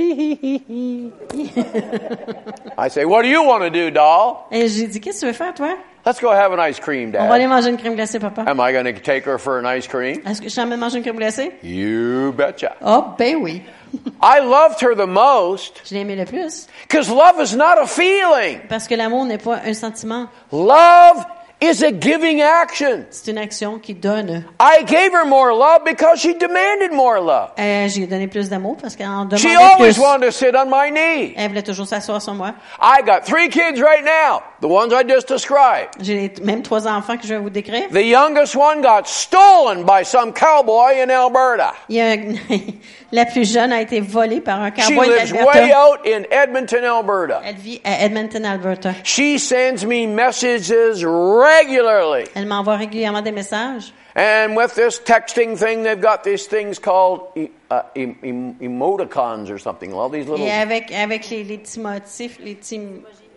I 2.79 2.89
say, 2.89 3.05
What 3.05 3.23
do 3.23 3.29
you 3.29 3.43
want 3.45 3.63
to 3.63 3.71
do, 3.71 3.91
doll? 3.91 4.47
Et 4.51 4.69
j'ai 4.69 4.87
dit, 4.87 5.01
qu'est-ce 5.01 5.21
que 5.21 5.27
tu 5.27 5.27
veux 5.27 5.33
faire, 5.33 5.53
toi? 5.55 5.77
Let's 6.05 6.21
go 6.21 6.31
have 6.33 6.53
an 6.53 6.59
ice 6.59 6.81
cream, 6.81 7.13
Dad. 7.13 7.23
On 7.23 7.29
va 7.29 7.35
aller 7.35 7.47
manger 7.47 7.69
une 7.71 7.77
crème 7.77 7.95
glacée, 7.95 8.19
papa. 8.19 8.43
Am 8.47 8.59
I 8.61 8.73
going 8.73 8.93
to 8.93 9.01
take 9.01 9.25
her 9.25 9.39
for 9.39 9.59
an 9.59 9.67
ice 9.67 9.87
cream? 9.87 10.21
Est-ce 10.27 10.41
que 10.43 10.49
je 10.49 10.55
t'emmène 10.57 10.81
manger 10.81 10.97
une 10.99 11.05
crème 11.05 11.17
glacée? 11.17 11.53
You 11.63 12.33
betcha. 12.33 12.75
Oh, 12.85 13.05
ben 13.17 13.37
oui. 13.37 13.63
I 14.23 14.41
loved 14.41 14.81
her 14.83 14.95
the 14.97 15.07
most 15.07 15.83
Je 15.85 15.95
l'ai 15.95 16.01
aimé 16.01 16.17
le 16.17 16.25
plus. 16.25 16.67
because 16.89 17.09
love 17.11 17.41
is 17.41 17.55
not 17.55 17.79
a 17.79 17.87
feeling. 17.87 18.61
Parce 18.69 18.89
que 18.89 18.95
l'amour 18.97 19.27
n'est 19.27 19.39
pas 19.39 19.61
un 19.65 19.75
sentiment. 19.75 20.27
Love 20.51 21.25
is 21.63 21.83
a 21.83 21.93
giving 21.93 22.43
action. 22.43 23.07
C'est 23.11 23.31
une 23.31 23.39
action 23.39 23.79
qui 23.79 23.95
donne. 23.95 24.45
I 24.61 24.83
gave 24.85 25.13
her 25.13 25.25
more 25.25 25.53
love 25.55 25.85
because 25.85 26.21
she 26.21 26.35
demanded 26.35 26.93
more 26.93 27.21
love. 27.21 27.51
Euh, 27.59 27.89
j'ai 27.89 28.07
donné 28.07 28.27
plus 28.27 28.49
d'amour 28.49 28.77
parce 28.81 28.97
qu'elle 28.97 29.07
en 29.07 29.29
She 29.37 29.55
always 29.57 29.95
plus. 29.95 29.99
wanted 29.99 30.27
to 30.27 30.33
sit 30.33 30.55
on 30.57 30.67
my 30.69 30.91
knee. 30.91 31.35
Elle 31.37 31.49
voulait 31.51 31.63
toujours 31.63 31.87
s'asseoir 31.87 32.21
sur 32.21 32.35
moi. 32.35 32.55
I 32.81 33.03
got 33.07 33.25
three 33.25 33.49
kids 33.49 33.81
right 33.81 34.05
now, 34.05 34.43
the 34.61 34.67
ones 34.71 34.93
I 34.93 35.05
just 35.09 35.29
described. 35.29 35.91
J'ai 36.01 36.33
même 36.43 36.63
trois 36.63 36.87
enfants 36.89 37.17
que 37.17 37.27
je 37.27 37.35
vais 37.35 37.41
vous 37.41 37.51
décrire. 37.51 37.89
The 37.91 38.05
youngest 38.05 38.57
one 38.57 38.83
got 38.83 39.07
stolen 39.07 39.85
by 39.85 40.05
some 40.05 40.33
cowboy 40.33 41.01
in 41.01 41.11
Alberta. 41.11 41.75
Il 41.89 41.97
y 41.97 42.01
a 42.01 42.17
la 43.13 43.27
plus 43.27 43.51
jeune 43.53 43.73
a 43.73 43.81
été 43.81 44.01
volée 44.01 44.41
par 44.41 44.61
un 44.63 44.71
She 44.75 44.89
cowboy 44.89 45.07
lives 45.09 45.33
way 45.33 45.39
d'Alberta. 45.45 45.89
out 45.91 45.99
in 46.07 46.23
Edmonton, 46.31 46.85
Alberta. 46.85 47.41
Elle 47.45 47.57
vit 47.57 47.81
à 47.85 48.05
Edmonton, 48.05 48.45
Alberta. 48.45 48.93
She 49.05 49.39
sends 49.39 49.85
me 49.87 50.07
messages 50.07 51.05
regularly. 51.05 52.25
Elle 52.35 52.47
m'envoie 52.47 52.77
régulièrement 52.77 53.23
des 53.23 53.33
messages. 53.33 53.93
And 54.15 54.57
with 54.57 54.75
this 54.75 55.01
texting 55.01 55.57
thing, 55.57 55.85
they've 55.85 55.99
got 56.01 56.23
these 56.23 56.47
things 56.47 56.79
called 56.79 57.21
e- 57.35 57.49
uh, 57.71 57.81
em- 57.97 58.17
em- 58.23 58.55
emoticons 58.61 59.51
or 59.51 59.59
something. 59.59 59.93
All 59.95 60.11
these 60.11 60.29
little. 60.29 60.45
Et 60.47 60.51
avec, 60.51 60.93
avec 60.93 61.31
les, 61.31 61.45
les 61.45 61.57
petits 61.59 61.81
motifs, 61.81 62.39
les 62.39 62.55
petits 62.55 62.81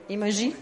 emojis, 0.09 0.53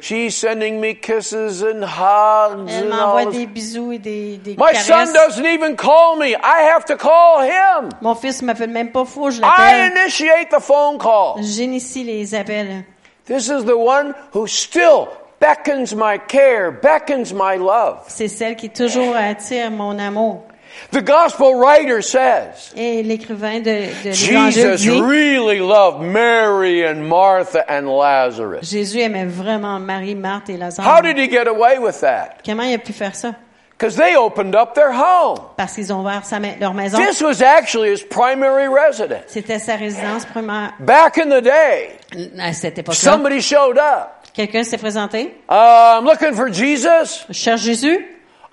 She's 0.00 0.36
sending 0.36 0.80
me 0.80 0.94
kisses 0.94 1.62
and 1.62 1.82
hugs 1.84 2.68
elle 2.70 2.84
and 2.84 2.90
m'envoie 2.90 3.26
des 3.26 3.46
bisous 3.46 3.92
et 3.92 3.98
des, 3.98 4.36
des 4.38 4.56
My 4.56 4.74
son 4.74 5.12
doesn't 5.12 5.46
even 5.46 5.76
call 5.76 6.16
me. 6.16 6.34
I 6.34 6.70
have 6.72 6.84
to 6.86 6.96
call 6.96 7.42
him. 7.42 7.90
Mon 8.00 8.14
fils 8.14 8.42
m'appelle 8.42 8.70
même 8.70 8.92
pas 8.92 9.04
je 9.04 9.38
I 9.38 9.40
l'appelle. 9.40 9.92
initiate 9.92 10.50
the 10.50 10.60
phone 10.60 10.98
call. 10.98 11.42
J'initie 11.42 12.04
les 12.04 12.34
appels. 12.34 12.84
This 13.26 13.48
is 13.48 13.64
the 13.64 13.76
one 13.76 14.14
who 14.32 14.46
still 14.46 15.08
beckons 15.40 15.94
my 15.94 16.18
care, 16.18 16.70
beckons 16.70 17.32
my 17.32 17.56
love. 17.56 18.04
C'est 18.08 18.28
celle 18.28 18.56
qui 18.56 18.70
toujours 18.70 19.16
attire 19.16 19.70
mon 19.70 19.98
amour. 19.98 20.44
The 20.90 21.02
gospel 21.02 21.54
writer 21.54 22.02
says 22.02 22.72
Et 22.76 23.02
l'écrivain 23.02 23.60
de, 23.60 24.04
de 24.04 24.12
Jesus 24.12 24.82
dit, 24.82 25.00
really 25.00 25.58
loved 25.58 26.02
Mary 26.02 26.84
and 26.84 27.06
Martha 27.08 27.64
and 27.68 27.88
Lazarus. 27.88 28.70
Jésus 28.70 29.00
aimait 29.00 29.26
vraiment 29.26 29.78
Marie, 29.80 30.14
Marthe 30.14 30.50
et 30.50 30.56
Lazare. 30.56 30.84
How 30.86 31.00
did 31.00 31.18
he 31.18 31.28
get 31.28 31.46
away 31.48 31.78
with 31.78 32.00
that? 32.00 32.42
Comment 32.44 32.64
il 32.64 32.74
a 32.74 32.78
pu 32.78 32.92
faire 32.92 33.14
ça? 33.14 33.34
Because 33.76 33.96
they 33.96 34.14
opened 34.16 34.54
up 34.54 34.74
their 34.74 34.92
home. 34.92 35.38
Parce 35.56 35.74
qu'ils 35.74 35.92
ont 35.92 36.00
ouvert 36.00 36.24
sa 36.24 36.38
leur 36.38 36.74
maison. 36.74 36.96
This 36.98 37.20
was 37.20 37.42
actually 37.42 37.90
his 37.90 38.02
primary 38.02 38.68
residence. 38.68 39.24
C'était 39.26 39.58
sa 39.58 39.74
résidence 39.76 40.24
primaire 40.26 40.74
Back 40.78 41.18
in 41.18 41.28
the 41.28 41.42
day, 41.42 41.98
à 42.38 42.52
cette 42.52 42.78
époque-là. 42.78 42.94
somebody 42.94 43.40
showed 43.40 43.76
up. 43.76 44.10
Quelqu'un 44.32 44.62
s'est 44.64 44.78
présenté. 44.78 45.34
Uh, 45.48 45.98
I'm 45.98 46.04
looking 46.04 46.34
for 46.34 46.52
Jesus. 46.52 47.24
Je 47.28 47.34
cherche 47.34 47.62
Jésus. 47.62 48.06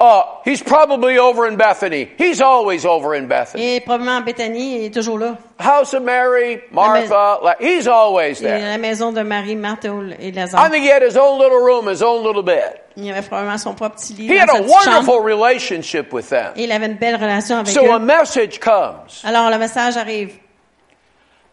Uh, 0.03 0.23
he's 0.43 0.63
probably 0.63 1.19
over 1.19 1.45
in 1.45 1.57
Bethany. 1.57 2.09
He's 2.17 2.41
always 2.41 2.85
over 2.87 3.13
in 3.13 3.27
Bethany. 3.27 3.75
Et 3.75 3.81
probablement 3.81 4.17
en 4.17 4.21
Béthanie, 4.21 4.77
il 4.77 4.85
est 4.85 4.89
toujours 4.93 5.19
là. 5.19 5.37
House 5.59 5.93
of 5.93 6.01
Mary, 6.01 6.59
Martha, 6.71 7.37
La- 7.43 7.55
he's 7.59 7.87
always 7.87 8.39
Il 8.41 8.47
est 8.47 8.49
there. 8.49 8.67
la 8.67 8.77
maison 8.79 9.11
de 9.13 9.21
Marie, 9.21 9.55
Marthe 9.55 9.85
et 9.85 10.29
I 10.29 10.31
Lazare. 10.31 10.71
think 10.71 10.83
he 10.83 10.89
had 10.89 11.03
his 11.03 11.15
own 11.15 11.37
little 11.39 11.59
room, 11.59 11.87
his 11.87 12.01
own 12.01 12.23
little 12.25 12.41
bed. 12.41 12.79
Il 12.97 13.11
avait 13.11 13.21
probablement 13.21 13.59
son 13.59 13.75
propre 13.75 13.95
petit 13.97 14.13
lit 14.15 14.27
He 14.27 14.37
had 14.39 14.49
a 14.49 14.53
petite 14.53 14.71
chambre. 14.71 14.85
wonderful 15.05 15.19
relationship 15.21 16.11
with 16.11 16.29
them. 16.29 16.51
Et 16.55 16.63
il 16.63 16.71
avait 16.71 16.87
une 16.87 16.97
belle 16.97 17.15
relation 17.17 17.57
avec 17.57 17.67
So 17.71 17.85
a 17.91 17.97
eux. 17.97 17.99
message 17.99 18.59
comes. 18.59 19.21
Alors 19.23 19.51
le 19.51 19.59
message 19.59 19.97
arrive. 19.97 20.33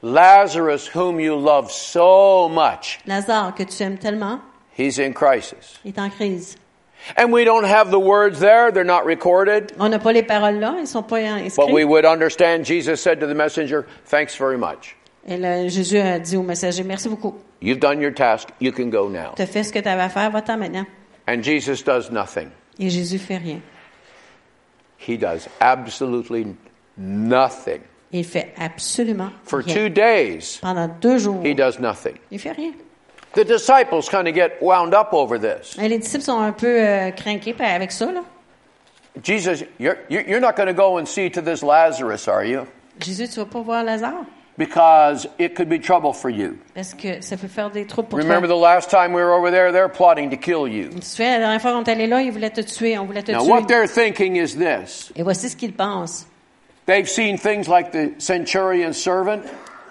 Lazarus, 0.02 0.88
whom 0.94 1.20
you 1.20 1.34
love 1.36 1.70
so 1.70 2.48
much, 2.48 2.98
Lazare, 3.06 3.52
que 3.54 3.64
tu 3.64 3.82
aimes 3.82 3.98
tellement, 3.98 4.40
he's 4.76 4.98
in 4.98 5.12
crisis. 5.12 5.78
est 5.84 5.98
en 5.98 6.08
crise. 6.08 6.56
And 7.16 7.32
we 7.32 7.44
don't 7.44 7.64
have 7.64 7.90
the 7.90 7.98
words 7.98 8.38
there, 8.40 8.70
they're 8.70 8.84
not 8.84 9.04
recorded. 9.06 9.72
On 9.78 9.88
n'a 9.88 9.98
pas 9.98 10.12
les 10.12 10.22
paroles 10.22 10.58
là, 10.58 10.76
ils 10.80 10.86
sont 10.86 11.02
pas 11.02 11.20
But 11.56 11.72
we 11.72 11.84
would 11.84 12.04
understand 12.04 12.64
Jesus 12.64 13.00
said 13.00 13.20
to 13.20 13.26
the 13.26 13.34
messenger, 13.34 13.86
Thanks 14.06 14.36
very 14.36 14.58
much. 14.58 14.96
Et 15.26 15.36
là, 15.36 15.68
Jésus 15.68 15.98
a 15.98 16.18
dit 16.18 16.36
au 16.36 16.42
messager, 16.42 16.82
merci 16.84 17.08
beaucoup. 17.08 17.34
You've 17.60 17.80
done 17.80 18.00
your 18.00 18.12
task. 18.12 18.48
You 18.60 18.72
can 18.72 18.88
go 18.90 19.08
now. 19.08 19.34
Tu 19.36 19.42
as 19.42 19.46
fait 19.46 19.62
ce 19.62 19.72
que 19.72 19.78
tu 19.80 19.88
avais 19.88 20.02
à 20.02 20.08
faire, 20.08 20.30
va-t'en 20.30 20.56
maintenant. 20.56 20.86
And 21.26 21.42
Jesus 21.42 21.82
does 21.82 22.10
nothing. 22.10 22.48
Et 22.78 22.88
Jésus 22.88 23.18
fait 23.18 23.36
rien. 23.36 23.60
He 24.98 25.16
does 25.16 25.48
absolutely 25.60 26.54
nothing. 26.96 27.80
Il 28.12 28.24
fait 28.24 28.54
absolument 28.56 29.30
For 29.44 29.60
rien. 29.60 29.74
two 29.74 29.88
days, 29.90 30.58
Pendant 30.62 30.88
deux 31.00 31.18
jours, 31.18 31.44
he 31.44 31.54
does 31.54 31.78
nothing. 31.78 32.14
il 32.30 32.38
fait 32.38 32.52
rien. 32.52 32.72
The 33.34 33.44
disciples 33.44 34.08
kind 34.08 34.26
of 34.26 34.34
get 34.34 34.58
wound 34.60 34.94
up 34.94 35.12
over 35.12 35.38
this. 35.38 35.76
Et 35.80 35.88
les 35.88 35.98
disciples 35.98 36.24
sont 36.24 36.40
un 36.40 36.52
peu 36.52 36.66
euh, 36.66 37.10
craqués 37.10 37.54
avec 37.60 37.92
ça. 37.92 38.06
Là. 38.10 38.22
Jesus, 39.22 39.64
you're, 39.78 39.96
you're 40.08 40.40
not 40.40 40.54
going 40.56 40.68
to 40.68 40.72
go 40.74 40.98
and 40.98 41.06
see 41.06 41.28
to 41.30 41.40
this 41.42 41.62
Lazarus, 41.62 42.28
are 42.28 42.44
you? 42.44 42.66
Jésus, 43.00 43.28
tu 43.28 43.40
vas 43.40 43.46
pas 43.46 43.60
voir 43.60 43.84
Lazare 43.84 44.24
Because 44.56 45.28
it 45.38 45.54
could 45.54 45.68
be 45.68 45.78
trouble 45.78 46.12
for 46.12 46.30
you. 46.30 46.56
parce 46.74 46.92
que 46.94 47.20
ça 47.20 47.36
peut 47.36 47.46
faire 47.48 47.70
des 47.70 47.86
troubles 47.86 48.08
pour 48.08 48.18
Remember 48.18 48.48
toi. 48.48 48.56
the 48.56 48.60
last 48.60 48.90
time 48.90 49.12
we 49.12 49.22
were 49.22 49.32
over 49.32 49.50
there? 49.52 49.70
They're 49.70 49.88
plotting 49.88 50.30
to 50.30 50.36
kill 50.36 50.66
you. 50.66 50.88
Tu 50.88 50.98
te 51.00 51.04
souviens, 51.04 51.32
la 51.34 51.38
dernière 51.38 51.60
fois 51.62 51.72
qu'on 51.72 51.84
est 51.84 51.90
allé 51.90 52.06
là, 52.08 52.22
ils 52.22 52.32
voulaient 52.32 52.50
te 52.50 52.60
tuer, 52.60 52.98
on 52.98 53.04
voulait 53.04 53.22
te 53.22 53.30
Now, 53.30 53.42
tuer. 53.44 53.50
what 53.52 53.66
they're 53.68 53.86
thinking 53.88 54.34
is 54.36 54.56
this 54.56 55.12
Et 55.14 55.22
voici 55.22 55.48
ce 55.48 55.56
qu'ils 55.56 55.74
pensent. 55.74 56.26
they've 56.86 57.08
seen 57.08 57.38
things 57.38 57.68
like 57.68 57.92
the 57.92 58.12
centurion's 58.20 58.96
servant. 59.00 59.42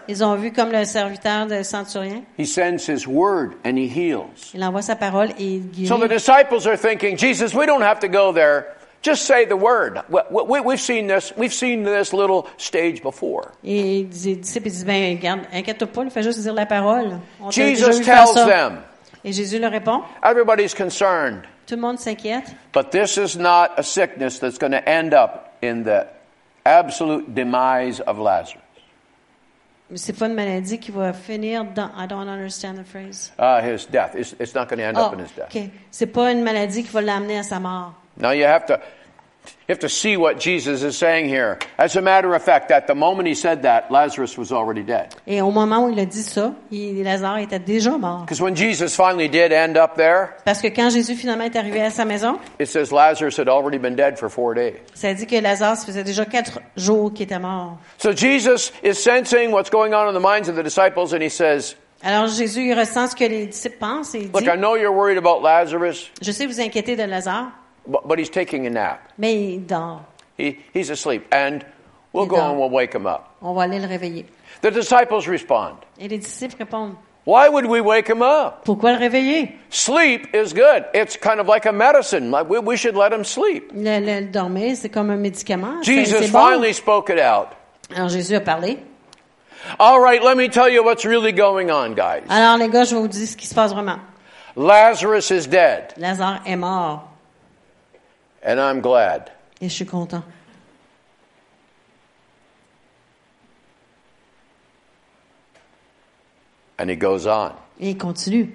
Ils 0.08 0.24
ont 0.24 0.36
vu 0.36 0.52
comme 0.52 0.72
le 0.72 0.86
serviteur 0.86 1.48
de 1.48 1.64
centurien. 1.64 2.24
He 2.38 2.46
sends 2.46 2.88
his 2.88 3.08
word 3.08 3.56
and 3.66 3.78
he 3.78 3.88
heals. 3.88 4.52
Il 4.54 4.64
envoie 4.64 4.82
sa 4.82 4.96
parole 4.96 5.30
et 5.38 5.56
il 5.56 5.72
guérit. 5.72 5.88
So 5.88 5.98
the 5.98 6.10
disciples 6.10 6.66
are 6.68 6.78
thinking, 6.78 7.18
Jesus, 7.18 7.54
we 7.54 7.66
don't 7.66 7.84
have 7.84 8.00
to 8.00 8.08
go 8.08 8.32
there. 8.32 8.66
Just 9.04 9.26
say 9.26 9.46
the 9.46 9.56
word. 9.56 10.02
We, 10.10 10.22
we, 10.32 10.60
we've 10.60 10.82
seen 10.82 11.08
this. 11.08 11.32
We've 11.38 11.54
seen 11.54 11.84
this 11.84 12.14
little 12.14 12.48
stage 12.58 13.02
before. 13.02 13.52
Et 13.64 14.08
les 14.26 14.36
disciples 14.36 14.70
disent, 14.70 14.86
ben, 14.86 15.16
regarde, 15.18 15.42
inquiète-toi 15.54 15.88
pas, 15.88 16.04
il 16.04 16.10
fait 16.12 16.24
juste 16.24 16.40
dire 16.42 16.54
la 16.54 16.66
parole. 16.66 17.20
On 17.40 17.52
Jesus 17.52 18.00
tells 18.04 18.34
them, 18.34 18.84
Et 19.24 19.32
Jésus 19.34 19.60
leur 19.60 19.72
répond, 19.72 20.04
everybody's 20.24 20.74
concerned, 20.74 21.44
tout 21.68 21.76
le 21.76 21.82
monde 21.82 22.00
s'inquiète, 22.00 22.56
but 22.74 22.92
this 22.92 23.18
is 23.18 23.38
not 23.38 23.72
a 23.78 23.84
sickness 23.84 24.40
that's 24.40 24.58
going 24.58 24.72
to 24.72 24.90
end 24.90 25.14
up 25.14 25.58
in 25.62 25.84
the 25.84 26.08
absolute 26.66 27.34
demise 27.34 28.00
of 28.02 28.18
Lazarus. 28.20 28.62
C'est 29.96 30.14
pas 30.18 30.28
une 30.28 30.34
maladie 30.34 30.80
qui 30.80 30.92
va 30.92 31.14
finir 31.14 31.64
dans, 31.66 31.90
I 31.98 32.08
don't 32.08 32.28
understand 32.28 32.76
the 32.76 32.84
phrase. 32.86 33.32
Uh, 33.40 33.62
his 33.62 33.86
death. 33.90 34.16
It's, 34.16 34.34
it's 34.40 34.54
not 34.54 34.68
going 34.68 34.80
to 34.80 34.84
end 34.86 34.98
Oh, 34.98 35.06
up 35.08 35.14
in 35.14 35.20
his 35.20 35.32
death. 35.36 35.54
ok. 35.56 35.70
C'est 35.92 36.08
pas 36.08 36.32
une 36.32 36.44
maladie 36.44 36.84
qui 36.84 36.92
va 36.92 37.02
l'amener 37.02 37.40
à 37.40 37.44
sa 37.44 37.60
mort. 37.60 37.94
Now 38.20 38.32
you 38.32 38.46
have 38.46 38.66
to 38.66 38.78
you 39.68 39.74
have 39.74 39.80
to 39.80 39.90
see 39.90 40.18
what 40.18 40.40
Jesus 40.40 40.84
is 40.84 40.98
saying 40.98 41.28
here. 41.28 41.60
As 41.78 41.96
a 41.96 42.02
matter 42.02 42.34
of 42.34 42.44
fact, 42.44 42.72
at 42.72 42.88
the 42.88 42.96
moment 42.96 43.28
he 43.28 43.36
said 43.36 43.64
that, 43.64 43.92
Lazarus 43.92 44.38
was 44.38 44.52
already 44.52 44.84
dead. 44.84 45.14
Et 45.26 45.42
au 45.42 45.52
moment 45.52 45.86
où 45.86 45.92
il 45.92 46.00
a 46.00 46.06
dit 46.06 46.24
ça, 46.24 46.54
il, 46.72 47.04
Lazare 47.04 47.40
était 47.40 47.60
déjà 47.60 47.98
mort. 47.98 48.22
Because 48.22 48.42
when 48.42 48.56
Jesus 48.56 48.96
finally 48.96 49.28
did 49.28 49.52
end 49.52 49.78
up 49.78 49.96
there, 49.96 50.36
Parce 50.46 50.62
que 50.62 50.68
quand 50.68 50.90
Jésus 50.90 51.16
finalement 51.16 51.46
est 51.46 51.56
arrivé 51.56 51.82
à 51.82 51.90
sa 51.90 52.06
maison, 52.06 52.40
it 52.60 52.68
says 52.68 52.92
Lazarus 52.92 53.38
had 53.38 53.48
already 53.48 53.78
been 53.78 53.96
dead 53.96 54.18
for 54.18 54.30
four 54.30 54.54
days. 54.54 54.76
ça 54.94 55.14
dit 55.14 55.26
que 55.26 55.40
Lazare, 55.40 55.78
faisait 55.78 56.04
déjà 56.04 56.26
quatre 56.26 56.60
jours 56.76 57.14
qu'il 57.14 57.24
était 57.24 57.40
mort. 57.40 57.78
So 57.98 58.12
Jesus 58.14 58.72
is 58.84 58.96
sensing 58.96 59.52
what's 59.52 59.70
going 59.70 59.94
on 59.94 60.08
in 60.10 60.14
the 60.14 60.24
minds 60.24 60.50
of 60.50 60.56
the 60.56 60.64
disciples, 60.64 61.14
and 61.14 61.22
he 61.22 61.30
says, 61.30 61.76
Alors 62.04 62.28
Jésus 62.28 62.70
il 62.70 62.74
ressent 62.74 63.08
ce 63.08 63.16
que 63.16 63.26
les 63.26 63.48
disciples 63.48 63.78
pensent 63.80 64.14
et 64.16 64.20
il 64.20 64.32
Look, 64.32 64.44
I 64.44 64.58
know 64.58 64.76
you're 64.76 64.94
worried 64.94 65.18
about 65.18 65.42
Lazarus, 65.42 66.12
je 66.22 66.32
sais 66.32 66.46
vous 66.46 66.60
inquiétez 66.60 66.96
de 66.96 67.04
Lazare, 67.04 67.52
but, 67.88 68.08
but 68.08 68.20
he's 68.20 68.30
taking 68.30 68.66
a 68.68 68.70
nap. 68.70 69.00
mais 69.18 69.34
il 69.56 69.66
dort. 69.66 70.02
He, 70.38 70.58
he's 70.74 70.90
asleep. 70.92 71.26
And 71.32 71.64
we'll 72.14 72.26
He 72.26 72.30
go 72.30 72.36
don't. 72.38 72.52
and 72.52 72.60
we'll 72.60 72.70
wake 72.70 72.94
him 72.94 73.08
up. 73.08 73.30
On 73.42 73.54
va 73.54 73.64
aller 73.64 73.80
le 73.80 73.88
réveiller. 73.88 74.26
The 74.62 74.72
disciples 74.72 75.28
respond, 75.28 75.78
Et 76.00 76.08
les 76.08 76.18
disciples 76.20 76.56
répondent, 76.60 76.96
Why 77.26 77.50
would 77.50 77.66
we 77.66 77.82
wake 77.82 78.08
him 78.08 78.22
up? 78.22 78.64
pourquoi 78.64 78.94
le 78.94 79.00
réveiller? 79.00 79.52
Sleep 79.70 80.28
is 80.34 80.54
good. 80.54 80.86
It's 80.94 81.18
kind 81.18 81.40
of 81.40 81.48
like 81.48 81.66
a 81.66 81.72
medicine. 81.74 82.32
Like 82.32 82.50
we, 82.50 82.60
we 82.60 82.78
should 82.78 82.96
let 82.96 83.12
him 83.12 83.24
sleep. 83.24 83.72
Le, 83.74 84.00
le- 84.00 84.26
dormir, 84.32 84.76
c'est 84.78 84.90
comme 84.90 85.10
un 85.10 85.18
médicament. 85.18 85.84
Jesus 85.84 86.32
bon. 86.32 86.40
finally 86.50 86.74
spoke 86.74 87.10
it 87.10 87.20
out. 87.20 87.50
Alors 87.96 88.10
Jésus 88.10 88.36
a 88.36 88.40
parlé. 88.42 88.78
All 89.80 90.00
right, 90.00 90.24
let 90.24 90.38
me 90.38 90.48
tell 90.48 90.70
you 90.70 90.84
what's 90.84 91.04
really 91.04 91.32
going 91.34 91.70
on, 91.70 91.94
guys. 91.96 92.24
Alors 92.30 92.58
les 92.58 92.70
gars, 92.70 92.86
je 92.86 92.96
vais 92.96 93.02
vous 93.02 93.08
dire 93.10 93.28
ce 93.28 93.36
qui 93.36 93.48
se 93.48 93.54
passe 93.56 93.74
vraiment. 93.74 94.00
Lazarus 94.56 95.30
is 95.32 95.48
dead, 95.48 95.94
Lazare 95.98 96.42
est 96.46 96.56
mort. 96.56 97.07
And 98.48 98.60
I'm 98.60 98.82
glad. 98.82 99.30
Et 99.62 99.70
je 99.70 99.76
suis 99.76 99.86
content. 99.86 100.24
And 106.80 106.90
he 106.90 106.96
goes 106.96 107.26
on. 107.26 107.54
Et 107.80 107.92
il 107.92 107.98
continue. 107.98 108.50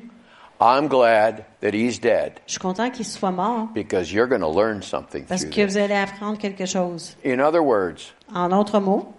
I'm 0.60 0.86
glad 0.86 1.44
that 1.60 1.74
he's 1.74 1.98
dead 1.98 2.40
Je 2.46 2.52
suis 2.52 2.60
content 2.60 2.90
qu'il 2.92 3.04
soit 3.04 3.32
mort 3.32 3.68
because 3.74 4.12
you're 4.12 4.28
going 4.28 4.42
to 4.42 4.48
learn 4.48 4.80
something 4.80 5.24
parce 5.24 5.40
through 5.42 5.50
que 5.50 5.64
this. 5.66 5.72
vous 5.72 5.78
allez 5.78 5.94
apprendre 5.96 6.38
quelque 6.38 6.66
chose. 6.66 7.16
In 7.24 7.40
other 7.40 7.62
words, 7.62 8.12
En 8.32 8.48
d'autres 8.48 8.78
mots, 8.78 9.12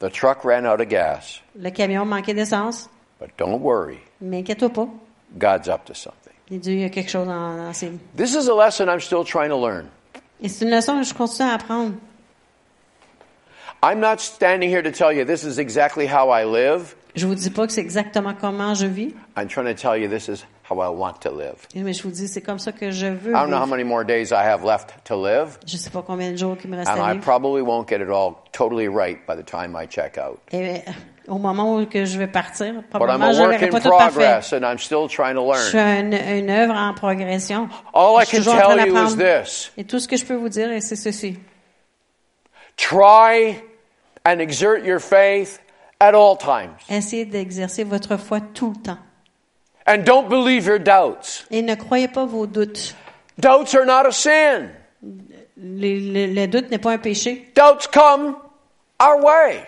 the 0.00 0.10
truck 0.10 0.44
ran 0.44 0.66
out 0.66 0.82
of 0.82 0.88
gas, 0.88 1.40
le 1.58 1.70
camion 1.70 2.04
manquait 2.04 2.34
d'essence, 2.34 2.90
but 3.18 3.30
don't 3.38 3.62
worry, 3.62 3.98
mais 4.20 4.40
inquiète-toi 4.42 4.68
pas. 4.68 4.88
God's 5.38 5.68
up 5.68 5.86
to 5.86 5.94
something. 5.94 6.34
Dieu, 6.50 6.74
il 6.74 6.80
y 6.80 6.84
a 6.84 6.90
quelque 6.90 7.08
chose 7.10 7.26
dans 7.26 7.72
ses... 7.72 7.90
This 8.14 8.34
is 8.34 8.46
a 8.48 8.54
lesson 8.54 8.88
I'm 8.90 9.00
still 9.00 9.24
trying 9.24 9.48
to 9.48 9.56
learn. 9.56 9.88
Et 10.42 10.48
c'est 10.48 10.64
une 10.64 10.70
leçon 10.70 10.98
que 10.98 11.04
je 11.04 11.14
continue 11.14 11.48
à 11.48 11.54
apprendre. 11.54 11.92
I'm 13.82 14.00
not 14.00 14.18
standing 14.20 14.68
here 14.70 14.82
to 14.82 14.90
tell 14.90 15.12
you 15.12 15.24
this 15.24 15.44
is 15.44 15.58
exactly 15.58 16.06
how 16.06 16.30
I 16.30 16.44
live. 16.44 16.94
Je 17.14 17.26
vous 17.26 17.34
dis 17.34 17.50
pas 17.50 17.66
que 17.66 17.72
c'est 17.72 17.80
exactement 17.80 18.34
comment 18.38 18.74
je 18.74 18.86
vis, 18.86 19.14
I'm 19.36 19.48
trying 19.48 19.64
to 19.66 19.74
tell 19.74 19.96
you 19.96 20.08
this 20.08 20.28
is 20.28 20.44
how 20.68 20.80
I 20.82 20.88
want 20.88 21.20
to 21.22 21.30
live. 21.30 21.56
mais 21.74 21.92
je 21.94 22.02
vous 22.02 22.10
dis 22.10 22.28
c'est 22.28 22.42
comme 22.42 22.58
ça 22.58 22.72
que 22.72 22.90
je 22.90 23.06
veux. 23.06 23.30
I 23.30 23.34
don't 23.34 23.48
know 23.48 23.56
how 23.56 23.64
vivre. 23.64 23.76
many 23.76 23.84
more 23.84 24.04
days 24.04 24.32
I 24.32 24.44
have 24.44 24.64
left 24.64 24.92
to 25.04 25.14
live, 25.16 25.58
Je 25.66 25.76
sais 25.78 25.90
pas 25.90 26.02
combien 26.02 26.32
de 26.32 26.36
jours 26.36 26.58
qu'il 26.58 26.68
me 26.70 26.76
reste 26.76 26.90
and 26.90 27.02
à 27.02 27.10
I 27.10 27.12
vivre. 27.14 27.24
probably 27.24 27.62
won't 27.62 27.86
get 27.88 28.00
it 28.02 28.10
all 28.10 28.36
totally 28.52 28.88
right 28.88 29.18
by 29.26 29.34
the 29.36 29.44
time 29.44 29.74
I 29.76 29.86
check 29.86 30.18
out. 30.18 30.38
Et 30.52 30.80
euh, 30.86 30.92
au 31.28 31.38
moment 31.38 31.76
où 31.76 31.86
que 31.86 32.04
je 32.04 32.18
vais 32.18 32.26
partir, 32.26 32.74
probablement 32.90 33.32
je 33.32 33.42
in 33.42 33.68
pas 33.70 33.80
tout 33.80 33.88
parfait. 33.90 34.38
Je 34.40 34.46
suis 34.46 35.78
une, 35.78 36.14
une 36.14 36.50
œuvre 36.50 36.74
en 36.74 36.94
progression. 36.94 37.68
All 37.94 38.16
I 38.16 38.20
Je 38.20 38.26
suis 38.26 38.36
can 38.38 38.42
toujours 38.44 38.54
en 38.54 38.58
train 38.62 38.76
tell 38.76 38.86
you 38.88 38.92
is 38.94 39.16
d'apprendre. 39.16 39.42
this 39.42 39.72
Et 39.76 39.84
tout 39.84 39.98
ce 39.98 40.06
que 40.08 40.16
je 40.16 40.24
peux 40.24 40.34
vous 40.36 40.48
dire, 40.48 40.68
c'est 40.80 40.96
ceci. 40.96 41.38
try 42.76 43.62
and 44.24 44.38
exert 44.40 44.84
your 44.84 45.00
faith 45.00 45.60
at 46.00 46.14
all 46.14 46.36
times. 46.36 46.74
Essayez 46.90 47.24
d'exercer 47.24 47.84
votre 47.84 48.16
foi 48.16 48.40
tout 48.40 48.72
le 48.76 48.82
temps. 48.82 48.98
And 49.86 49.98
don't 50.04 50.28
believe 50.28 50.66
your 50.66 50.78
doubts. 50.80 51.44
Et 51.50 51.62
ne 51.62 51.74
croyez 51.74 52.08
pas 52.08 52.24
vos 52.26 52.46
doutes. 52.46 52.94
Doubts 53.38 53.74
are 53.74 53.84
not 53.86 54.06
a 54.06 54.12
sin, 54.12 54.70
Les, 55.56 56.00
les- 56.00 56.26
le 56.26 56.46
doute 56.48 56.70
n'est 56.70 56.78
pas 56.78 56.92
un 56.92 56.98
péché. 56.98 57.50
doubts 57.54 57.86
come 57.92 58.36
our 59.00 59.22
way. 59.22 59.62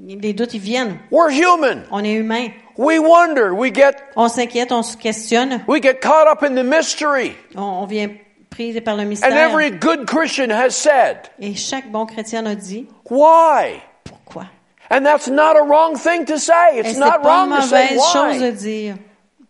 Les 0.00 0.32
doutes, 0.32 0.54
ils 0.54 0.60
viennent. 0.60 0.98
We're 1.10 1.30
human. 1.30 1.84
On 1.90 2.02
est 2.02 2.12
humain. 2.14 2.48
We 2.78 2.98
wonder, 2.98 3.52
we 3.52 3.70
get 3.72 3.96
On 4.16 4.28
s'inquiète, 4.28 4.72
on 4.72 4.82
se 4.82 4.96
questionne. 4.96 5.62
we 5.68 5.80
get 5.82 6.00
caught 6.00 6.26
up 6.26 6.42
in 6.42 6.54
the 6.54 6.64
mystery. 6.64 7.36
On, 7.54 7.62
on 7.82 7.86
vient 7.86 8.08
pris 8.48 8.80
par 8.80 8.96
le 8.96 9.02
And 9.02 9.06
mystère. 9.08 9.32
every 9.36 9.70
good 9.70 10.06
Christian 10.06 10.50
has 10.50 10.70
said, 10.70 11.18
Et 11.38 11.54
chaque 11.54 11.90
bon 11.90 12.06
chrétien 12.06 12.46
a 12.46 12.54
dit 12.54 12.88
why? 13.10 13.82
pourquoi? 14.04 14.46
And 14.90 15.04
that's 15.04 15.28
not 15.28 15.56
a 15.56 15.62
wrong 15.62 15.96
thing 15.96 16.24
to 16.26 16.38
say. 16.38 16.78
Et 16.78 16.80
It's 16.86 16.96
not 16.98 17.22
pas 17.22 17.44
une 17.44 17.50
wrong 17.50 17.60
to 17.60 17.66
say 17.66 17.94
mauvaise 17.94 18.12
chose 18.12 18.38
de 18.40 18.46
why. 18.46 18.52
dire 18.52 18.94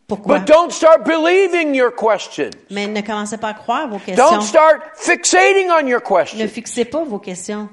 pourquoi. 0.09 0.39
But 0.41 0.47
don't 0.49 0.73
start 0.73 1.05
believing 1.05 1.75
your 1.75 1.93
questions. 1.93 2.51
Mais 2.71 2.89
ne 2.89 3.01
commencez 3.03 3.39
pas 3.39 3.51
à 3.51 3.55
croire 3.55 3.89
vos 3.89 3.99
questions. 3.99 4.17
Don't 4.31 4.43
start 4.43 4.83
fixating 4.97 5.71
on 5.71 5.87
your 5.87 6.01
Ne 6.03 6.17
questions. 6.17 6.49
fixez 6.49 6.85
pas 6.85 7.05
vos 7.05 7.19
questions. 7.21 7.69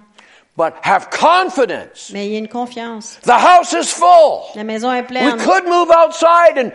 But 0.60 0.74
have 0.84 1.10
confidence. 1.10 2.12
Mais 2.12 2.28
il 2.28 2.34
y 2.34 2.36
a 2.36 2.40
une 2.40 2.50
confiance. 2.50 3.18
The 3.24 3.30
house 3.32 3.72
is 3.72 3.94
full. 3.94 4.42
La 4.56 4.66
maison 4.66 4.92
est 4.92 5.04
pleine. 5.04 5.38
We 5.38 5.42
could 5.42 5.64
move 5.64 5.90
outside 5.90 6.58
and 6.58 6.74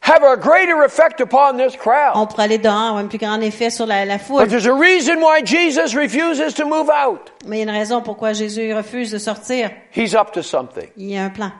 have 0.00 0.24
a 0.24 0.36
greater 0.36 0.82
effect 0.82 1.20
upon 1.20 1.56
this 1.56 1.76
crowd. 1.76 2.16
On 2.16 2.26
pourrait 2.26 2.46
aller 2.46 2.58
dehors, 2.58 2.72
avoir 2.74 2.96
un 2.96 3.06
plus 3.06 3.18
grand 3.18 3.40
effet 3.40 3.70
sur 3.70 3.86
la, 3.86 4.04
la 4.04 4.16
But 4.16 4.24
foule. 4.26 4.46
there's 4.48 4.66
a 4.66 4.74
reason 4.74 5.20
why 5.20 5.42
Jesus 5.44 5.94
refuses 5.94 6.54
to 6.54 6.64
move 6.66 6.90
out. 6.90 7.30
Mais 7.46 7.60
il 7.60 7.66
y 7.66 7.68
a 7.68 7.72
une 7.72 7.78
raison 7.78 8.02
pourquoi 8.02 8.32
Jésus 8.32 8.74
refuse 8.74 9.12
de 9.12 9.18
sortir. 9.18 9.70
He's 9.94 10.16
up 10.16 10.32
to 10.32 10.42
something. 10.42 10.90
Il 10.96 11.10
y 11.10 11.16
a 11.16 11.22
un 11.22 11.30
plan. 11.30 11.52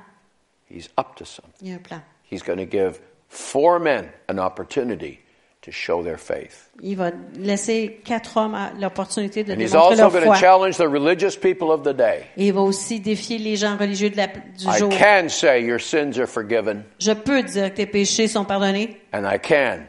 He's 0.68 0.88
up 0.98 1.14
to 1.18 1.24
something. 1.24 1.54
Il 1.62 1.68
y 1.68 1.72
a 1.72 1.76
un 1.76 1.82
plan. 1.82 2.02
He's 2.28 2.42
going 2.42 2.58
to 2.58 2.66
give 2.66 3.00
four 3.28 3.78
men 3.78 4.08
an 4.28 4.40
opportunity 4.40 5.20
to 5.64 5.70
show 5.72 6.02
their 6.02 6.18
faith. 6.18 6.68
Il 6.82 6.96
va 6.96 7.10
laisser 7.38 8.00
quatre 8.04 8.36
hommes 8.36 8.56
l'opportunité 8.80 9.44
de 9.44 9.52
And 9.52 9.56
he's 9.60 9.72
démontrer 9.72 9.92
also 9.92 10.02
leur 10.02 10.10
going 10.10 10.24
foi. 10.24 10.34
to 10.34 10.40
challenge 10.40 10.76
the 10.76 10.88
religious 10.88 11.36
people 11.36 11.70
of 11.70 11.82
the 11.82 11.94
day. 11.96 12.24
Et 12.36 12.48
il 12.48 12.52
va 12.52 12.60
aussi 12.62 13.00
défier 13.00 13.38
les 13.38 13.56
gens 13.56 13.76
religieux 13.76 14.10
de 14.10 14.16
la, 14.16 14.26
du 14.26 14.66
I 14.66 14.78
jour. 14.78 14.90
can 14.90 15.28
say 15.28 15.62
your 15.62 15.80
sins 15.80 16.18
are 16.18 16.26
forgiven, 16.26 16.84
Je 16.98 17.12
peux 17.12 17.42
dire 17.42 17.70
que 17.70 17.76
tes 17.76 17.86
péchés 17.86 18.28
sont 18.28 18.44
pardonnés 18.44 19.00
and 19.12 19.24
I 19.24 19.38
can 19.38 19.84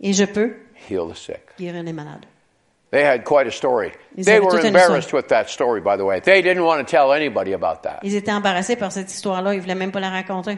et 0.00 0.12
je 0.12 0.24
peux 0.24 0.54
heal 0.90 1.08
the 1.10 1.16
sick. 1.16 1.40
guérir 1.58 1.82
les 1.82 1.92
malades. 1.92 2.26
They 2.92 3.02
had 3.04 3.24
quite 3.24 3.48
a 3.48 3.50
story. 3.50 3.90
Ils 4.16 4.24
They 4.24 4.36
avaient 4.36 4.44
were 4.44 4.50
toute 4.52 4.60
une 4.62 4.68
embarrassed 4.68 5.12
with 5.12 5.26
that 5.26 5.48
story, 5.48 5.80
by 5.80 5.96
the 5.96 6.04
way. 6.04 6.20
They 6.20 6.40
didn't 6.40 6.62
want 6.64 6.78
to 6.78 6.84
tell 6.84 7.12
anybody 7.12 7.52
about 7.52 7.82
that. 7.82 7.98
Ils 8.04 8.14
étaient 8.14 8.30
embarrassés 8.32 8.76
par 8.76 8.92
cette 8.92 9.10
histoire-là. 9.12 9.54
Ils 9.54 9.60
voulaient 9.60 9.74
même 9.74 9.90
pas 9.90 9.98
la 10.00 10.08
raconter. 10.10 10.56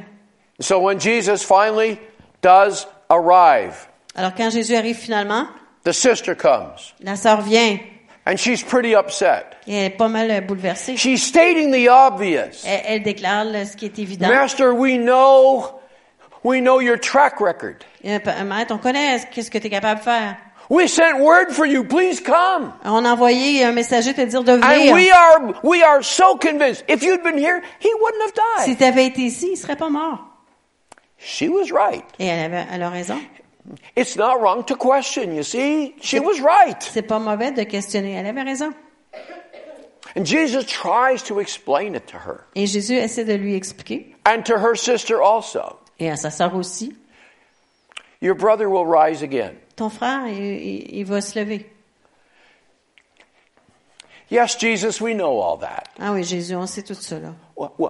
So 0.61 0.79
when 0.79 1.01
Jesus 1.01 1.39
finally 1.43 1.99
does 2.43 2.87
arrive, 3.09 3.89
Alors 4.19 4.35
quand 4.37 4.51
Jésus 4.51 4.75
arrive 4.75 4.97
finalement, 4.97 5.47
the 5.85 5.93
sister 5.93 6.35
comes, 6.35 6.73
la 7.01 7.17
sœur 7.17 7.41
vient 7.41 7.79
and 8.27 8.37
she's 8.37 8.63
pretty 8.63 8.95
upset. 8.95 9.45
et 9.67 9.75
elle 9.75 9.85
est 9.87 9.97
pas 9.97 10.09
mal 10.09 10.31
euh, 10.31 10.41
bouleversée. 10.41 10.97
She's 10.97 11.23
stating 11.25 11.71
the 11.73 11.89
obvious. 11.89 12.65
Elle, 12.67 12.83
elle 12.87 13.03
déclare 13.03 13.45
là, 13.45 13.65
ce 13.65 13.77
qui 13.77 13.87
est 13.87 13.99
évident. 13.99 14.29
Master, 14.29 14.75
we 14.75 14.99
know, 14.99 15.65
we 16.45 16.61
know 16.61 16.81
your 16.81 16.99
track 16.99 17.39
record. 17.41 17.77
Euh, 18.05 18.19
pa- 18.19 18.43
Maître, 18.45 18.75
on 18.75 18.79
connaît 18.79 19.19
ce 19.19 19.49
que 19.51 19.59
tu 19.59 19.67
es 19.67 19.71
capable 19.71 20.01
de 20.01 20.05
faire. 20.05 20.37
We 20.71 20.87
sent 20.87 21.15
word 21.21 21.51
for 21.53 21.65
you. 21.65 21.83
Please 21.85 22.21
come. 22.21 22.75
On 22.85 23.03
a 23.07 23.13
envoyé 23.13 23.65
un 23.65 23.73
messager 23.73 24.13
te 24.13 24.21
dire 24.21 24.43
de 24.45 24.53
And 24.53 24.59
venir. 24.61 24.93
we 24.93 25.11
are, 25.11 25.55
we 25.65 25.83
are 25.83 26.03
so 26.05 26.37
convinced. 26.37 26.85
If 26.89 27.03
you'd 27.03 27.23
been 27.23 27.39
here, 27.39 27.63
he 27.81 27.89
wouldn't 28.03 28.23
have 28.37 28.65
Si 28.65 28.71
died. 28.75 28.79
tu 28.79 28.85
avais 28.85 29.07
été 29.07 29.23
ici, 29.23 29.49
il 29.53 29.57
serait 29.57 29.77
pas 29.77 29.89
mort. 29.89 30.19
She 31.17 31.49
was 31.49 31.73
right. 31.73 32.05
Et 32.19 32.27
elle, 32.27 32.45
avait, 32.53 32.67
elle 32.71 32.83
a 32.83 32.91
raison. 32.91 33.19
It's 33.97 34.17
not 34.17 34.41
wrong 34.41 34.65
to 34.65 34.75
question, 34.77 35.35
you 35.35 35.43
see? 35.43 35.95
She 36.01 36.19
was 36.21 36.41
right. 36.41 36.81
C'est 36.83 37.03
pas 37.03 37.19
mauvais 37.19 37.53
de 37.53 37.65
questionner. 37.65 38.13
Elle 38.15 38.27
avait 38.27 38.43
raison. 38.45 38.73
And 40.17 40.25
Jesus 40.25 40.65
tries 40.65 41.23
to 41.25 41.39
explain 41.39 41.95
it 41.95 42.07
to 42.09 42.17
her 42.17 42.47
Et 42.55 42.67
Jésus 42.67 42.97
essaie 42.97 43.25
de 43.25 43.35
lui 43.35 43.55
expliquer, 43.55 44.15
and 44.25 44.43
to 44.47 44.55
her 44.59 44.75
sister 44.75 45.21
also. 45.23 45.79
et 46.01 46.09
à 46.11 46.17
sa 46.17 46.31
sœur 46.31 46.55
aussi, 46.55 46.97
Your 48.21 48.35
brother 48.35 48.69
will 48.71 48.87
rise 48.87 49.23
again. 49.23 49.55
ton 49.77 49.91
frère, 49.91 50.27
il, 50.29 50.99
il- 50.99 51.05
va 51.05 51.21
se 51.21 51.39
lever. 51.39 51.67
Yes, 54.31 54.57
Jesus, 54.57 55.01
we 55.01 55.15
know 55.15 55.39
all 55.41 55.59
that. 55.59 55.89
Ah 55.99 56.13
oui, 56.13 56.23
Jésus, 56.25 56.55
on 56.57 56.67
sait 56.67 56.83
tout 56.83 56.95
là. 57.21 57.35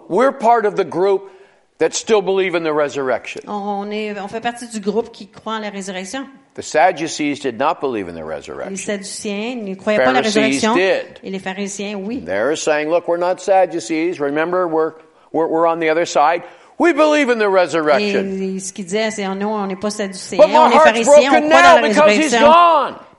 We're 0.08 0.32
part 0.32 0.66
of 0.66 0.74
the 0.76 0.84
group 0.84 1.30
that 1.78 1.90
still 1.94 2.20
believe 2.22 2.54
in 2.54 2.62
the 2.64 2.72
resurrection. 2.72 3.42
On, 3.46 3.90
est, 3.90 4.18
on 4.20 4.28
fait 4.28 4.40
partie 4.40 4.66
du 4.68 4.80
groupe 4.80 5.12
qui 5.12 5.28
croit 5.28 5.54
en 5.54 5.60
la 5.60 5.70
résurrection. 5.70 6.26
The 6.54 6.62
Sadducees 6.62 7.38
did 7.40 7.56
not 7.56 7.80
believe 7.80 8.08
in 8.08 8.14
the 8.14 8.16
Les 8.26 8.34
resurrection. 8.34 8.76
Sadduciens 8.76 9.56
ne 9.62 9.74
croyaient 9.76 10.02
pas 10.02 10.12
la 10.12 10.20
résurrection. 10.22 10.74
did. 10.74 11.20
Et 11.22 11.30
les 11.30 11.38
pharisiens, 11.38 11.94
oui. 11.94 12.20
They're 12.24 12.56
saying, 12.56 12.88
look, 12.88 13.06
we're 13.06 13.18
not 13.18 13.38
Sadducees. 13.38 14.18
Remember, 14.20 14.66
we're, 14.66 14.94
we're, 15.32 15.46
we're 15.46 15.66
on 15.68 15.78
the 15.78 15.88
other 15.88 16.04
side. 16.04 16.42
We 16.80 16.92
believe 16.92 17.28
in 17.28 17.38
the 17.38 17.48
resurrection. 17.48 18.24
Et 18.40 18.60
ce 18.60 18.72
qu'ils 18.72 18.84
disaient, 18.86 19.10
c'est 19.10 19.26
non, 19.34 19.54
on 19.54 19.66
n'est 19.66 19.74
pas 19.76 19.90
sadducéens, 19.90 20.44
on 20.44 20.70
est 20.70 20.78
pharisiens, 20.78 21.32
on 21.32 21.48
croit 21.48 21.62
dans 21.62 21.74
la 21.74 21.80
résurrection. 21.80 22.48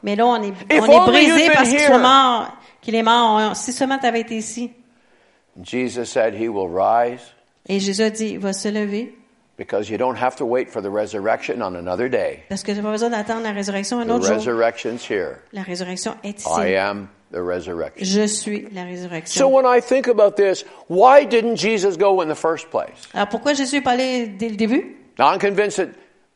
Mais 0.02 0.16
là, 0.16 0.26
on 0.28 0.42
est, 0.42 0.54
If 0.72 0.82
on 0.82 0.86
est 0.86 1.12
brisé 1.12 1.50
parce 1.54 1.70
qu'il 1.70 1.80
soit 1.80 1.98
mort, 1.98 2.54
qu'il 2.82 2.96
est 2.96 3.04
mort. 3.04 3.52
On- 3.52 3.54
Si 3.54 3.74
seulement 3.74 3.98
tu 4.00 4.06
avais 4.06 4.22
été 4.22 4.36
ici. 4.38 4.72
Jesus 5.62 6.06
said 6.06 6.34
he 6.36 6.48
will 6.48 6.70
rise 6.70 7.20
Et 7.70 7.80
Jésus 7.80 8.02
a 8.04 8.10
dit, 8.10 8.32
il 8.32 8.40
va 8.40 8.52
se 8.52 8.68
lever, 8.68 9.14
because 9.58 9.90
you 9.90 9.98
don't 9.98 10.18
have 10.18 10.36
to 10.36 10.46
wait 10.46 10.70
for 10.70 10.82
the 10.82 10.90
resurrection 10.90 11.62
on 11.62 11.76
another 11.76 12.10
day. 12.10 12.44
parce 12.50 12.64
que 12.64 12.72
tu 12.72 12.82
pas 12.82 12.92
besoin 12.92 13.10
d'attendre 13.12 13.44
la 13.44 13.52
résurrection 13.52 14.00
un 14.00 14.06
The 14.06 14.10
autre 14.10 14.26
jour. 14.26 14.36
resurrection's 14.38 15.06
here. 15.10 15.38
La 15.54 15.62
résurrection 15.62 16.16
est 16.24 16.40
ici. 16.40 16.50
I 16.50 16.76
am 16.76 17.08
the 17.32 17.38
resurrection. 17.42 18.04
Je 18.06 18.26
suis 18.28 18.68
la 18.74 18.84
résurrection. 18.86 19.40
So 19.40 19.48
when 19.48 19.66
I 19.66 19.82
think 19.82 20.08
about 20.08 20.36
this, 20.36 20.66
why 20.90 21.26
didn't 21.26 21.58
Jesus 21.58 21.96
go 21.98 22.22
in 22.22 22.28
the 22.28 22.36
first 22.36 22.70
place? 22.72 23.08
Alors 23.14 23.28
pourquoi 23.30 23.54
Jésus 23.54 23.78
est 23.78 23.82
pas 23.82 23.92
allé 23.92 24.28
dès 24.28 24.50
le 24.50 24.56
début? 24.56 24.96
Now 25.20 25.32
I'm 25.32 25.40
convinced 25.40 25.78
that 25.78 25.90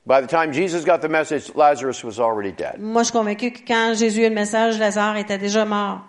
by 0.05 0.21
the 0.21 0.27
time 0.27 0.51
Jesus 0.53 0.83
got 0.85 0.99
the 0.99 1.09
message, 1.09 1.51
Lazarus 1.55 2.03
was 2.03 2.19
already 2.19 2.51
dead. 2.51 2.75
Moi, 2.79 3.01
je 3.03 3.05
suis 3.07 3.13
convaincu 3.17 3.51
que 3.51 3.61
quand 3.65 3.95
Jésus 3.95 4.21
a 4.21 4.25
eu 4.27 4.29
le 4.29 4.35
message, 4.35 4.77
Lazare 4.77 5.17
était 5.17 5.37
déjà 5.39 5.65
mort. 5.65 6.01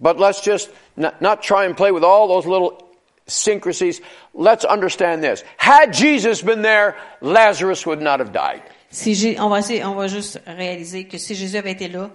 But 0.00 0.18
let's 0.18 0.42
just 0.42 0.70
not, 0.96 1.20
not 1.20 1.42
try 1.42 1.66
and 1.66 1.74
play 1.74 1.90
with 1.92 2.02
all 2.02 2.26
those 2.26 2.46
little 2.46 2.78
syncrasies. 3.26 4.00
Let's 4.34 4.64
understand 4.64 5.22
this. 5.22 5.42
Had 5.56 5.92
Jesus 5.92 6.42
been 6.42 6.62
there, 6.62 6.96
Lazarus 7.20 7.84
would 7.86 8.00
not 8.00 8.20
have 8.20 8.32
died. 8.32 8.62
Si 8.90 9.12
Jé- 9.14 9.38
on 9.38 9.48
va 9.50 9.58
essayer, 9.58 9.84
on 9.84 9.94
va 9.94 10.06
juste 10.08 10.40
réaliser 10.46 11.04
que 11.08 11.18
si 11.18 11.34
Jésus 11.34 11.56
avait 11.58 11.72
été 11.72 11.88
là, 11.88 12.10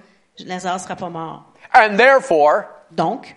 Lazare 0.45 0.79
serait 0.79 0.95
pas 0.95 1.09
mort. 1.09 1.43
And 1.73 1.97
therefore, 1.97 2.65
Donc, 2.91 3.35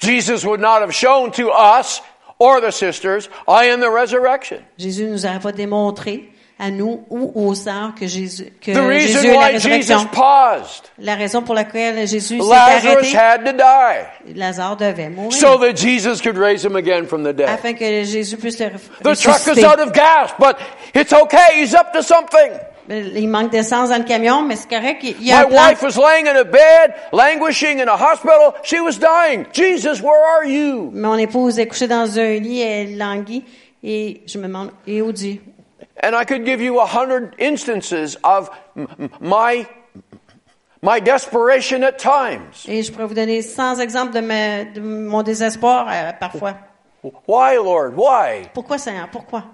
Jesus 0.00 0.44
would 0.44 0.60
not 0.60 0.80
have 0.82 0.92
shown 0.94 1.30
to 1.32 1.50
us 1.50 2.00
or 2.38 2.60
the 2.60 2.70
sisters, 2.70 3.28
I 3.46 3.66
am 3.66 3.80
the 3.80 3.90
resurrection. 3.90 4.62
Jésus 4.78 5.06
nous 5.06 5.24
aurait 5.26 5.40
pas 5.40 5.52
démontré 5.52 6.30
à 6.58 6.70
nous 6.70 7.04
ou 7.10 7.32
aux 7.34 7.54
sœurs 7.54 7.94
que 7.98 8.06
Jésus, 8.06 8.52
que 8.60 8.70
The 8.72 8.76
reason 8.78 9.20
Jésus 9.22 9.26
est 9.26 9.32
la 9.32 9.38
why 9.38 9.52
Jesus 9.54 9.68
résurrection. 9.68 10.06
paused, 10.12 10.84
La 10.98 11.14
raison 11.16 11.42
pour 11.42 11.54
laquelle 11.54 12.06
Jésus 12.06 12.38
s'est 12.38 12.48
Lazarus 12.48 13.12
arrêté, 13.12 13.16
had 13.16 13.44
to 13.44 13.52
die 13.52 14.34
Lazare 14.36 14.76
devait 14.76 15.08
mourir. 15.10 15.32
so 15.32 15.58
that 15.58 15.72
Jesus 15.74 16.20
could 16.22 16.38
raise 16.38 16.64
him 16.64 16.76
again 16.76 17.06
from 17.06 17.24
the 17.24 17.32
dead. 17.34 17.48
afin 17.48 17.74
que 17.74 18.04
Jésus 18.04 18.36
puisse 18.36 18.60
le 18.60 18.70
The 18.70 19.16
truck 19.20 19.40
is 19.40 19.48
ressusciter. 19.48 19.64
out 19.66 19.80
of 19.80 19.92
gas, 19.92 20.30
but 20.38 20.56
it's 20.94 21.12
okay. 21.12 21.60
He's 21.60 21.74
up 21.74 21.92
to 21.92 22.02
something. 22.02 22.52
Il 22.88 23.28
manque 23.28 23.50
d'essence 23.50 23.88
dans 23.88 23.96
le 23.98 24.04
camion, 24.04 24.42
mais 24.42 24.56
c'est 24.56 24.68
correct. 24.68 25.02
Il 25.02 25.22
y 25.22 25.30
My 25.30 25.32
a 25.32 25.40
un 25.40 25.44
plan. 25.46 25.68
wife 25.70 25.82
was 25.82 25.96
laying 25.98 26.26
in 26.26 26.36
a 26.36 26.44
bed, 26.44 26.92
languishing 27.12 27.78
in 27.80 27.88
a 27.88 27.96
hospital. 27.96 28.52
She 28.62 28.78
was 28.78 28.98
dying. 29.00 29.46
Jesus, 29.54 30.02
where 30.02 30.22
are 30.36 30.44
you? 30.46 30.90
Mon 30.94 31.16
épouse 31.16 31.58
est 31.58 31.66
couchée 31.66 31.88
dans 31.88 32.18
un 32.18 32.34
lit, 32.38 32.60
elle 32.60 32.98
languit, 32.98 33.42
et 33.82 34.20
je 34.26 34.36
me 34.38 34.44
demande, 34.48 34.70
et 34.86 35.00
où 35.02 35.10
Dieu? 35.12 35.38
And 36.02 36.14
I 36.14 36.24
could 36.24 36.44
give 36.44 36.60
you 36.60 36.80
a 36.80 36.86
hundred 36.86 37.34
instances 37.38 38.16
of 38.24 38.50
my, 39.20 39.66
my 40.82 41.00
desperation 41.00 41.82
at 41.84 41.98
times. 41.98 42.66
Et 42.66 42.82
je 42.82 42.90
pourrais 42.92 43.06
vous 43.06 43.14
donner 43.14 43.42
100 43.42 43.78
exemples 43.80 44.12
de, 44.12 44.20
ma- 44.20 44.64
de 44.64 44.80
mon 44.80 45.22
désespoir 45.22 45.86
euh, 45.88 46.12
parfois. 46.18 46.54
Why, 47.28 47.56
Lord? 47.56 47.94
Why? 47.96 48.48
Pourquoi, 48.52 48.78
Seigneur? 48.78 49.08
Pourquoi? 49.10 49.44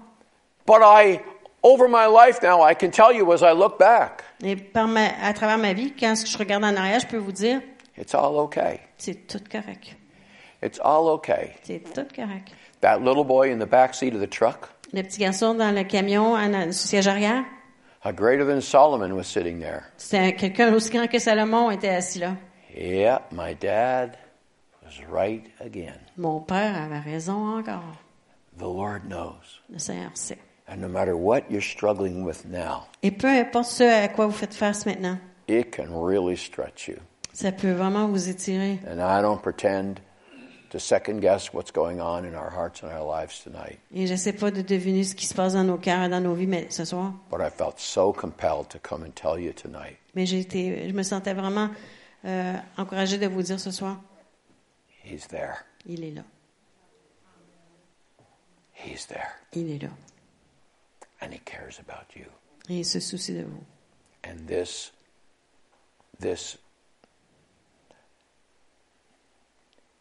But 0.65 0.81
I, 0.83 1.19
over 1.63 1.87
my 1.87 2.05
life 2.07 2.41
now, 2.41 2.61
I 2.61 2.73
can 2.73 2.89
tell 2.91 3.11
you 3.13 3.31
as 3.33 3.43
I 3.43 3.51
look 3.53 3.77
back, 3.77 4.23
Et 4.43 4.55
par 4.55 4.87
ma, 4.87 5.09
à 5.21 5.33
travers 5.33 5.57
ma 5.59 5.73
vie, 5.73 5.93
quand 5.99 6.15
je 6.25 6.37
regarde 6.37 6.63
en 6.63 6.75
arrière, 6.75 6.99
je 6.99 7.07
peux 7.07 7.17
vous 7.17 7.31
dire, 7.31 7.61
it's 7.97 8.15
all 8.15 8.37
okay. 8.39 8.79
c'est 8.97 9.27
tout 9.27 9.43
correct. 9.51 9.95
It's 10.63 10.79
all 10.83 11.07
okay. 11.09 11.55
C'est 11.63 11.79
tout 11.93 12.07
correct. 12.15 12.51
That 12.81 12.99
little 13.01 13.23
boy 13.25 13.51
in 13.51 13.59
the 13.59 13.67
back 13.69 13.93
seat 13.93 14.13
of 14.15 14.21
the 14.21 14.29
truck, 14.29 14.69
Le 14.93 15.01
petit 15.03 15.19
garçon 15.19 15.53
dans 15.53 15.73
le 15.73 15.83
camion, 15.83 16.33
en, 16.35 16.71
sous 16.71 16.87
siège 16.87 17.07
arrière, 17.07 17.43
a 18.03 18.11
greater 18.11 18.45
than 18.45 18.61
Solomon 18.61 19.11
was 19.15 19.23
sitting 19.25 19.59
there. 19.59 19.83
c'était 19.97 20.33
quelqu'un 20.35 20.73
aussi 20.73 20.89
grand 20.89 21.07
que 21.07 21.19
Salomon 21.19 21.69
était 21.71 21.89
assis 21.89 22.19
là. 22.19 22.35
Yeah, 22.75 23.21
my 23.31 23.53
dad 23.55 24.17
was 24.83 25.01
right 25.11 25.45
again. 25.59 25.99
Mon 26.17 26.39
père 26.41 26.75
avait 26.75 26.99
raison 26.99 27.57
encore. 27.59 27.83
The 28.57 28.63
Lord 28.63 29.01
knows. 29.07 29.61
Le 29.69 29.77
Seigneur 29.79 30.11
sait. 30.15 30.39
And 30.67 30.77
no 30.81 30.87
matter 30.87 31.13
what 31.13 31.43
you're 31.49 31.61
struggling 31.61 32.23
with 32.25 32.45
now, 32.45 32.87
Et 33.03 33.11
peu 33.11 33.27
importe 33.27 33.65
ce 33.67 33.83
à 33.83 34.07
quoi 34.07 34.25
vous 34.25 34.31
faites 34.33 34.53
face 34.53 34.85
maintenant, 34.85 35.17
it 35.47 35.71
can 35.75 35.87
really 35.93 36.35
stretch 36.37 36.87
you. 36.87 36.95
ça 37.33 37.51
peut 37.51 37.71
vraiment 37.71 38.07
vous 38.07 38.29
étirer. 38.29 38.79
And 38.89 38.99
I 38.99 39.21
don't 39.21 39.41
pretend 39.41 40.01
to 40.71 40.79
second 40.79 41.19
guess 41.21 41.53
what's 41.53 41.71
going 41.71 41.99
on 41.99 42.25
in 42.25 42.33
our 42.33 42.49
hearts 42.49 42.81
and 42.81 42.89
our 42.91 43.05
lives 43.05 43.43
tonight, 43.43 43.77
Et 43.93 44.07
je 44.07 44.15
sais 44.15 44.33
pas 44.33 44.51
de 44.51 44.61
deviner 44.61 45.03
ce 45.03 45.13
qui 45.15 45.25
se 45.25 45.33
passe 45.33 45.53
dans 45.53 45.63
nos 45.63 45.77
cœurs 45.77 46.03
et 46.03 46.09
dans 46.09 46.21
nos 46.21 46.33
vies 46.33 46.47
mais 46.47 46.67
ce 46.71 46.85
soir. 46.85 47.13
but 47.29 47.39
I 47.41 47.49
felt 47.49 47.77
so 47.79 48.11
compelled 48.13 48.69
to 48.69 48.79
come 48.79 49.03
and 49.03 49.11
tell 49.13 49.37
you 49.39 49.51
tonight 49.53 49.97
Mais 50.15 50.25
j'ai 50.25 50.39
été, 50.39 50.87
je 50.89 50.93
me 50.93 51.03
sentais 51.03 51.33
vraiment 51.33 51.69
euh, 52.25 52.53
encouragée 52.77 53.17
de 53.17 53.27
vous 53.27 53.41
dire 53.43 53.59
ce 53.59 53.71
soir, 53.71 53.99
He's 55.03 55.27
there. 55.27 55.65
il 55.85 56.03
est 56.03 56.11
là, 56.11 56.23
He's 58.73 59.05
there. 59.07 59.27
il 59.53 59.69
est 59.71 59.79
là, 59.83 59.89
And 61.21 61.31
He 61.33 61.39
cares 61.39 61.79
about 61.79 62.15
you. 62.15 62.25
et 62.69 62.79
il 62.79 62.85
se 62.85 62.99
soucie 62.99 63.33
de 63.33 63.43
vous. 63.43 63.63
And 64.25 64.45
this, 64.47 64.91
this, 66.19 66.57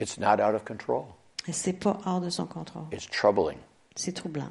it's 0.01 0.19
not 0.19 0.41
out 0.41 0.55
of 0.55 0.65
control. 0.65 1.05
C'est 1.51 1.73
pas 1.73 1.99
hors 2.07 2.21
de 2.21 2.31
son 2.31 2.47
contrôle. 2.47 2.85
It's 2.93 3.07
troubling, 3.09 3.59
C'est 3.97 4.13
troublant, 4.13 4.51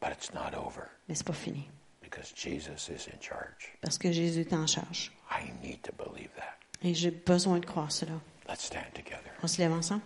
but 0.00 0.10
it's 0.12 0.32
not 0.32 0.54
over 0.56 0.82
mais 1.08 1.14
c'est 1.14 1.26
pas 1.26 1.32
fini, 1.32 1.68
because 2.02 2.32
Jesus 2.34 2.88
is 2.88 3.08
in 3.12 3.20
charge. 3.20 3.72
parce 3.82 3.98
que 3.98 4.10
Jésus 4.12 4.40
est 4.40 4.52
en 4.52 4.66
charge. 4.66 5.12
I 5.30 5.50
need 5.62 5.80
to 5.82 5.92
believe 5.92 6.30
that. 6.36 6.56
Et 6.82 6.94
j'ai 6.94 7.10
besoin 7.10 7.58
de 7.58 7.66
croire 7.66 7.92
cela. 7.92 8.12
Let's 8.48 8.64
stand 8.64 8.92
together. 8.94 9.30
On 9.42 9.46
se 9.48 9.60
lève 9.60 9.72
ensemble. 9.72 10.02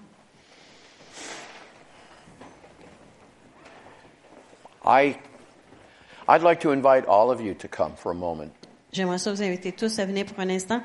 I, 4.85 5.17
I'd 6.29 6.43
like 6.43 6.61
to 6.61 6.71
invite 6.73 7.07
all 7.07 7.31
of 7.31 7.41
you 7.41 7.55
to 7.55 7.69
come 7.69 7.95
for 7.97 8.13
a 8.13 8.15
moment 8.15 8.51
J'aimerais 8.93 9.19
ça 9.19 9.33
vous 9.33 9.43
inviter 9.43 9.73
tous 9.73 9.99
à 9.99 10.05
venir 10.05 10.27
pour 10.27 10.39
un 10.41 10.51
instant 10.51 10.83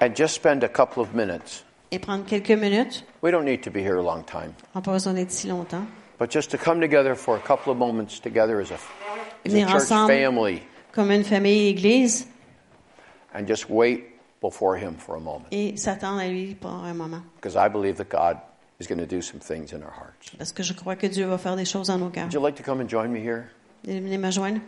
and 0.00 0.14
just 0.16 0.34
spend 0.34 0.64
a 0.64 0.68
couple 0.68 1.00
of 1.00 1.14
minutes. 1.14 1.64
Et 1.94 1.98
prendre 1.98 2.24
quelques 2.24 2.50
minutes. 2.50 3.04
We 3.22 3.30
don't 3.32 3.44
need 3.44 3.62
to 3.62 3.70
be 3.70 3.78
here 3.80 3.96
a 3.98 4.02
long 4.02 4.24
time, 4.24 4.52
On 4.74 4.80
n'a 4.80 4.82
pas 4.82 4.92
besoin 4.92 5.14
d'être 5.14 5.30
si 5.30 5.46
longtemps. 5.48 5.84
but 6.18 6.30
just 6.30 6.50
to 6.50 6.58
come 6.58 6.80
together 6.80 7.14
for 7.14 7.36
a 7.36 7.40
couple 7.40 7.70
of 7.72 7.78
moments 7.78 8.20
together 8.20 8.60
as 8.60 8.70
a, 8.70 8.78
as 9.46 9.54
a 9.54 9.66
church 9.66 9.88
family 10.08 10.62
Comme 10.92 11.10
une 11.10 11.24
famille 11.24 11.68
église 11.68 12.26
and 13.34 13.46
just 13.46 13.68
wait 13.68 14.04
before 14.40 14.76
Him 14.76 14.94
for 14.98 15.16
a 15.16 15.20
moment 15.20 15.46
et 15.50 15.76
s'attendre 15.76 16.20
à 16.20 16.28
lui 16.28 16.54
pour 16.54 16.70
un 16.70 16.94
moment. 16.94 17.22
because 17.40 17.56
I 17.56 17.68
believe 17.68 17.96
that 17.96 18.08
God 18.08 18.38
is 18.80 18.86
going 18.86 18.98
to 18.98 19.06
do 19.06 19.20
some 19.22 19.40
things 19.40 19.72
in 19.72 19.82
our 19.82 19.92
hearts. 19.92 20.30
Parce 20.36 20.52
que 20.52 20.62
je 20.62 20.72
crois 20.74 20.96
que 20.96 21.06
Dieu 21.06 21.26
va 21.26 21.38
faire 21.38 21.56
des 21.56 21.64
choses 21.64 21.86
dans 21.88 21.98
nos 21.98 22.10
cœurs. 22.10 22.24
Would 22.24 22.34
you 22.34 22.40
like 22.40 22.56
to 22.56 22.62
come 22.62 22.80
and 22.80 22.88
join 22.88 23.08
me 23.12 23.20
here? 23.20 23.50
Venez 23.84 24.18
me 24.18 24.30
joindre. 24.30 24.60